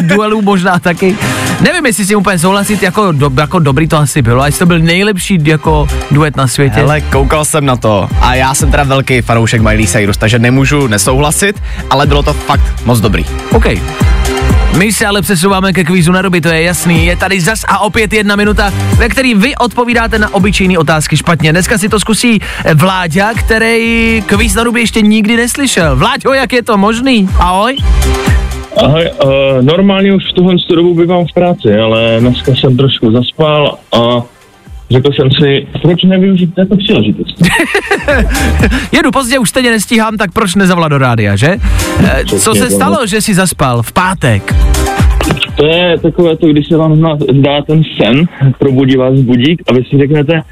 duelů 0.14 0.42
možná 0.42 0.78
taky. 0.78 1.16
Nevím, 1.60 1.86
jestli 1.86 2.06
si 2.06 2.14
úplně 2.14 2.38
souhlasit, 2.38 2.82
jako, 2.82 3.12
do, 3.12 3.30
jako 3.40 3.58
dobrý 3.58 3.88
to 3.88 3.96
asi 3.98 4.22
bylo, 4.22 4.42
a 4.42 4.46
jestli 4.46 4.58
to 4.58 4.66
byl 4.66 4.78
nejlepší 4.78 5.38
jako 5.44 5.88
duet 6.10 6.36
na 6.36 6.46
světě. 6.46 6.76
Hele, 6.80 7.00
koukal 7.00 7.44
jsem 7.44 7.66
na 7.66 7.76
to 7.76 8.08
a 8.20 8.34
já 8.34 8.54
jsem 8.54 8.70
teda 8.70 8.82
velký 8.82 9.20
fanoušek 9.20 9.60
Miley 9.60 9.86
Cyrus, 9.86 10.16
takže 10.16 10.38
nemůžu 10.38 10.86
nesouhlasit, 10.86 11.62
ale 11.90 12.06
bylo 12.06 12.22
to 12.22 12.32
fakt 12.32 12.62
moc 12.84 13.00
dobrý. 13.00 13.24
OK. 13.52 13.66
My 14.78 14.92
se 14.92 15.06
ale 15.06 15.22
přesouváme 15.22 15.72
ke 15.72 15.84
kvízu 15.84 16.12
na 16.12 16.22
doby, 16.22 16.40
to 16.40 16.48
je 16.48 16.62
jasný. 16.62 17.06
Je 17.06 17.16
tady 17.16 17.40
zas 17.40 17.64
a 17.68 17.78
opět 17.78 18.12
jedna 18.12 18.36
minuta, 18.36 18.72
ve 18.98 19.08
který 19.08 19.34
vy 19.34 19.56
odpovídáte 19.56 20.18
na 20.18 20.34
obyčejné 20.34 20.78
otázky 20.78 21.16
špatně. 21.16 21.52
Dneska 21.52 21.78
si 21.78 21.88
to 21.88 22.00
zkusí 22.00 22.38
Vláďa, 22.74 23.34
který 23.34 24.22
kvíz 24.26 24.54
na 24.54 24.64
doby 24.64 24.80
ještě 24.80 25.02
nikdy 25.02 25.36
neslyšel. 25.36 25.96
Vláďo, 25.96 26.32
jak 26.32 26.52
je 26.52 26.62
to 26.62 26.78
možný? 26.78 27.28
Ahoj. 27.38 27.76
Ahoj, 28.76 29.10
uh, 29.24 29.30
normálně 29.62 30.14
už 30.14 30.22
v 30.30 30.34
tuhle 30.34 30.54
dobu 30.76 30.94
bývám 30.94 31.26
v 31.26 31.32
práci, 31.32 31.74
ale 31.74 32.16
dneska 32.20 32.52
jsem 32.54 32.76
trošku 32.76 33.12
zaspal 33.12 33.78
a 33.92 34.22
řekl 34.90 35.12
jsem 35.12 35.28
si, 35.40 35.66
proč 35.82 36.02
nevyužít 36.04 36.54
této 36.54 36.76
příležitosti. 36.76 37.44
Jedu 38.92 39.10
pozdě, 39.10 39.38
už 39.38 39.48
stejně 39.48 39.70
nestíhám, 39.70 40.16
tak 40.16 40.32
proč 40.32 40.54
nezavolat 40.54 40.90
do 40.90 40.98
rádia, 40.98 41.36
že? 41.36 41.46
E, 41.46 42.24
co 42.24 42.36
Přesně 42.36 42.54
se 42.54 42.60
tak. 42.60 42.70
stalo, 42.72 43.06
že 43.06 43.20
jsi 43.20 43.34
zaspal 43.34 43.82
v 43.82 43.92
pátek? 43.92 44.54
To 45.56 45.66
je 45.66 45.98
takové 45.98 46.36
to, 46.36 46.46
když 46.46 46.68
se 46.68 46.76
vám 46.76 46.96
zdá 47.38 47.62
ten 47.66 47.82
sen, 47.96 48.28
probudí 48.58 48.96
vás 48.96 49.14
budík 49.14 49.62
a 49.68 49.72
vy 49.72 49.84
si 49.90 49.98
řeknete, 49.98 50.42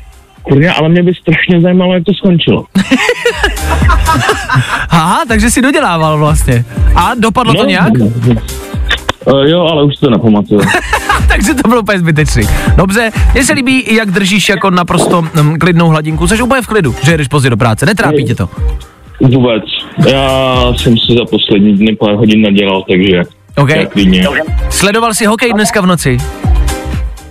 kurňa, 0.43 0.73
ale 0.73 0.89
mě 0.89 1.03
by 1.03 1.15
strašně 1.15 1.61
zajímalo, 1.61 1.95
jak 1.95 2.05
to 2.05 2.15
skončilo. 2.15 2.65
Aha, 4.91 5.25
takže 5.29 5.51
si 5.51 5.63
dodělával 5.63 6.19
vlastně. 6.19 6.65
A 6.95 7.15
dopadlo 7.15 7.55
to 7.55 7.65
nějak? 7.65 7.93
Uh, 9.33 9.41
jo, 9.41 9.61
ale 9.61 9.85
už 9.85 9.97
to 9.97 10.11
nepamatuju. 10.11 10.61
takže 11.29 11.55
to 11.55 11.69
bylo 11.69 11.81
úplně 11.81 11.99
zbytečný. 11.99 12.43
Dobře, 12.77 13.11
mně 13.35 13.45
se 13.45 13.53
líbí, 13.53 13.95
jak 13.95 14.11
držíš 14.11 14.49
jako 14.49 14.71
naprosto 14.71 15.23
mm, 15.23 15.59
klidnou 15.59 15.89
hladinku. 15.89 16.29
Jsi 16.29 16.43
úplně 16.43 16.63
v 16.63 16.67
klidu, 16.67 16.95
že 17.03 17.17
jdeš 17.17 17.29
pozdě 17.29 17.51
do 17.51 17.57
práce, 17.57 17.87
netrápí 17.87 18.25
tě 18.25 18.35
to. 18.35 18.49
Vůbec. 19.21 19.63
Já 20.09 20.73
jsem 20.77 20.99
si 20.99 21.13
za 21.19 21.25
poslední 21.25 21.77
dny 21.77 21.97
pár 21.97 22.15
hodin 22.15 22.43
nadělal, 22.43 22.85
takže 22.89 23.23
OK. 23.57 23.75
tak 23.75 23.93
klidně. 23.93 24.29
Sledoval 24.71 25.15
jsi 25.15 25.27
hokej 25.27 25.53
dneska 25.53 25.81
v 25.81 25.87
noci? 25.87 26.19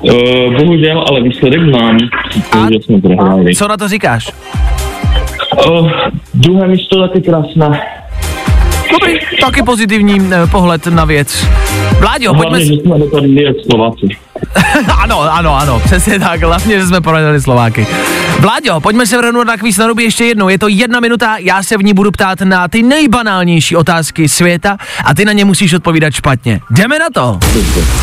Uh, 0.02 0.14
bohužel, 0.58 1.06
ale 1.10 1.22
výsledek 1.22 1.62
znám, 1.62 1.98
protože 2.52 2.80
jsme 2.84 3.02
prohráli. 3.02 3.56
Co 3.56 3.68
na 3.68 3.78
to 3.78 3.88
říkáš? 3.88 4.32
Uh, 5.70 5.92
druhé 6.34 6.68
místo 6.68 7.08
taky 7.08 7.22
krásné. 7.22 7.82
Dobrý, 8.92 9.14
taky 9.42 9.64
pozitivní 9.64 10.30
eh, 10.34 10.48
pohled 10.48 10.86
na 10.88 11.06
věc. 11.06 11.46
Vláďo, 12.00 12.34
pojďme... 12.34 12.50
Hlavně, 12.58 12.66
s- 12.66 12.70
že 12.70 12.82
jsme 12.82 13.00
dopadli 13.00 13.44
jak 13.44 13.56
Slováci. 13.72 14.08
ano, 15.02 15.22
ano, 15.22 15.56
ano, 15.56 15.80
přesně 15.80 16.20
tak, 16.20 16.42
hlavně, 16.44 16.80
že 16.80 16.88
jsme 16.88 17.02
poradili 17.02 17.42
Slováky. 17.42 17.88
Vláďo, 18.40 18.80
pojďme 18.82 19.06
se 19.08 19.18
vrhnout 19.18 19.48
na 19.48 19.58
kvíz 19.58 19.78
na 19.78 19.88
ruby 19.88 20.04
ještě 20.04 20.26
jednou. 20.26 20.50
Je 20.50 20.60
to 20.60 20.68
jedna 20.68 21.00
minuta, 21.00 21.36
já 21.40 21.64
se 21.64 21.78
v 21.78 21.84
ní 21.84 21.94
budu 21.94 22.12
ptát 22.12 22.42
na 22.42 22.68
ty 22.68 22.84
nejbanálnější 22.84 23.76
otázky 23.76 24.30
světa 24.30 24.78
a 25.06 25.14
ty 25.14 25.26
na 25.26 25.32
ně 25.34 25.46
musíš 25.46 25.74
odpovídat 25.74 26.14
špatně. 26.14 26.60
Jdeme 26.72 27.00
na 27.00 27.06
to. 27.14 27.40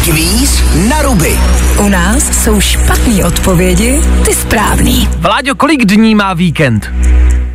Kvíz 0.05 0.63
na 0.89 1.03
ruby. 1.03 1.39
U 1.79 1.89
nás 1.89 2.45
jsou 2.45 2.61
špatné 2.61 3.25
odpovědi, 3.25 4.01
ty 4.27 4.35
správný. 4.35 5.09
Vláďo, 5.19 5.55
kolik 5.55 5.85
dní 5.85 6.15
má 6.15 6.35
víkend? 6.35 6.91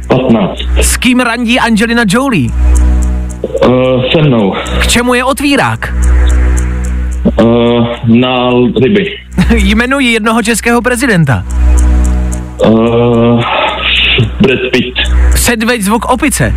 15. 0.08 0.60
S 0.78 0.98
kým 0.98 1.20
randí 1.20 1.60
Angelina 1.60 2.04
Jolie? 2.08 2.50
Uh, 3.68 4.04
se 4.12 4.22
mnou. 4.22 4.56
K 4.80 4.88
čemu 4.88 5.14
je 5.14 5.24
otvírák? 5.24 5.94
Uh, 7.42 7.88
na 8.06 8.50
ryby. 8.84 9.06
Jmenuji 9.56 10.14
jednoho 10.14 10.44
českého 10.44 10.82
prezidenta. 10.82 11.44
Uh, 12.66 13.44
Brad 14.42 14.60
Pitt. 14.72 14.96
Předveď 15.34 15.82
zvuk 15.82 16.06
opice. 16.06 16.54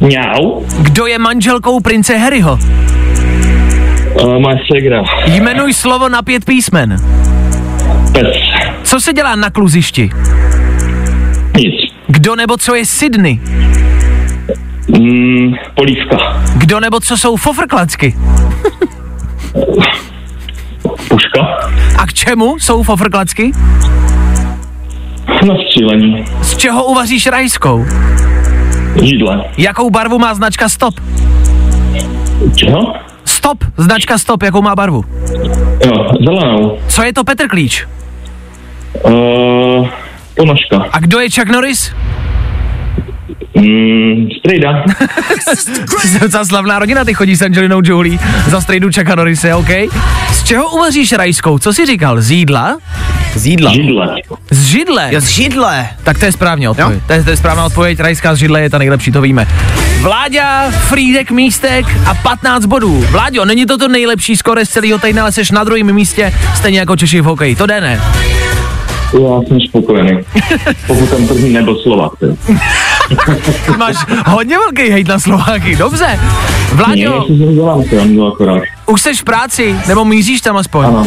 Mňau. 0.00 0.62
Kdo 0.78 1.06
je 1.06 1.18
manželkou 1.18 1.80
prince 1.80 2.16
Harryho? 2.16 2.58
Uh, 4.22 4.38
moje 4.38 4.56
segra. 4.72 5.02
Jmenuj 5.26 5.72
slovo 5.72 6.08
na 6.08 6.22
pět 6.22 6.44
písmen. 6.44 6.96
Pes. 8.12 8.36
Co 8.82 9.00
se 9.00 9.12
dělá 9.12 9.36
na 9.36 9.50
kluzišti? 9.50 10.10
Nic. 11.56 11.74
Kdo 12.06 12.36
nebo 12.36 12.56
co 12.56 12.74
je 12.74 12.86
Sydney? 12.86 13.40
Mm, 14.98 15.54
polívka. 15.74 16.16
Kdo 16.56 16.80
nebo 16.80 17.00
co 17.00 17.16
jsou 17.16 17.36
fofrklacky? 17.36 18.14
Puška. 21.08 21.40
A 21.98 22.06
k 22.06 22.12
čemu 22.12 22.58
jsou 22.58 22.82
fofrklacky? 22.82 23.52
Na 25.46 25.54
střílení. 25.66 26.24
Z 26.42 26.56
čeho 26.56 26.84
uvaříš 26.84 27.26
rajskou? 27.26 27.84
Židle. 29.02 29.44
Jakou 29.58 29.90
barvu 29.90 30.18
má 30.18 30.34
značka 30.34 30.68
Stop? 30.68 30.94
Čeho? 32.56 32.94
Stop, 33.24 33.64
značka 33.76 34.18
Stop, 34.18 34.42
jakou 34.42 34.62
má 34.62 34.76
barvu? 34.76 35.04
Jo, 35.86 36.06
zelenou. 36.24 36.78
Co 36.88 37.02
je 37.02 37.12
to 37.12 37.24
Petr 37.24 37.48
Klíč? 37.48 37.86
Uh, 39.04 39.88
ponožka. 40.36 40.84
A 40.92 40.98
kdo 40.98 41.20
je 41.20 41.28
Chuck 41.30 41.48
Norris? 41.52 41.92
Mm, 43.54 44.28
strejda. 44.38 44.84
Za 46.28 46.44
slavná 46.44 46.78
rodina, 46.78 47.04
ty 47.04 47.14
chodí 47.14 47.36
s 47.36 47.42
Angelinou 47.42 47.80
Jolie 47.84 48.18
za 48.48 48.60
strejdu 48.60 48.88
Chucka 48.88 49.14
Norrise, 49.14 49.54
OK? 49.54 49.68
Z 50.32 50.44
čeho 50.44 50.70
uvaříš 50.70 51.12
rajskou? 51.12 51.58
Co 51.58 51.72
jsi 51.72 51.86
říkal? 51.86 52.20
Z 52.20 52.30
jídla? 52.30 52.78
Z 53.34 53.46
jídla. 53.46 53.72
Židle. 53.72 54.14
Z 54.50 54.62
židle? 54.64 55.08
Jo, 55.12 55.20
z 55.20 55.28
židle. 55.28 55.88
Tak 56.04 56.18
to 56.18 56.24
je 56.24 56.32
správně 56.32 56.70
odpověď. 56.70 57.02
To 57.06 57.12
je, 57.12 57.24
to 57.24 57.30
je 57.30 57.36
správná 57.36 57.64
odpověď, 57.66 58.00
rajská 58.00 58.34
z 58.34 58.38
židle 58.38 58.62
je 58.62 58.70
ta 58.70 58.78
nejlepší, 58.78 59.12
to 59.12 59.20
víme. 59.20 59.46
Vláďa, 60.00 60.70
Frídek, 60.70 61.30
Místek 61.30 61.86
a 62.06 62.14
15 62.14 62.66
bodů. 62.66 63.06
Vláďo, 63.10 63.44
není 63.44 63.66
to 63.66 63.78
to 63.78 63.88
nejlepší 63.88 64.36
skore 64.36 64.66
z 64.66 64.68
celého 64.68 64.98
týdne, 64.98 65.20
ale 65.20 65.32
seš 65.32 65.50
na 65.50 65.64
druhém 65.64 65.92
místě, 65.92 66.32
stejně 66.56 66.78
jako 66.78 66.96
Češi 66.96 67.20
v 67.20 67.24
hokeji. 67.24 67.56
To 67.56 67.66
jde 67.66 67.80
ne. 67.80 68.00
Já 69.12 69.42
jsem 69.48 69.60
spokojený. 69.60 70.18
Pokud 70.86 71.10
ten 71.10 71.28
první 71.28 71.50
nebyl 71.52 71.76
Slovak. 71.82 72.12
Ty. 73.08 73.16
Máš 73.78 73.96
hodně 74.26 74.58
velký 74.58 74.90
hejt 74.90 75.08
na 75.08 75.18
Slováky, 75.18 75.76
dobře. 75.76 76.20
Vláďo, 76.72 77.26
už 78.86 79.00
seš 79.02 79.20
v 79.20 79.24
práci, 79.24 79.76
nebo 79.88 80.04
míříš 80.04 80.40
tam 80.40 80.56
aspoň? 80.56 80.86
Ano. 80.86 81.06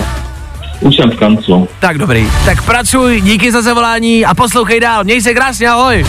Už 0.79 0.95
jsem 0.95 1.11
v 1.11 1.15
kanclu. 1.15 1.67
Tak 1.79 1.97
dobrý. 1.97 2.27
Tak 2.45 2.61
pracuj, 2.61 3.21
díky 3.21 3.51
za 3.51 3.61
zavolání 3.61 4.25
a 4.25 4.33
poslouchej 4.33 4.79
dál. 4.79 5.03
Měj 5.03 5.21
se 5.21 5.33
krásně, 5.33 5.69
ahoj. 5.69 6.05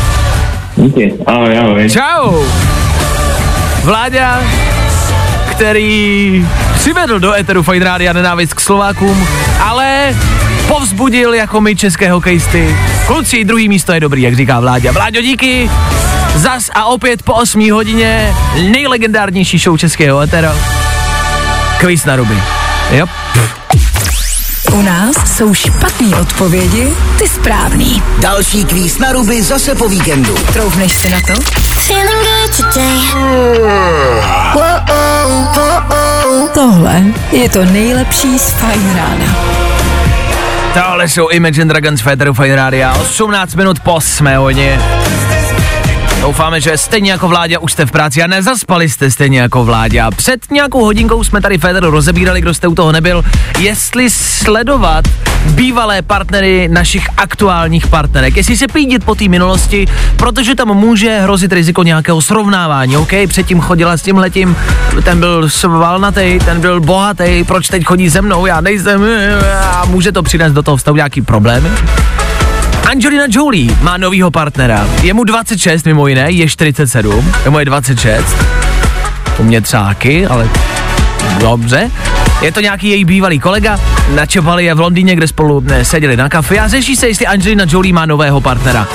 Díky. 0.76 1.14
Ahoj, 1.26 1.58
ahoj. 1.58 1.90
Čau. 1.90 2.44
Vláďa, 3.84 4.42
který 5.50 6.46
přivedl 6.74 7.18
do 7.18 7.34
Eteru 7.34 7.62
Fight 7.62 7.82
Rádia 7.82 8.12
nenávist 8.12 8.54
k 8.54 8.60
Slovákům, 8.60 9.26
ale 9.64 10.14
povzbudil 10.68 11.34
jako 11.34 11.60
my 11.60 11.76
české 11.76 12.10
hokejisty. 12.10 12.76
Kluci, 13.06 13.44
druhý 13.44 13.68
místo 13.68 13.92
je 13.92 14.00
dobrý, 14.00 14.22
jak 14.22 14.36
říká 14.36 14.60
Vláďa. 14.60 14.92
Vláďo, 14.92 15.20
díky. 15.20 15.70
Zas 16.34 16.70
a 16.74 16.84
opět 16.84 17.22
po 17.22 17.34
8 17.34 17.72
hodině 17.72 18.34
nejlegendárnější 18.62 19.58
show 19.58 19.78
českého 19.78 20.20
Etera. 20.20 20.56
Kvíz 21.78 22.04
na 22.04 22.16
ruby. 22.16 22.34
Jo. 22.90 23.06
U 24.72 24.82
nás 24.82 25.36
jsou 25.36 25.54
špatné 25.54 26.16
odpovědi, 26.20 26.88
ty 27.18 27.28
správný. 27.28 28.02
Další 28.18 28.64
kvíz 28.64 28.98
na 28.98 29.12
ruby 29.12 29.42
zase 29.42 29.74
po 29.74 29.88
víkendu. 29.88 30.34
Troufneš 30.52 30.92
si 30.92 31.10
na 31.10 31.20
to? 31.20 31.32
Tohle 36.54 37.04
je 37.32 37.48
to 37.48 37.64
nejlepší 37.64 38.38
z 38.38 38.50
Fajn 38.50 38.94
rána. 38.96 39.65
Tohle 40.84 41.08
jsou 41.08 41.28
Imagine 41.28 41.64
Dragons 41.64 42.00
Féteru 42.00 42.34
Fine 42.34 42.56
Radio. 42.56 42.88
18 43.00 43.54
minut 43.54 43.80
po 43.80 43.94
8 43.94 44.26
hodině. 44.36 44.80
Doufáme, 46.20 46.60
že 46.60 46.78
stejně 46.78 47.10
jako 47.10 47.28
vládě 47.28 47.58
už 47.58 47.72
jste 47.72 47.86
v 47.86 47.90
práci 47.90 48.22
a 48.22 48.26
nezaspali 48.26 48.88
jste 48.88 49.10
stejně 49.10 49.40
jako 49.40 49.64
vládě. 49.64 50.00
A 50.00 50.10
před 50.10 50.50
nějakou 50.50 50.84
hodinkou 50.84 51.24
jsme 51.24 51.40
tady 51.40 51.58
Féteru 51.58 51.90
rozebírali, 51.90 52.40
kdo 52.40 52.54
jste 52.54 52.68
u 52.68 52.74
toho 52.74 52.92
nebyl, 52.92 53.24
jestli 53.58 54.10
sledovat 54.10 55.04
bývalé 55.46 56.02
partnery 56.02 56.68
našich 56.68 57.08
aktuálních 57.16 57.86
partnerek, 57.86 58.36
jestli 58.36 58.56
se 58.56 58.68
pídit 58.68 59.04
po 59.04 59.14
té 59.14 59.28
minulosti, 59.28 59.86
protože 60.16 60.54
tam 60.54 60.68
může 60.68 61.20
hrozit 61.20 61.52
riziko 61.52 61.82
nějakého 61.82 62.22
srovnávání, 62.22 62.96
OK? 62.96 63.12
Předtím 63.28 63.60
chodila 63.60 63.96
s 63.96 64.02
tím 64.02 64.18
letím, 64.18 64.56
ten 65.04 65.20
byl 65.20 65.48
svalnatý, 65.50 66.38
ten 66.44 66.60
byl 66.60 66.80
bohatý, 66.80 67.44
proč 67.44 67.68
teď 67.68 67.84
chodí 67.84 68.10
se 68.10 68.22
mnou, 68.22 68.46
já 68.46 68.60
nejsem, 68.60 69.06
a 69.72 69.84
může 69.84 70.12
to 70.12 70.22
přinést 70.22 70.52
do 70.52 70.62
toho 70.62 70.76
vztahu 70.76 70.96
nějaký 70.96 71.22
problémy? 71.22 71.68
Angelina 72.86 73.24
Jolie 73.28 73.76
má 73.82 73.96
novýho 73.96 74.30
partnera. 74.30 74.88
Je 75.02 75.14
mu 75.14 75.24
26 75.24 75.86
mimo 75.86 76.06
jiné, 76.06 76.30
je 76.30 76.48
47, 76.48 77.32
je 77.44 77.50
mu 77.50 77.58
je 77.58 77.64
26. 77.64 78.24
U 79.38 79.42
mě 79.42 79.60
třáky, 79.60 80.26
ale 80.26 80.48
dobře. 81.40 81.90
Je 82.42 82.52
to 82.52 82.60
nějaký 82.60 82.88
její 82.88 83.04
bývalý 83.04 83.38
kolega, 83.40 83.80
načopali 84.14 84.64
je 84.64 84.74
v 84.74 84.80
Londýně, 84.80 85.16
kde 85.16 85.28
spolu 85.28 85.60
ne, 85.60 85.84
seděli 85.84 86.16
na 86.16 86.28
kafe 86.28 86.58
a 86.58 86.68
řeší 86.68 86.96
se, 86.96 87.08
jestli 87.08 87.26
Angelina 87.26 87.64
Jolie 87.68 87.94
má 87.94 88.06
nového 88.06 88.40
partnera. 88.40 88.88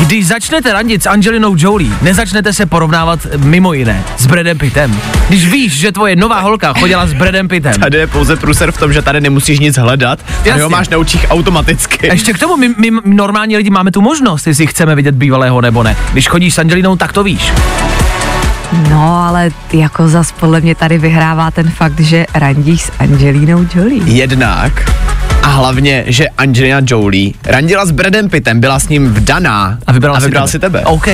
Když 0.00 0.26
začnete 0.26 0.72
randit 0.72 1.02
s 1.02 1.06
Angelinou 1.06 1.54
Jolie, 1.58 1.92
nezačnete 2.02 2.52
se 2.52 2.66
porovnávat 2.66 3.26
mimo 3.36 3.72
jiné 3.72 4.04
s 4.16 4.26
Bradem 4.26 4.58
Pittem. 4.58 5.00
Když 5.28 5.46
víš, 5.48 5.72
že 5.72 5.92
tvoje 5.92 6.16
nová 6.16 6.40
holka 6.40 6.72
chodila 6.72 7.06
s 7.06 7.12
Bradem 7.12 7.48
Pittem. 7.48 7.72
Tady 7.80 7.98
je 7.98 8.06
pouze 8.06 8.36
průser 8.36 8.72
v 8.72 8.78
tom, 8.78 8.92
že 8.92 9.02
tady 9.02 9.20
nemusíš 9.20 9.58
nic 9.58 9.78
hledat. 9.78 10.18
A 10.42 10.48
Jasně. 10.48 10.62
ho 10.62 10.70
máš 10.70 10.88
na 10.88 10.98
očích 10.98 11.26
automaticky. 11.30 12.10
A 12.10 12.12
ještě 12.12 12.32
k 12.32 12.38
tomu, 12.38 12.56
my, 12.56 12.68
my 12.68 12.90
normální 13.04 13.56
lidi 13.56 13.70
máme 13.70 13.90
tu 13.90 14.00
možnost, 14.00 14.46
jestli 14.46 14.66
chceme 14.66 14.94
vidět 14.94 15.14
bývalého 15.14 15.60
nebo 15.60 15.82
ne. 15.82 15.96
Když 16.12 16.28
chodíš 16.28 16.54
s 16.54 16.58
Angelinou, 16.58 16.96
tak 16.96 17.12
to 17.12 17.22
víš. 17.22 17.52
No, 18.90 19.16
ale 19.28 19.50
jako 19.72 20.08
zas 20.08 20.32
podle 20.32 20.60
mě 20.60 20.74
tady 20.74 20.98
vyhrává 20.98 21.50
ten 21.50 21.70
fakt, 21.70 22.00
že 22.00 22.26
randíš 22.34 22.82
s 22.82 22.92
Angelínou 22.98 23.66
Jolie. 23.74 24.02
Jednak 24.04 24.90
a 25.42 25.48
hlavně, 25.48 26.04
že 26.06 26.28
Angelina 26.28 26.80
Jolie 26.86 27.32
randila 27.46 27.86
s 27.86 27.90
Bradem 27.90 28.28
Pittem, 28.30 28.60
byla 28.60 28.78
s 28.80 28.88
ním 28.88 29.14
vdaná 29.14 29.78
A 29.86 29.92
vybral, 29.92 30.16
a 30.16 30.20
si, 30.20 30.26
vybral 30.26 30.42
tebe. 30.42 30.50
si 30.50 30.58
tebe. 30.58 30.80
OK. 30.84 31.08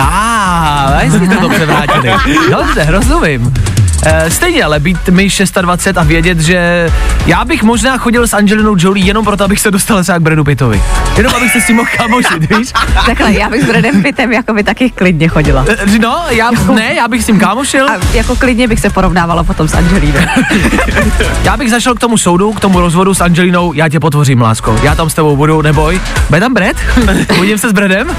Ah, 0.00 0.98
hezky 0.98 1.26
jste 1.26 1.36
to 1.36 1.48
převrátili. 1.48 2.10
Dobře, 2.50 2.86
rozumím. 2.88 3.54
E, 4.06 4.30
stejně, 4.30 4.64
ale 4.64 4.80
být 4.80 5.08
mi 5.08 5.28
26 5.60 5.96
a 5.98 6.02
vědět, 6.02 6.40
že 6.40 6.90
já 7.26 7.44
bych 7.44 7.62
možná 7.62 7.98
chodil 7.98 8.26
s 8.26 8.34
Angelinou 8.34 8.76
Jolie 8.78 9.06
jenom 9.06 9.24
proto, 9.24 9.44
abych 9.44 9.60
se 9.60 9.70
dostal 9.70 10.02
třeba 10.02 10.18
k 10.18 10.22
Bradu 10.22 10.44
Pittovi. 10.44 10.82
Jenom 11.16 11.34
abych 11.34 11.52
se 11.52 11.60
s 11.60 11.66
tím 11.66 11.76
mohl 11.76 11.88
kamošit, 11.96 12.50
víš? 12.58 12.72
Takhle, 13.06 13.32
já 13.32 13.48
bych 13.48 13.62
s 13.62 13.66
Bradem 13.66 14.02
Pittem 14.02 14.32
jako 14.32 14.54
by 14.54 14.62
taky 14.64 14.90
klidně 14.90 15.28
chodila. 15.28 15.64
E, 15.68 15.98
no, 15.98 16.24
já, 16.30 16.50
ne, 16.74 16.94
já 16.94 17.08
bych 17.08 17.22
s 17.22 17.26
tím 17.26 17.38
kámošil. 17.38 17.88
A 17.90 17.96
jako 18.14 18.36
klidně 18.36 18.68
bych 18.68 18.80
se 18.80 18.90
porovnávala 18.90 19.44
potom 19.44 19.68
s 19.68 19.74
Angelínou. 19.74 20.20
Já 21.44 21.56
bych 21.56 21.70
zašel 21.70 21.94
k 21.94 22.00
tomu 22.00 22.18
soudu, 22.18 22.52
k 22.52 22.60
tomu 22.60 22.80
rozvodu 22.80 23.14
s 23.14 23.20
Angelinou, 23.20 23.72
já 23.72 23.88
tě 23.88 24.00
potvořím, 24.00 24.40
lásko. 24.40 24.80
Já 24.82 24.94
tam 24.94 25.10
s 25.10 25.14
tebou 25.14 25.36
budu, 25.36 25.62
neboj. 25.62 26.00
Bude 26.28 26.40
tam 26.40 26.54
Brad? 26.54 26.76
Uvidím 27.38 27.58
se 27.64 27.68
s 27.68 27.72
Bradem? 27.72 28.16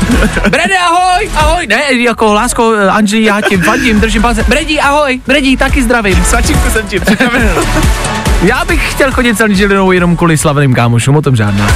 Brede, 0.50 0.78
ahoj, 0.78 1.30
ahoj. 1.36 1.68
Ne, 1.68 1.82
jako 1.92 2.34
lásko, 2.34 2.74
Angeli, 2.90 3.24
já 3.24 3.42
ti 3.42 3.58
fandím, 3.58 4.00
držím 4.00 4.22
palce. 4.22 4.44
Bredi, 4.48 4.80
ahoj, 4.80 5.22
Bredi, 5.28 5.58
taky 5.70 5.84
zdravím. 5.84 6.24
Svačinku 6.26 6.70
jsem 6.70 6.88
ti 6.88 7.00
připravil. 7.00 7.64
Já 8.42 8.66
bych 8.66 8.92
chtěl 8.92 9.12
chodit 9.12 9.38
s 9.38 9.42
Angelinou 9.42 9.92
jenom 9.92 10.18
kvůli 10.18 10.38
slavným 10.38 10.76
kámošům, 10.76 11.16
o 11.16 11.22
tom 11.22 11.36
žádná. 11.36 11.68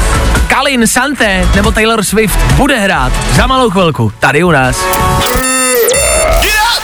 Kalin, 0.48 0.88
Santé 0.88 1.48
nebo 1.56 1.72
Taylor 1.72 2.04
Swift 2.04 2.40
bude 2.54 2.80
hrát 2.80 3.14
za 3.36 3.48
malou 3.48 3.70
chvilku 3.70 4.12
tady 4.20 4.44
u 4.44 4.52
nás. 4.52 4.86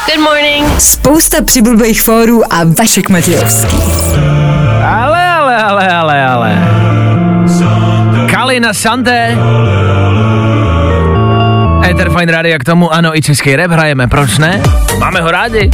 Good 0.06 0.24
morning. 0.24 0.82
Spousta 0.82 1.38
přibulbých 1.42 2.02
fórů 2.02 2.54
a 2.54 2.62
Vašek 2.78 3.10
Matějovský. 3.10 3.78
Ale, 4.86 5.28
ale, 5.28 5.58
ale, 5.58 5.88
ale, 5.88 6.26
ale. 6.26 6.68
Kalina 8.32 8.74
Santé. 8.74 9.38
Ether 11.90 12.10
Fine 12.10 12.32
Radio 12.32 12.58
k 12.60 12.64
tomu, 12.64 12.94
ano, 12.94 13.18
i 13.18 13.22
český 13.22 13.56
rap 13.56 13.72
hrajeme, 13.72 14.08
proč 14.08 14.38
ne? 14.38 14.62
Máme 15.00 15.22
ho 15.22 15.32
rádi. 15.32 15.70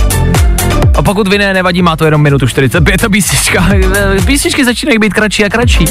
A 0.95 1.01
pokud 1.01 1.27
vy 1.27 1.37
ne, 1.37 1.53
nevadí, 1.53 1.81
má 1.81 1.95
to 1.95 2.05
jenom 2.05 2.21
minutu 2.21 2.47
45 2.47 3.01
ta 3.01 3.09
písnička. 3.09 3.65
Písničky 4.25 4.65
začínají 4.65 4.99
být 4.99 5.13
kratší 5.13 5.45
a 5.45 5.49
kratší. 5.49 5.85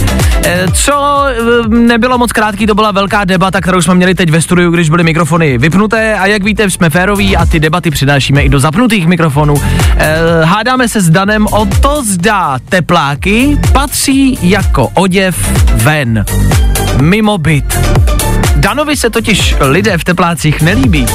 Eh, 0.45 0.67
Co 0.73 1.25
eh, 1.29 1.69
nebylo 1.69 2.19
moc 2.19 2.33
krátký, 2.33 2.67
to 2.67 2.75
byla 2.75 2.91
velká 2.93 3.25
debata, 3.25 3.61
kterou 3.61 3.83
jsme 3.83 3.95
měli 3.95 4.15
teď 4.15 4.31
ve 4.31 4.43
studiu, 4.43 4.71
když 4.71 4.91
byly 4.91 5.05
mikrofony 5.05 5.59
vypnuté 5.59 6.15
a 6.15 6.27
jak 6.27 6.43
víte, 6.43 6.71
jsme 6.71 6.91
féroví 6.91 7.37
a 7.37 7.47
ty 7.47 7.61
debaty 7.61 7.91
přinášíme 7.91 8.43
i 8.43 8.49
do 8.49 8.61
zapnutých 8.61 9.07
mikrofonů. 9.07 9.55
Eh, 9.97 10.17
Hádáme 10.45 10.89
se 10.89 11.01
s 11.01 11.11
Danem 11.11 11.47
o 11.47 11.67
to, 11.67 12.03
zda 12.05 12.59
tepláky 12.69 13.59
patří 13.73 14.39
jako 14.43 14.89
oděv 14.95 15.37
ven. 15.75 16.25
Mimo 17.01 17.39
byt. 17.39 17.79
Danovi 18.57 18.97
se 18.97 19.11
totiž 19.11 19.57
lidé 19.61 19.99
v 19.99 20.05
teplácích 20.05 20.63
nelíbí. 20.63 21.07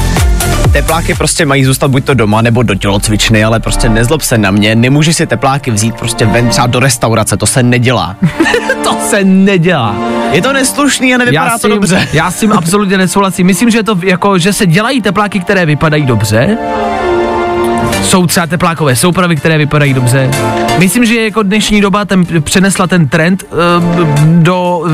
Tepláky 0.74 1.14
prostě 1.14 1.46
mají 1.46 1.66
zůstat 1.66 1.88
buď 1.88 2.06
to 2.06 2.14
doma 2.14 2.42
nebo 2.42 2.64
do 2.64 2.76
tělocvičny, 2.76 3.44
ale 3.44 3.60
prostě 3.60 3.90
nezlob 3.90 4.22
se 4.22 4.38
na 4.38 4.52
mě, 4.52 4.76
nemůžeš 4.76 5.16
si 5.16 5.28
tepláky 5.28 5.72
vzít 5.72 5.96
prostě 5.96 6.26
ven 6.26 6.50
třeba 6.50 6.68
do 6.68 6.80
restaurace, 6.80 7.38
to 7.38 7.46
se 7.46 7.64
nedělá. 7.64 8.16
To 8.84 8.98
se 9.10 9.24
nedělá. 9.24 9.96
Je 10.32 10.42
to 10.42 10.54
neslušný 10.54 11.16
a 11.16 11.18
nevypadá 11.18 11.52
já 11.52 11.58
to 11.58 11.68
dobře. 11.68 12.08
Já 12.14 12.32
s 12.32 12.40
tím 12.40 12.54
absolutně 12.54 12.98
nesouhlasím. 12.98 13.48
Myslím, 13.48 13.70
že 13.70 13.84
to 13.84 13.98
jako, 14.04 14.38
že 14.38 14.54
se 14.54 14.66
dělají 14.66 15.02
tepláky, 15.02 15.40
které 15.40 15.66
vypadají 15.66 16.06
dobře. 16.06 16.58
Jsou 18.06 18.28
třeba 18.28 18.48
teplákové 18.48 18.96
soupravy, 18.96 19.36
které 19.36 19.58
vypadají 19.58 19.94
dobře. 19.94 20.30
Myslím, 20.78 21.06
že 21.06 21.22
jako 21.24 21.44
dnešní 21.44 21.82
doba 21.82 22.06
ten, 22.06 22.26
přenesla 22.42 22.88
ten 22.88 23.08
trend 23.08 23.44
uh, 23.44 24.08
do 24.44 24.78
uh, 24.78 24.90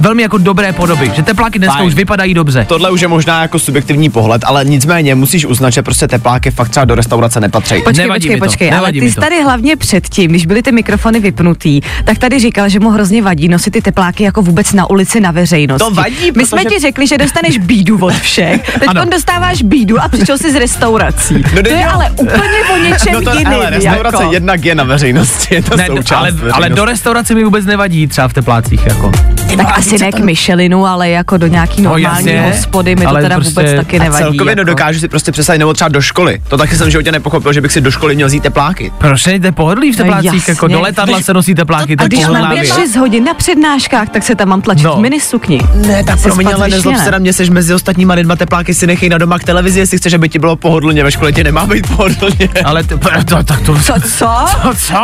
velmi 0.00 0.22
jako 0.22 0.38
dobré 0.38 0.72
podoby. 0.72 1.10
Že 1.16 1.22
tepláky 1.22 1.58
dneska 1.58 1.74
Fajn. 1.76 1.88
už 1.88 1.94
vypadají 1.94 2.34
dobře. 2.34 2.64
Tohle 2.68 2.90
už 2.90 3.00
je 3.00 3.08
možná 3.08 3.42
jako 3.42 3.58
subjektivní 3.58 4.10
pohled, 4.10 4.42
ale 4.44 4.64
nicméně 4.64 5.14
musíš 5.14 5.44
uznat, 5.46 5.70
že 5.70 5.82
prostě 5.82 6.08
tepláky 6.08 6.50
fakt 6.50 6.68
třeba 6.68 6.84
do 6.84 6.94
restaurace 6.94 7.40
nepatří. 7.40 7.74
Počkej, 7.84 8.04
Nevadí 8.04 8.20
počkej, 8.20 8.36
mi 8.36 8.40
to, 8.40 8.46
počkej, 8.46 8.72
ale 8.74 8.92
ty 8.92 9.10
jsi 9.10 9.20
tady 9.20 9.42
hlavně 9.42 9.76
předtím, 9.76 10.30
když 10.30 10.46
byly 10.46 10.62
ty 10.62 10.72
mikrofony 10.72 11.20
vypnutý, 11.20 11.80
tak 12.04 12.18
tady 12.18 12.38
říkal, 12.38 12.68
že 12.68 12.80
mu 12.80 12.90
hrozně 12.90 13.22
vadí 13.22 13.48
nosit 13.48 13.70
ty 13.70 13.82
tepláky 13.82 14.24
jako 14.24 14.42
vůbec 14.42 14.72
na 14.72 14.90
ulici 14.90 15.20
na 15.20 15.30
veřejnosti. 15.30 15.88
To 15.88 15.94
vadí, 15.94 16.32
My 16.36 16.46
jsme 16.46 16.62
protože- 16.62 16.74
ti 16.74 16.80
řekli, 16.80 17.06
že 17.06 17.18
dostaneš 17.18 17.58
bídu 17.58 17.98
od 18.04 18.14
všech, 18.14 18.70
teď 18.80 18.88
Ano. 18.88 19.04
dostáváš 19.10 19.62
bídu 19.62 20.00
a 20.02 20.08
přišel 20.08 20.38
jsi 20.38 20.52
z 20.52 20.54
restaurací. 20.54 21.44
No, 21.56 21.62
to 21.62 21.68
je 21.68 21.74
jo. 21.82 21.88
ale 21.92 22.10
úplně 22.20 22.58
o 22.74 22.76
něčem 22.76 23.12
No 23.12 23.20
to, 23.22 23.30
jiným. 23.30 23.46
hele, 23.46 23.70
restaurace 23.70 24.22
jako. 24.22 24.32
jednak 24.32 24.64
je 24.64 24.74
na 24.74 24.84
veřejnosti, 24.84 25.54
je 25.54 25.62
to 25.62 25.76
Ne, 25.76 25.86
součást 25.86 26.20
ale, 26.20 26.52
ale 26.52 26.68
do 26.68 26.84
restaurace 26.84 27.34
mi 27.34 27.44
vůbec 27.44 27.64
nevadí 27.64 28.06
třeba 28.06 28.28
v 28.28 28.32
teplácích. 28.32 28.86
Jako. 28.86 29.12
Tak 29.56 29.78
asi 29.78 29.98
ne 29.98 30.12
k 30.12 30.18
Michelinu, 30.18 30.86
ale 30.86 31.08
jako 31.10 31.36
do 31.36 31.46
nějaký 31.46 31.82
No, 31.82 31.90
normální 31.90 32.26
jasně, 32.32 32.42
hospody 32.52 32.96
mi 32.96 33.02
to 33.02 33.08
ale 33.08 33.22
teda 33.22 33.34
prostě- 33.34 33.60
vůbec 33.60 33.76
taky 33.76 33.98
A 34.00 34.02
nevadí. 34.02 34.22
celkově 34.24 34.50
jako. 34.50 34.56
nedokážu 34.60 35.00
si 35.00 35.08
prostě 35.08 35.32
představit, 35.32 35.58
nebo 35.58 35.72
třeba 35.74 35.88
do 35.88 36.00
školy. 36.00 36.42
To 36.48 36.56
taky 36.56 36.76
jsem 36.76 36.90
životě 36.90 37.12
nepochopil, 37.12 37.52
že 37.52 37.60
bych 37.60 37.72
si 37.72 37.80
do 37.80 37.90
školy 37.90 38.14
měl 38.14 38.28
vzít 38.28 38.42
tepláky. 38.42 38.92
Proč 38.98 39.26
nejde 39.26 39.52
pohodlí 39.52 39.92
v 39.92 39.98
No 39.98 40.04
teplácích? 40.04 40.32
jasně. 40.34 40.50
jako 40.52 40.68
do 40.68 40.80
letadla 40.80 41.20
se 41.20 41.34
nosí 41.34 41.54
tepláky, 41.54 41.96
to 41.96 42.00
A 42.02 42.04
je 42.04 42.08
když 42.08 42.20
mám 42.20 42.28
pohodlná 42.28 42.50
být 42.54 42.60
věc. 42.60 42.74
6 42.74 42.96
hodin 42.96 43.24
na 43.24 43.34
přednáškách, 43.34 44.08
tak 44.08 44.22
se 44.22 44.34
tam 44.34 44.48
mám 44.48 44.62
tlačit 44.62 44.82
No. 44.84 44.96
v 44.96 45.00
minisukni. 45.00 45.60
Ne, 45.86 46.04
tak 46.04 46.20
pro 46.22 46.34
mě 46.36 46.54
ale 46.54 46.68
nezlob 46.68 46.94
ne. 46.96 47.04
se 47.04 47.10
na 47.10 47.18
mě, 47.18 47.32
seš 47.32 47.48
mezi 47.50 47.74
ostatníma 47.74 48.14
lidma 48.14 48.36
tepláky 48.36 48.74
si 48.74 48.86
nechej 48.86 49.08
na 49.08 49.18
doma 49.18 49.38
k 49.38 49.44
televizi, 49.44 49.80
jestli 49.80 49.98
chceš, 49.98 50.12
aby 50.12 50.28
ti 50.28 50.38
bylo 50.38 50.56
pohodlně, 50.56 51.04
ve 51.04 51.12
škole 51.12 51.32
ti 51.32 51.44
nemá 51.44 51.66
být 51.66 51.86
pohodlně. 51.96 52.48
Ale 52.64 52.82
ty, 52.82 52.88
to, 53.28 53.42
tak 53.44 53.60
to, 53.66 53.74
Co, 53.74 53.94
co? 54.00 54.26
to 54.62 54.74
co? 54.74 54.94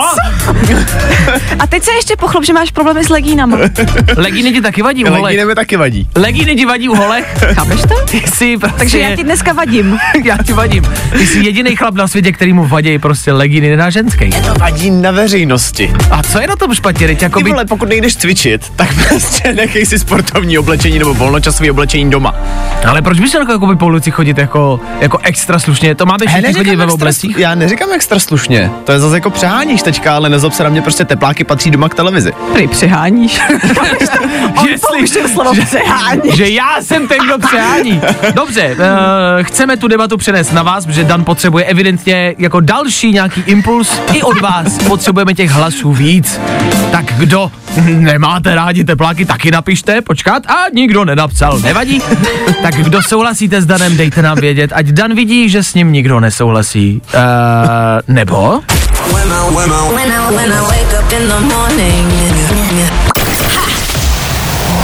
A 1.58 1.66
teď 1.66 1.82
se 1.82 1.92
ještě 1.92 2.16
pochlop, 2.16 2.44
že 2.44 2.52
máš 2.52 2.70
problémy 2.70 3.04
s 3.04 3.08
legínama. 3.08 3.58
Legíny 4.36 4.52
ti 4.52 4.60
taky 4.62 4.82
vadí 4.82 5.04
u 5.04 5.08
holek. 5.08 5.22
Legíny 5.22 5.44
mi 5.44 5.54
taky 5.54 5.76
vadí. 5.76 6.08
Legíny 6.16 6.56
ti 6.56 6.66
vadí 6.66 6.88
u 6.88 6.94
holek? 6.94 7.24
Chápeš 7.54 7.80
to? 7.80 7.94
Ty 8.10 8.22
jsi 8.26 8.56
prostě... 8.56 8.78
Takže 8.78 8.98
já 8.98 9.16
ti 9.16 9.24
dneska 9.24 9.52
vadím. 9.52 9.98
já 10.24 10.36
ti 10.46 10.52
vadím. 10.52 10.84
Ty 11.12 11.26
jsi 11.26 11.38
jediný 11.38 11.76
chlap 11.76 11.94
na 11.94 12.08
světě, 12.08 12.32
který 12.32 12.52
mu 12.52 12.66
vadí 12.66 12.98
prostě 12.98 13.32
legíny 13.32 13.76
na 13.76 13.90
ženský. 13.90 14.30
To 14.30 14.54
vadí 14.60 14.90
na 14.90 15.10
veřejnosti. 15.10 15.92
A 16.10 16.22
co 16.22 16.40
je 16.40 16.46
na 16.46 16.56
tom 16.56 16.74
špatně? 16.74 17.06
Teď 17.06 17.22
jako 17.22 17.38
Ty 17.38 17.44
by... 17.44 17.50
vole, 17.50 17.64
pokud 17.64 17.88
nejdeš 17.88 18.16
cvičit, 18.16 18.72
tak 18.76 18.88
prostě 19.08 19.52
nechej 19.52 19.86
si 19.86 19.98
sportovní 19.98 20.58
oblečení 20.58 20.98
nebo 20.98 21.14
volnočasové 21.14 21.70
oblečení 21.70 22.10
doma. 22.10 22.34
Ale 22.86 23.02
proč 23.02 23.20
bys 23.20 23.34
jako, 23.34 23.52
jako 23.52 23.66
by 23.66 23.76
po 23.76 23.86
ulici 23.86 24.10
chodit 24.10 24.38
jako, 24.38 24.80
jako 25.00 25.18
extra 25.22 25.58
slušně? 25.58 25.94
To 25.94 26.06
máme 26.06 26.26
všichni 26.26 26.54
chodit 26.54 26.76
ve 26.76 26.86
oblecích? 26.86 27.38
Já 27.38 27.54
neříkám 27.54 27.92
extra 27.92 28.18
slušně. 28.18 28.70
To 28.84 28.92
je 28.92 29.00
zase 29.00 29.16
jako 29.16 29.30
přeháníš 29.30 29.82
teďka, 29.82 30.16
ale 30.16 30.28
nezlob 30.28 30.52
se 30.52 30.64
na 30.64 30.70
mě 30.70 30.82
prostě 30.82 31.04
tepláky 31.04 31.44
patří 31.44 31.70
doma 31.70 31.88
k 31.88 31.94
televizi. 31.94 32.32
Prý 32.52 32.68
přeháníš. 32.68 33.40
On 34.58 34.66
použil 34.90 35.28
slovo 35.28 35.52
přehání. 35.64 36.20
že 36.36 36.48
já 36.48 36.76
jsem 36.80 37.08
ten, 37.08 37.18
kdo 37.24 37.38
přehání. 37.38 38.00
Dobře, 38.34 38.76
uh, 38.78 39.42
chceme 39.42 39.76
tu 39.76 39.88
debatu 39.88 40.16
přenést 40.16 40.52
na 40.52 40.62
vás, 40.62 40.86
protože 40.86 41.04
Dan 41.04 41.24
potřebuje 41.24 41.64
evidentně 41.64 42.34
jako 42.38 42.60
další 42.60 43.12
nějaký 43.12 43.42
impuls. 43.46 44.00
I 44.12 44.22
od 44.22 44.40
vás 44.40 44.78
potřebujeme 44.78 45.34
těch 45.34 45.50
hlasů 45.50 45.92
víc. 45.92 46.40
Tak 46.90 47.04
kdo 47.18 47.50
nemáte 47.86 48.54
rádi 48.54 48.84
tepláky, 48.84 49.24
taky 49.24 49.50
napište, 49.50 50.02
počkat. 50.02 50.42
A 50.46 50.54
nikdo 50.74 51.04
nenapsal, 51.04 51.58
nevadí. 51.58 52.02
Tak 52.62 52.74
kdo 52.74 53.02
souhlasíte 53.02 53.62
s 53.62 53.66
Danem, 53.66 53.96
dejte 53.96 54.22
nám 54.22 54.38
vědět, 54.40 54.70
ať 54.74 54.86
Dan 54.86 55.14
vidí, 55.14 55.48
že 55.48 55.62
s 55.62 55.74
ním 55.74 55.92
nikdo 55.92 56.20
nesouhlasí. 56.20 57.02
Uh, 57.14 57.20
nebo? 58.14 58.60
When 59.12 59.32
I, 59.32 60.30
when 60.36 60.52
I 60.52 60.60
wake 60.60 60.92
up 60.98 61.06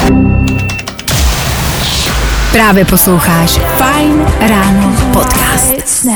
in 0.03 0.09
the 0.09 0.15
morning. 0.15 0.42
Právě 2.53 2.85
posloucháš 2.85 3.51
Fine 3.51 4.49
Ráno 4.49 4.97
podcast. 5.13 5.73
Uh, 6.05 6.13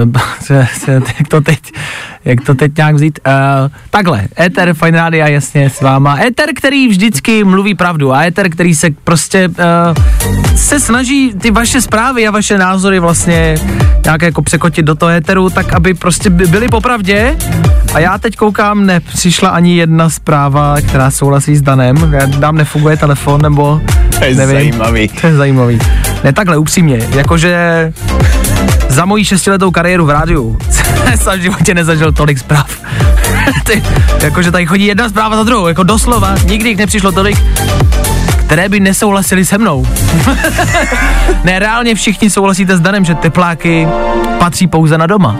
uh, 0.00 0.64
jak 1.18 1.28
to 1.28 1.40
teď, 1.40 1.58
jak 2.24 2.40
to 2.40 2.54
teď 2.54 2.76
nějak 2.76 2.94
vzít? 2.94 3.18
Uh, 3.26 3.32
takhle, 3.90 4.22
Ether 4.40 4.74
Fine 4.74 4.98
Rádia, 4.98 5.28
jasně 5.28 5.70
s 5.70 5.80
váma. 5.80 6.18
Ether, 6.20 6.48
který 6.56 6.88
vždycky 6.88 7.44
mluví 7.44 7.74
pravdu 7.74 8.12
a 8.12 8.22
Ether, 8.24 8.50
který 8.50 8.74
se 8.74 8.88
prostě 9.04 9.48
uh, 9.48 9.54
se 10.56 10.80
snaží 10.80 11.34
ty 11.40 11.50
vaše 11.50 11.80
zprávy 11.80 12.28
a 12.28 12.30
vaše 12.30 12.58
názory 12.58 12.98
vlastně 12.98 13.54
nějak 14.04 14.22
jako 14.22 14.42
překotit 14.42 14.84
do 14.84 14.94
toho 14.94 15.10
Etheru, 15.10 15.50
tak 15.50 15.72
aby 15.72 15.94
prostě 15.94 16.30
by- 16.30 16.46
byly 16.46 16.68
popravdě. 16.68 17.36
A 17.94 17.98
já 17.98 18.18
teď 18.18 18.36
koukám, 18.36 18.86
nepřišla 18.86 19.48
ani 19.48 19.76
jedna 19.76 20.10
zpráva, 20.10 20.76
která 20.88 21.10
souhlasí 21.10 21.56
s 21.56 21.62
Danem. 21.62 22.14
Nám 22.38 22.56
nefunguje 22.56 22.96
telefon, 22.96 23.42
nebo 23.42 23.80
nevím. 24.36 24.69
Zajímavý. 24.70 25.08
To 25.08 25.26
je 25.26 25.36
zajímavý. 25.36 25.78
Ne 26.24 26.32
takhle, 26.32 26.56
upřímně, 26.56 27.08
jakože 27.10 27.92
za 28.88 29.04
moji 29.04 29.24
šestiletou 29.24 29.70
kariéru 29.70 30.06
v 30.06 30.10
rádiu 30.10 30.58
jsem 31.16 31.38
v 31.38 31.42
životě 31.42 31.74
nezažil 31.74 32.12
tolik 32.12 32.38
zpráv. 32.38 32.70
Ty, 33.66 33.82
jakože 34.22 34.50
tady 34.50 34.66
chodí 34.66 34.86
jedna 34.86 35.08
zpráva 35.08 35.36
za 35.36 35.42
druhou, 35.42 35.68
jako 35.68 35.82
doslova, 35.82 36.34
nikdy 36.44 36.68
jich 36.68 36.78
nepřišlo 36.78 37.12
tolik, 37.12 37.38
které 38.46 38.68
by 38.68 38.80
nesouhlasili 38.80 39.44
se 39.44 39.58
mnou. 39.58 39.86
ne, 41.44 41.58
reálně 41.58 41.94
všichni 41.94 42.30
souhlasíte 42.30 42.76
s 42.76 42.80
Danem, 42.80 43.04
že 43.04 43.14
tepláky 43.14 43.88
patří 44.38 44.66
pouze 44.66 44.98
na 44.98 45.06
doma. 45.06 45.36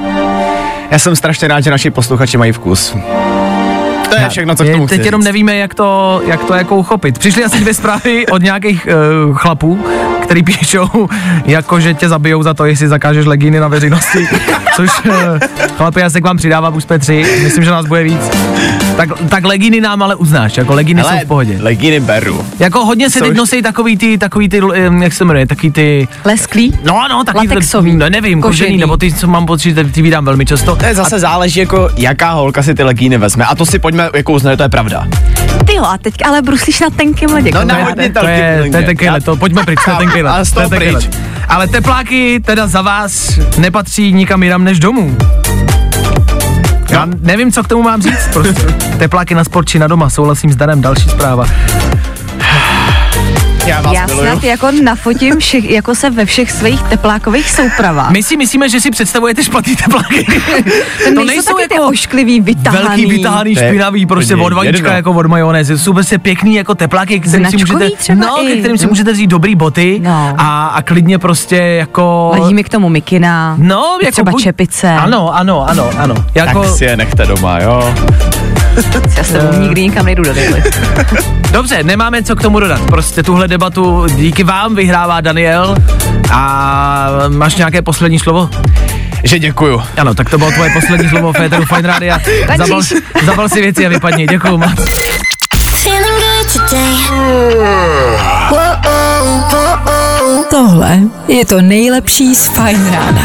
Já 0.90 0.98
jsem 0.98 1.16
strašně 1.16 1.48
rád, 1.48 1.60
že 1.60 1.70
naši 1.70 1.90
posluchači 1.90 2.36
mají 2.36 2.52
vkus. 2.52 2.96
To 4.10 4.22
je 4.22 4.28
všechno, 4.28 4.54
co 4.54 4.64
k 4.64 4.70
tomu 4.72 4.86
Teď 4.86 5.04
jenom 5.04 5.22
nevíme, 5.22 5.56
jak 5.56 5.74
to, 5.74 6.22
jak 6.26 6.44
to 6.44 6.54
jako 6.54 6.76
uchopit. 6.76 7.18
Přišly 7.18 7.44
asi 7.44 7.60
dvě 7.60 7.74
zprávy 7.74 8.26
od 8.26 8.42
nějakých 8.42 8.88
uh, 9.26 9.36
chlapů, 9.36 9.84
který 10.22 10.42
píšou, 10.42 11.08
jako 11.44 11.80
že 11.80 11.94
tě 11.94 12.08
zabijou 12.08 12.42
za 12.42 12.54
to, 12.54 12.64
jestli 12.64 12.88
zakážeš 12.88 13.26
legíny 13.26 13.60
na 13.60 13.68
veřejnosti. 13.68 14.28
Což, 14.76 14.90
uh, 15.04 15.14
chlapi, 15.76 16.00
já 16.00 16.10
se 16.10 16.20
k 16.20 16.24
vám 16.24 16.36
přidávám, 16.36 16.76
už 16.76 16.84
jsme 16.84 16.98
tři, 16.98 17.26
myslím, 17.42 17.64
že 17.64 17.70
nás 17.70 17.86
bude 17.86 18.02
víc. 18.02 18.30
Tak, 19.00 19.08
tak 19.28 19.44
legíny 19.44 19.80
nám 19.80 20.02
ale 20.02 20.14
uznáš, 20.14 20.56
jako 20.56 20.74
legíny 20.74 21.02
jsou 21.02 21.18
v 21.24 21.26
pohodě. 21.26 21.58
legíny 21.60 22.00
beru. 22.00 22.46
Jako 22.58 22.84
hodně 22.84 23.10
se 23.10 23.20
teď 23.20 23.34
nosí 23.34 23.62
takový 23.62 23.96
ty, 23.96 24.18
takový 24.18 24.48
ty, 24.48 24.60
jak 25.00 25.12
se 25.12 25.24
jmenuje, 25.24 25.46
takový 25.46 25.70
ty, 25.72 26.08
Lesklý? 26.24 26.78
no 26.84 27.02
ano, 27.02 27.24
takový 27.24 27.48
Latexový. 27.48 27.92
ne, 27.92 28.10
nevím, 28.10 28.40
kožený, 28.42 28.66
Kožený. 28.66 28.78
nebo 28.78 28.96
ty, 28.96 29.12
co 29.12 29.26
mám 29.26 29.46
pocit, 29.46 29.74
že 29.74 29.84
ty 29.84 30.02
vydám 30.02 30.24
velmi 30.24 30.46
často. 30.46 30.76
To 30.76 30.86
je 30.86 30.94
zase 30.94 31.18
záleží, 31.18 31.60
jako 31.60 31.90
jaká 31.96 32.30
holka 32.32 32.62
si 32.62 32.74
ty 32.74 32.82
legíny 32.82 33.18
vezme. 33.18 33.44
A 33.44 33.54
to 33.54 33.66
si 33.66 33.78
pojďme 33.78 34.10
jako 34.14 34.32
uznat, 34.32 34.56
to 34.56 34.62
je 34.62 34.68
pravda. 34.68 35.06
Ty 35.66 35.74
jo, 35.74 35.84
a 35.84 35.98
teď 35.98 36.14
ale 36.26 36.42
bruslíš 36.42 36.80
na 36.80 36.90
tenkým 36.90 37.30
ledě. 37.32 37.50
No, 37.54 37.64
na 37.64 37.74
hodně 37.84 38.12
To 38.12 38.26
je, 38.26 38.64
to 38.70 38.76
je 38.76 38.82
tenký 38.82 39.08
let, 39.10 39.24
to 39.24 39.36
pojďme 39.36 39.64
pryč, 39.64 39.78
to 39.84 39.90
je 39.90 39.96
tenký 39.96 40.22
let. 40.92 41.16
Ale 41.48 41.68
tepláky 41.68 42.40
teda 42.44 42.66
za 42.66 42.82
vás 42.82 43.38
nepatří 43.58 44.12
nikam 44.12 44.42
jinam 44.42 44.64
než 44.64 44.78
domů. 44.80 45.16
Já 46.90 47.08
nevím, 47.20 47.52
co 47.52 47.62
k 47.62 47.68
tomu 47.68 47.82
mám 47.82 48.02
říct, 48.02 48.28
prostě. 48.32 48.66
Tepláky 48.98 49.34
na 49.34 49.44
sport 49.44 49.68
či 49.68 49.78
na 49.78 49.86
doma, 49.86 50.10
souhlasím 50.10 50.52
s 50.52 50.56
Danem, 50.56 50.80
další 50.80 51.08
zpráva. 51.08 51.46
Já 53.70 53.80
vás 53.80 53.94
Já 53.94 54.06
miluju. 54.06 54.26
snad 54.26 54.44
jako 54.44 54.70
nafotím 54.84 55.38
všech, 55.38 55.70
jako 55.70 55.94
se 55.94 56.10
ve 56.10 56.24
všech 56.24 56.50
svých 56.50 56.82
teplákových 56.82 57.50
soupravách. 57.50 58.10
My 58.10 58.22
si 58.22 58.36
myslíme, 58.36 58.68
že 58.68 58.80
si 58.80 58.90
představujete 58.90 59.44
špatný 59.44 59.76
tepláky. 59.76 60.26
to 61.14 61.24
nejsou 61.24 61.54
taky 61.54 61.68
ty 61.68 61.80
ošklivý, 61.80 62.40
vytahaný. 62.40 63.06
Velký 63.06 63.50
je 63.50 63.68
špinavý, 63.68 64.06
prostě 64.06 64.36
od 64.36 64.52
vajíčka 64.52 64.92
jako 64.92 65.12
od 65.12 65.26
majonézy. 65.26 65.78
Jsou 65.78 65.92
prostě 65.92 66.18
pěkný 66.18 66.54
jako 66.54 66.74
tepláky, 66.74 67.20
kterým 67.20 67.46
si 67.46 67.56
můžete, 67.56 67.90
třeba 67.90 68.26
no, 68.26 68.42
i. 68.42 68.46
ke 68.54 68.56
kterým 68.56 68.78
si 68.78 68.86
můžete 68.86 69.12
vzít 69.12 69.26
dobrý 69.26 69.54
boty 69.54 70.00
No. 70.04 70.34
a, 70.38 70.66
a 70.66 70.82
klidně 70.82 71.18
prostě 71.18 71.56
jako... 71.56 72.32
Ladí 72.38 72.54
mi 72.54 72.64
k 72.64 72.68
tomu 72.68 72.88
mikina, 72.88 73.54
No, 73.58 73.98
jako 74.02 74.12
třeba 74.12 74.32
buď- 74.32 74.42
čepice. 74.42 74.90
Ano, 74.92 75.34
ano, 75.36 75.68
ano, 75.68 75.90
ano. 75.98 76.14
Jako, 76.34 76.62
Tak 76.62 76.70
si 76.76 76.84
je 76.84 76.96
nechte 76.96 77.26
doma, 77.26 77.58
jo. 77.58 77.94
Já 79.16 79.24
s 79.24 79.32
tebou 79.32 79.60
nikdy 79.60 79.82
nikam 79.82 80.06
nejdu 80.06 80.22
do. 80.22 80.30
Dobře, 81.52 81.82
nemáme 81.82 82.22
co 82.22 82.36
k 82.36 82.42
tomu 82.42 82.60
dodat. 82.60 82.80
Prostě 82.80 83.22
tuhle 83.22 83.48
debatu 83.48 84.06
díky 84.06 84.44
vám 84.44 84.74
vyhrává 84.74 85.20
Daniel. 85.20 85.74
A 86.32 87.08
máš 87.28 87.56
nějaké 87.56 87.82
poslední 87.82 88.18
slovo? 88.18 88.50
Že 89.24 89.38
děkuju. 89.38 89.82
Ano, 89.96 90.14
tak 90.14 90.30
to 90.30 90.38
bylo 90.38 90.50
tvoje 90.50 90.70
poslední 90.70 91.08
slovo 91.08 91.32
Féteru 91.32 91.64
Fine 91.64 91.88
Rádia. 91.88 92.18
Zabal, 92.58 92.82
zabal 93.24 93.48
si 93.48 93.60
věci 93.60 93.86
a 93.86 93.88
vypadni. 93.88 94.26
Děkuju 94.26 94.58
moc. 94.58 94.80
Tohle 100.50 100.98
je 101.28 101.46
to 101.46 101.60
nejlepší 101.60 102.34
z 102.34 102.46
Fajn 102.46 102.90
rána. 102.92 103.22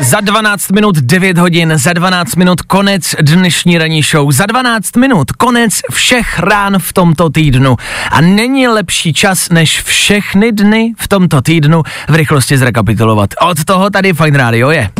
Za 0.00 0.20
12 0.20 0.70
minut 0.72 0.96
9 0.96 1.38
hodin, 1.38 1.72
za 1.76 1.92
12 1.92 2.36
minut 2.36 2.62
konec 2.62 3.14
dnešní 3.20 3.78
ranní 3.78 4.02
show, 4.02 4.32
za 4.32 4.46
12 4.46 4.96
minut 4.96 5.32
konec 5.32 5.80
všech 5.92 6.38
rán 6.38 6.78
v 6.78 6.92
tomto 6.92 7.30
týdnu. 7.30 7.76
A 8.10 8.20
není 8.20 8.68
lepší 8.68 9.12
čas, 9.12 9.48
než 9.48 9.82
všechny 9.82 10.52
dny 10.52 10.92
v 10.98 11.08
tomto 11.08 11.42
týdnu 11.42 11.82
v 12.08 12.14
rychlosti 12.14 12.58
zrekapitulovat. 12.58 13.30
Od 13.50 13.64
toho 13.64 13.90
tady 13.90 14.12
Fine 14.12 14.38
Radio 14.38 14.70
je. 14.70 14.90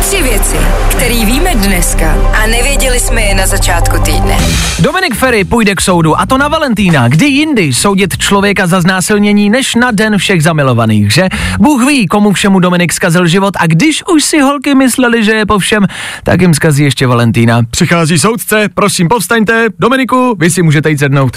Tři 0.00 0.22
věci, 0.22 0.56
které 0.90 1.24
víme 1.24 1.54
dneska 1.54 2.14
a 2.42 2.46
nevěděli 2.46 2.75
jsme 3.00 3.22
je 3.22 3.34
na 3.34 3.46
začátku 3.46 3.98
týdne. 3.98 4.38
Dominik 4.78 5.14
Ferry 5.14 5.44
půjde 5.44 5.74
k 5.74 5.80
soudu 5.80 6.20
a 6.20 6.26
to 6.26 6.38
na 6.38 6.48
Valentína. 6.48 7.08
Kdy 7.08 7.26
jindy 7.26 7.74
soudit 7.74 8.18
člověka 8.18 8.66
za 8.66 8.80
znásilnění 8.80 9.50
než 9.50 9.74
na 9.74 9.90
den 9.90 10.18
všech 10.18 10.42
zamilovaných, 10.42 11.12
že? 11.12 11.28
Bůh 11.58 11.86
ví, 11.86 12.06
komu 12.06 12.32
všemu 12.32 12.60
Dominik 12.60 12.92
zkazil 12.92 13.26
život 13.26 13.54
a 13.58 13.66
když 13.66 14.02
už 14.14 14.24
si 14.24 14.38
holky 14.38 14.74
mysleli, 14.74 15.24
že 15.24 15.32
je 15.32 15.46
po 15.46 15.58
všem, 15.58 15.86
tak 16.24 16.40
jim 16.40 16.54
zkazí 16.54 16.84
ještě 16.84 17.06
Valentína. 17.06 17.62
Přichází 17.70 18.18
soudce, 18.18 18.68
prosím 18.74 19.08
povstaňte, 19.08 19.68
Dominiku, 19.78 20.36
vy 20.38 20.50
si 20.50 20.62
můžete 20.62 20.90
jít 20.90 20.98
sednout. 20.98 21.36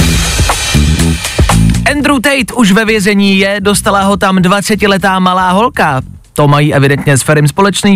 Andrew 1.91 2.15
Tate 2.21 2.53
už 2.55 2.71
ve 2.71 2.85
vězení 2.85 3.39
je, 3.39 3.57
dostala 3.59 4.01
ho 4.01 4.17
tam 4.17 4.37
20-letá 4.37 5.19
malá 5.19 5.51
holka. 5.51 6.01
To 6.33 6.47
mají 6.47 6.73
evidentně 6.73 7.17
s 7.17 7.21
Ferrym 7.21 7.47
společný. 7.47 7.95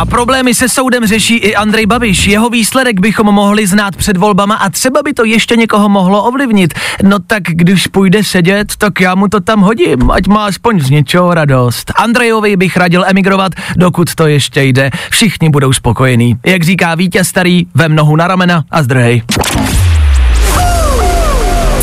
A 0.00 0.06
problémy 0.06 0.54
se 0.54 0.68
soudem 0.68 1.06
řeší 1.06 1.36
i 1.36 1.56
Andrej 1.56 1.86
Babiš. 1.86 2.26
Jeho 2.26 2.50
výsledek 2.50 3.00
bychom 3.00 3.26
mohli 3.26 3.66
znát 3.66 3.96
před 3.96 4.16
volbama 4.16 4.54
a 4.54 4.70
třeba 4.70 5.02
by 5.02 5.12
to 5.14 5.24
ještě 5.24 5.56
někoho 5.56 5.88
mohlo 5.88 6.22
ovlivnit. 6.22 6.74
No 7.02 7.18
tak 7.18 7.42
když 7.46 7.86
půjde 7.86 8.24
sedět, 8.24 8.76
tak 8.78 9.00
já 9.00 9.14
mu 9.14 9.28
to 9.28 9.40
tam 9.40 9.60
hodím, 9.60 10.10
ať 10.10 10.26
má 10.26 10.46
aspoň 10.46 10.80
z 10.80 10.90
něčeho 10.90 11.34
radost. 11.34 11.92
Andrejovi 11.96 12.56
bych 12.56 12.76
radil 12.76 13.04
emigrovat, 13.06 13.52
dokud 13.76 14.14
to 14.14 14.26
ještě 14.26 14.62
jde. 14.62 14.90
Všichni 15.10 15.50
budou 15.50 15.72
spokojení. 15.72 16.36
Jak 16.46 16.64
říká 16.64 16.94
vítěz 16.94 17.28
starý, 17.28 17.66
vem 17.74 17.94
nohu 17.94 18.16
na 18.16 18.26
ramena 18.26 18.64
a 18.70 18.82
zdrhej. 18.82 19.22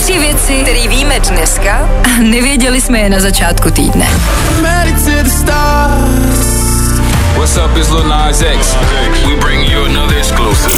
Tři 0.04 0.20
věci, 0.20 0.54
které 0.62 0.88
víme 0.88 1.20
dneska 1.20 1.90
a 2.04 2.22
nevěděli 2.22 2.82
jsme 2.82 3.00
je 3.00 3.10
na 3.10 3.20
začátku 3.20 3.72
týdne. 3.72 4.08
What's 7.38 7.56
up, 7.56 7.70
it's 7.78 7.92
Lil 7.92 8.04
Nas 8.10 8.42
X. 8.42 8.74
We 9.28 9.40
bring 9.40 9.62
you 9.62 9.86
another 9.86 10.18
exclusive. 10.18 10.74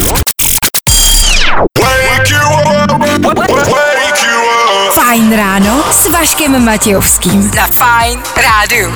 Wake 1.80 2.28
you 2.28 2.36
up, 2.36 2.90
wake 3.24 4.22
you 4.22 4.36
up. 4.36 4.94
Fajn 4.94 5.36
ráno 5.36 5.84
s 5.90 6.08
Vaškem 6.08 6.64
Matějovským. 6.64 7.50
Za 7.54 7.66
Fajn 7.66 8.22
rádu. 8.36 8.92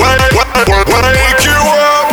Wake, 0.00 0.34
wake, 0.34 0.68
wake 0.88 1.44
you 1.44 1.60
up. 1.60 2.08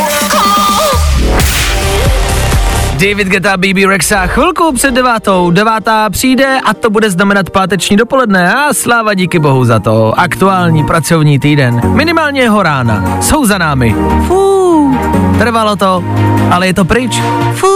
David 2.96 3.28
Geta, 3.28 3.58
BB 3.58 3.86
Rexa, 3.88 4.28
chvilku 4.28 4.74
před 4.74 4.92
devátou. 4.94 5.52
Devátá 5.52 6.10
přijde 6.10 6.60
a 6.66 6.74
to 6.74 6.90
bude 6.90 7.10
znamenat 7.10 7.50
páteční 7.50 7.98
dopoledne 7.98 8.54
a 8.54 8.74
sláva 8.74 9.14
díky 9.14 9.40
bohu 9.40 9.66
za 9.66 9.80
to. 9.80 10.20
Aktuální 10.20 10.84
pracovní 10.84 11.40
týden, 11.40 11.82
minimálně 11.94 12.42
jeho 12.42 12.64
rána, 12.64 13.18
jsou 13.22 13.46
za 13.46 13.58
námi. 13.58 13.96
Fú, 14.28 14.98
trvalo 15.40 15.76
to, 15.76 16.04
ale 16.52 16.68
je 16.68 16.74
to 16.74 16.86
pryč. 16.86 17.22
Fú, 17.54 17.68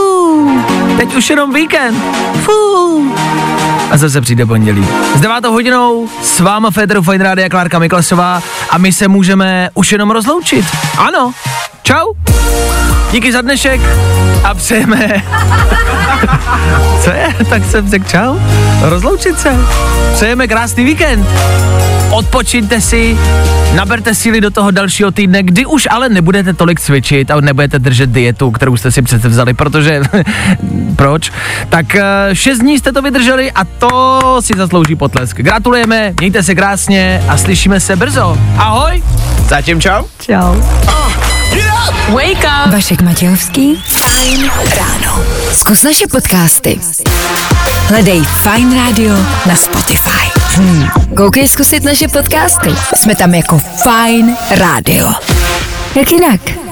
teď 0.98 1.16
už 1.16 1.30
jenom 1.30 1.54
víkend. 1.54 1.98
Fú. 2.44 3.12
A 3.92 3.98
zase 3.98 4.22
přijde 4.22 4.46
pondělí. 4.46 4.88
S 5.16 5.22
devátou 5.22 5.52
hodinou 5.52 6.08
s 6.22 6.40
váma 6.40 6.72
Federu 6.72 7.02
Fine 7.02 7.24
Rádia 7.24 7.50
Klárka 7.50 7.80
Miklasová 7.80 8.42
a 8.70 8.78
my 8.78 8.94
se 8.94 9.08
můžeme 9.08 9.70
už 9.74 9.92
jenom 9.92 10.12
rozloučit. 10.12 10.66
Ano, 10.98 11.32
čau. 11.84 12.14
Díky 13.12 13.32
za 13.32 13.42
dnešek 13.42 13.82
a 14.44 14.54
přejeme... 14.54 15.08
Co 17.04 17.10
je? 17.10 17.36
Tak 17.50 17.66
jsem 17.66 17.90
řekl 17.90 18.06
čau. 18.10 18.38
Rozloučit 18.82 19.40
se. 19.40 19.56
Přejeme 20.14 20.48
krásný 20.48 20.84
víkend. 20.84 21.28
Odpočiňte 22.12 22.82
si, 22.82 23.18
naberte 23.76 24.16
síly 24.16 24.42
do 24.42 24.52
toho 24.52 24.72
dalšího 24.72 25.12
týdne, 25.12 25.44
kdy 25.44 25.66
už 25.66 25.88
ale 25.92 26.10
nebudete 26.10 26.54
tolik 26.54 26.80
cvičit 26.80 27.32
a 27.32 27.42
nebudete 27.42 27.80
držet 27.80 28.10
dietu, 28.10 28.52
kterou 28.52 28.78
jste 28.78 28.92
si 28.92 29.02
přece 29.02 29.28
vzali, 29.30 29.54
protože 29.54 30.02
proč? 30.96 31.32
Tak 31.70 31.96
eh, 31.96 32.04
šest 32.34 32.60
dní 32.60 32.80
jste 32.80 32.92
to 32.92 33.02
vydrželi 33.02 33.52
a 33.52 33.64
to 33.64 34.42
si 34.42 34.54
zaslouží 34.58 34.96
potlesk. 34.96 35.38
Gratulujeme, 35.38 36.14
mějte 36.20 36.44
se 36.44 36.56
krásně 36.56 37.24
a 37.28 37.38
slyšíme 37.38 37.80
se 37.80 37.96
brzo. 37.96 38.38
Ahoj! 38.58 39.04
Zatím 39.48 39.82
čau. 39.82 40.04
Čau. 40.20 40.56
Wake 41.90 42.46
up! 42.66 42.74
Vašek 42.74 43.02
Matějovský. 43.02 43.84
Fajn 43.88 44.52
ráno. 44.78 45.24
Zkus 45.54 45.84
naše 45.84 46.08
podcasty. 46.08 46.80
Hledej 47.88 48.22
Fajn 48.22 48.86
Radio 48.86 49.16
na 49.46 49.56
Spotify. 49.56 50.40
Hmm. 50.56 50.88
Koukej 51.18 51.48
zkusit 51.48 51.84
naše 51.84 52.08
podcasty. 52.08 52.70
Jsme 52.96 53.16
tam 53.16 53.36
jako 53.36 53.60
Fajn 53.84 54.36
Radio. 54.52 55.14
Jak 55.96 56.12
jinak? 56.12 56.69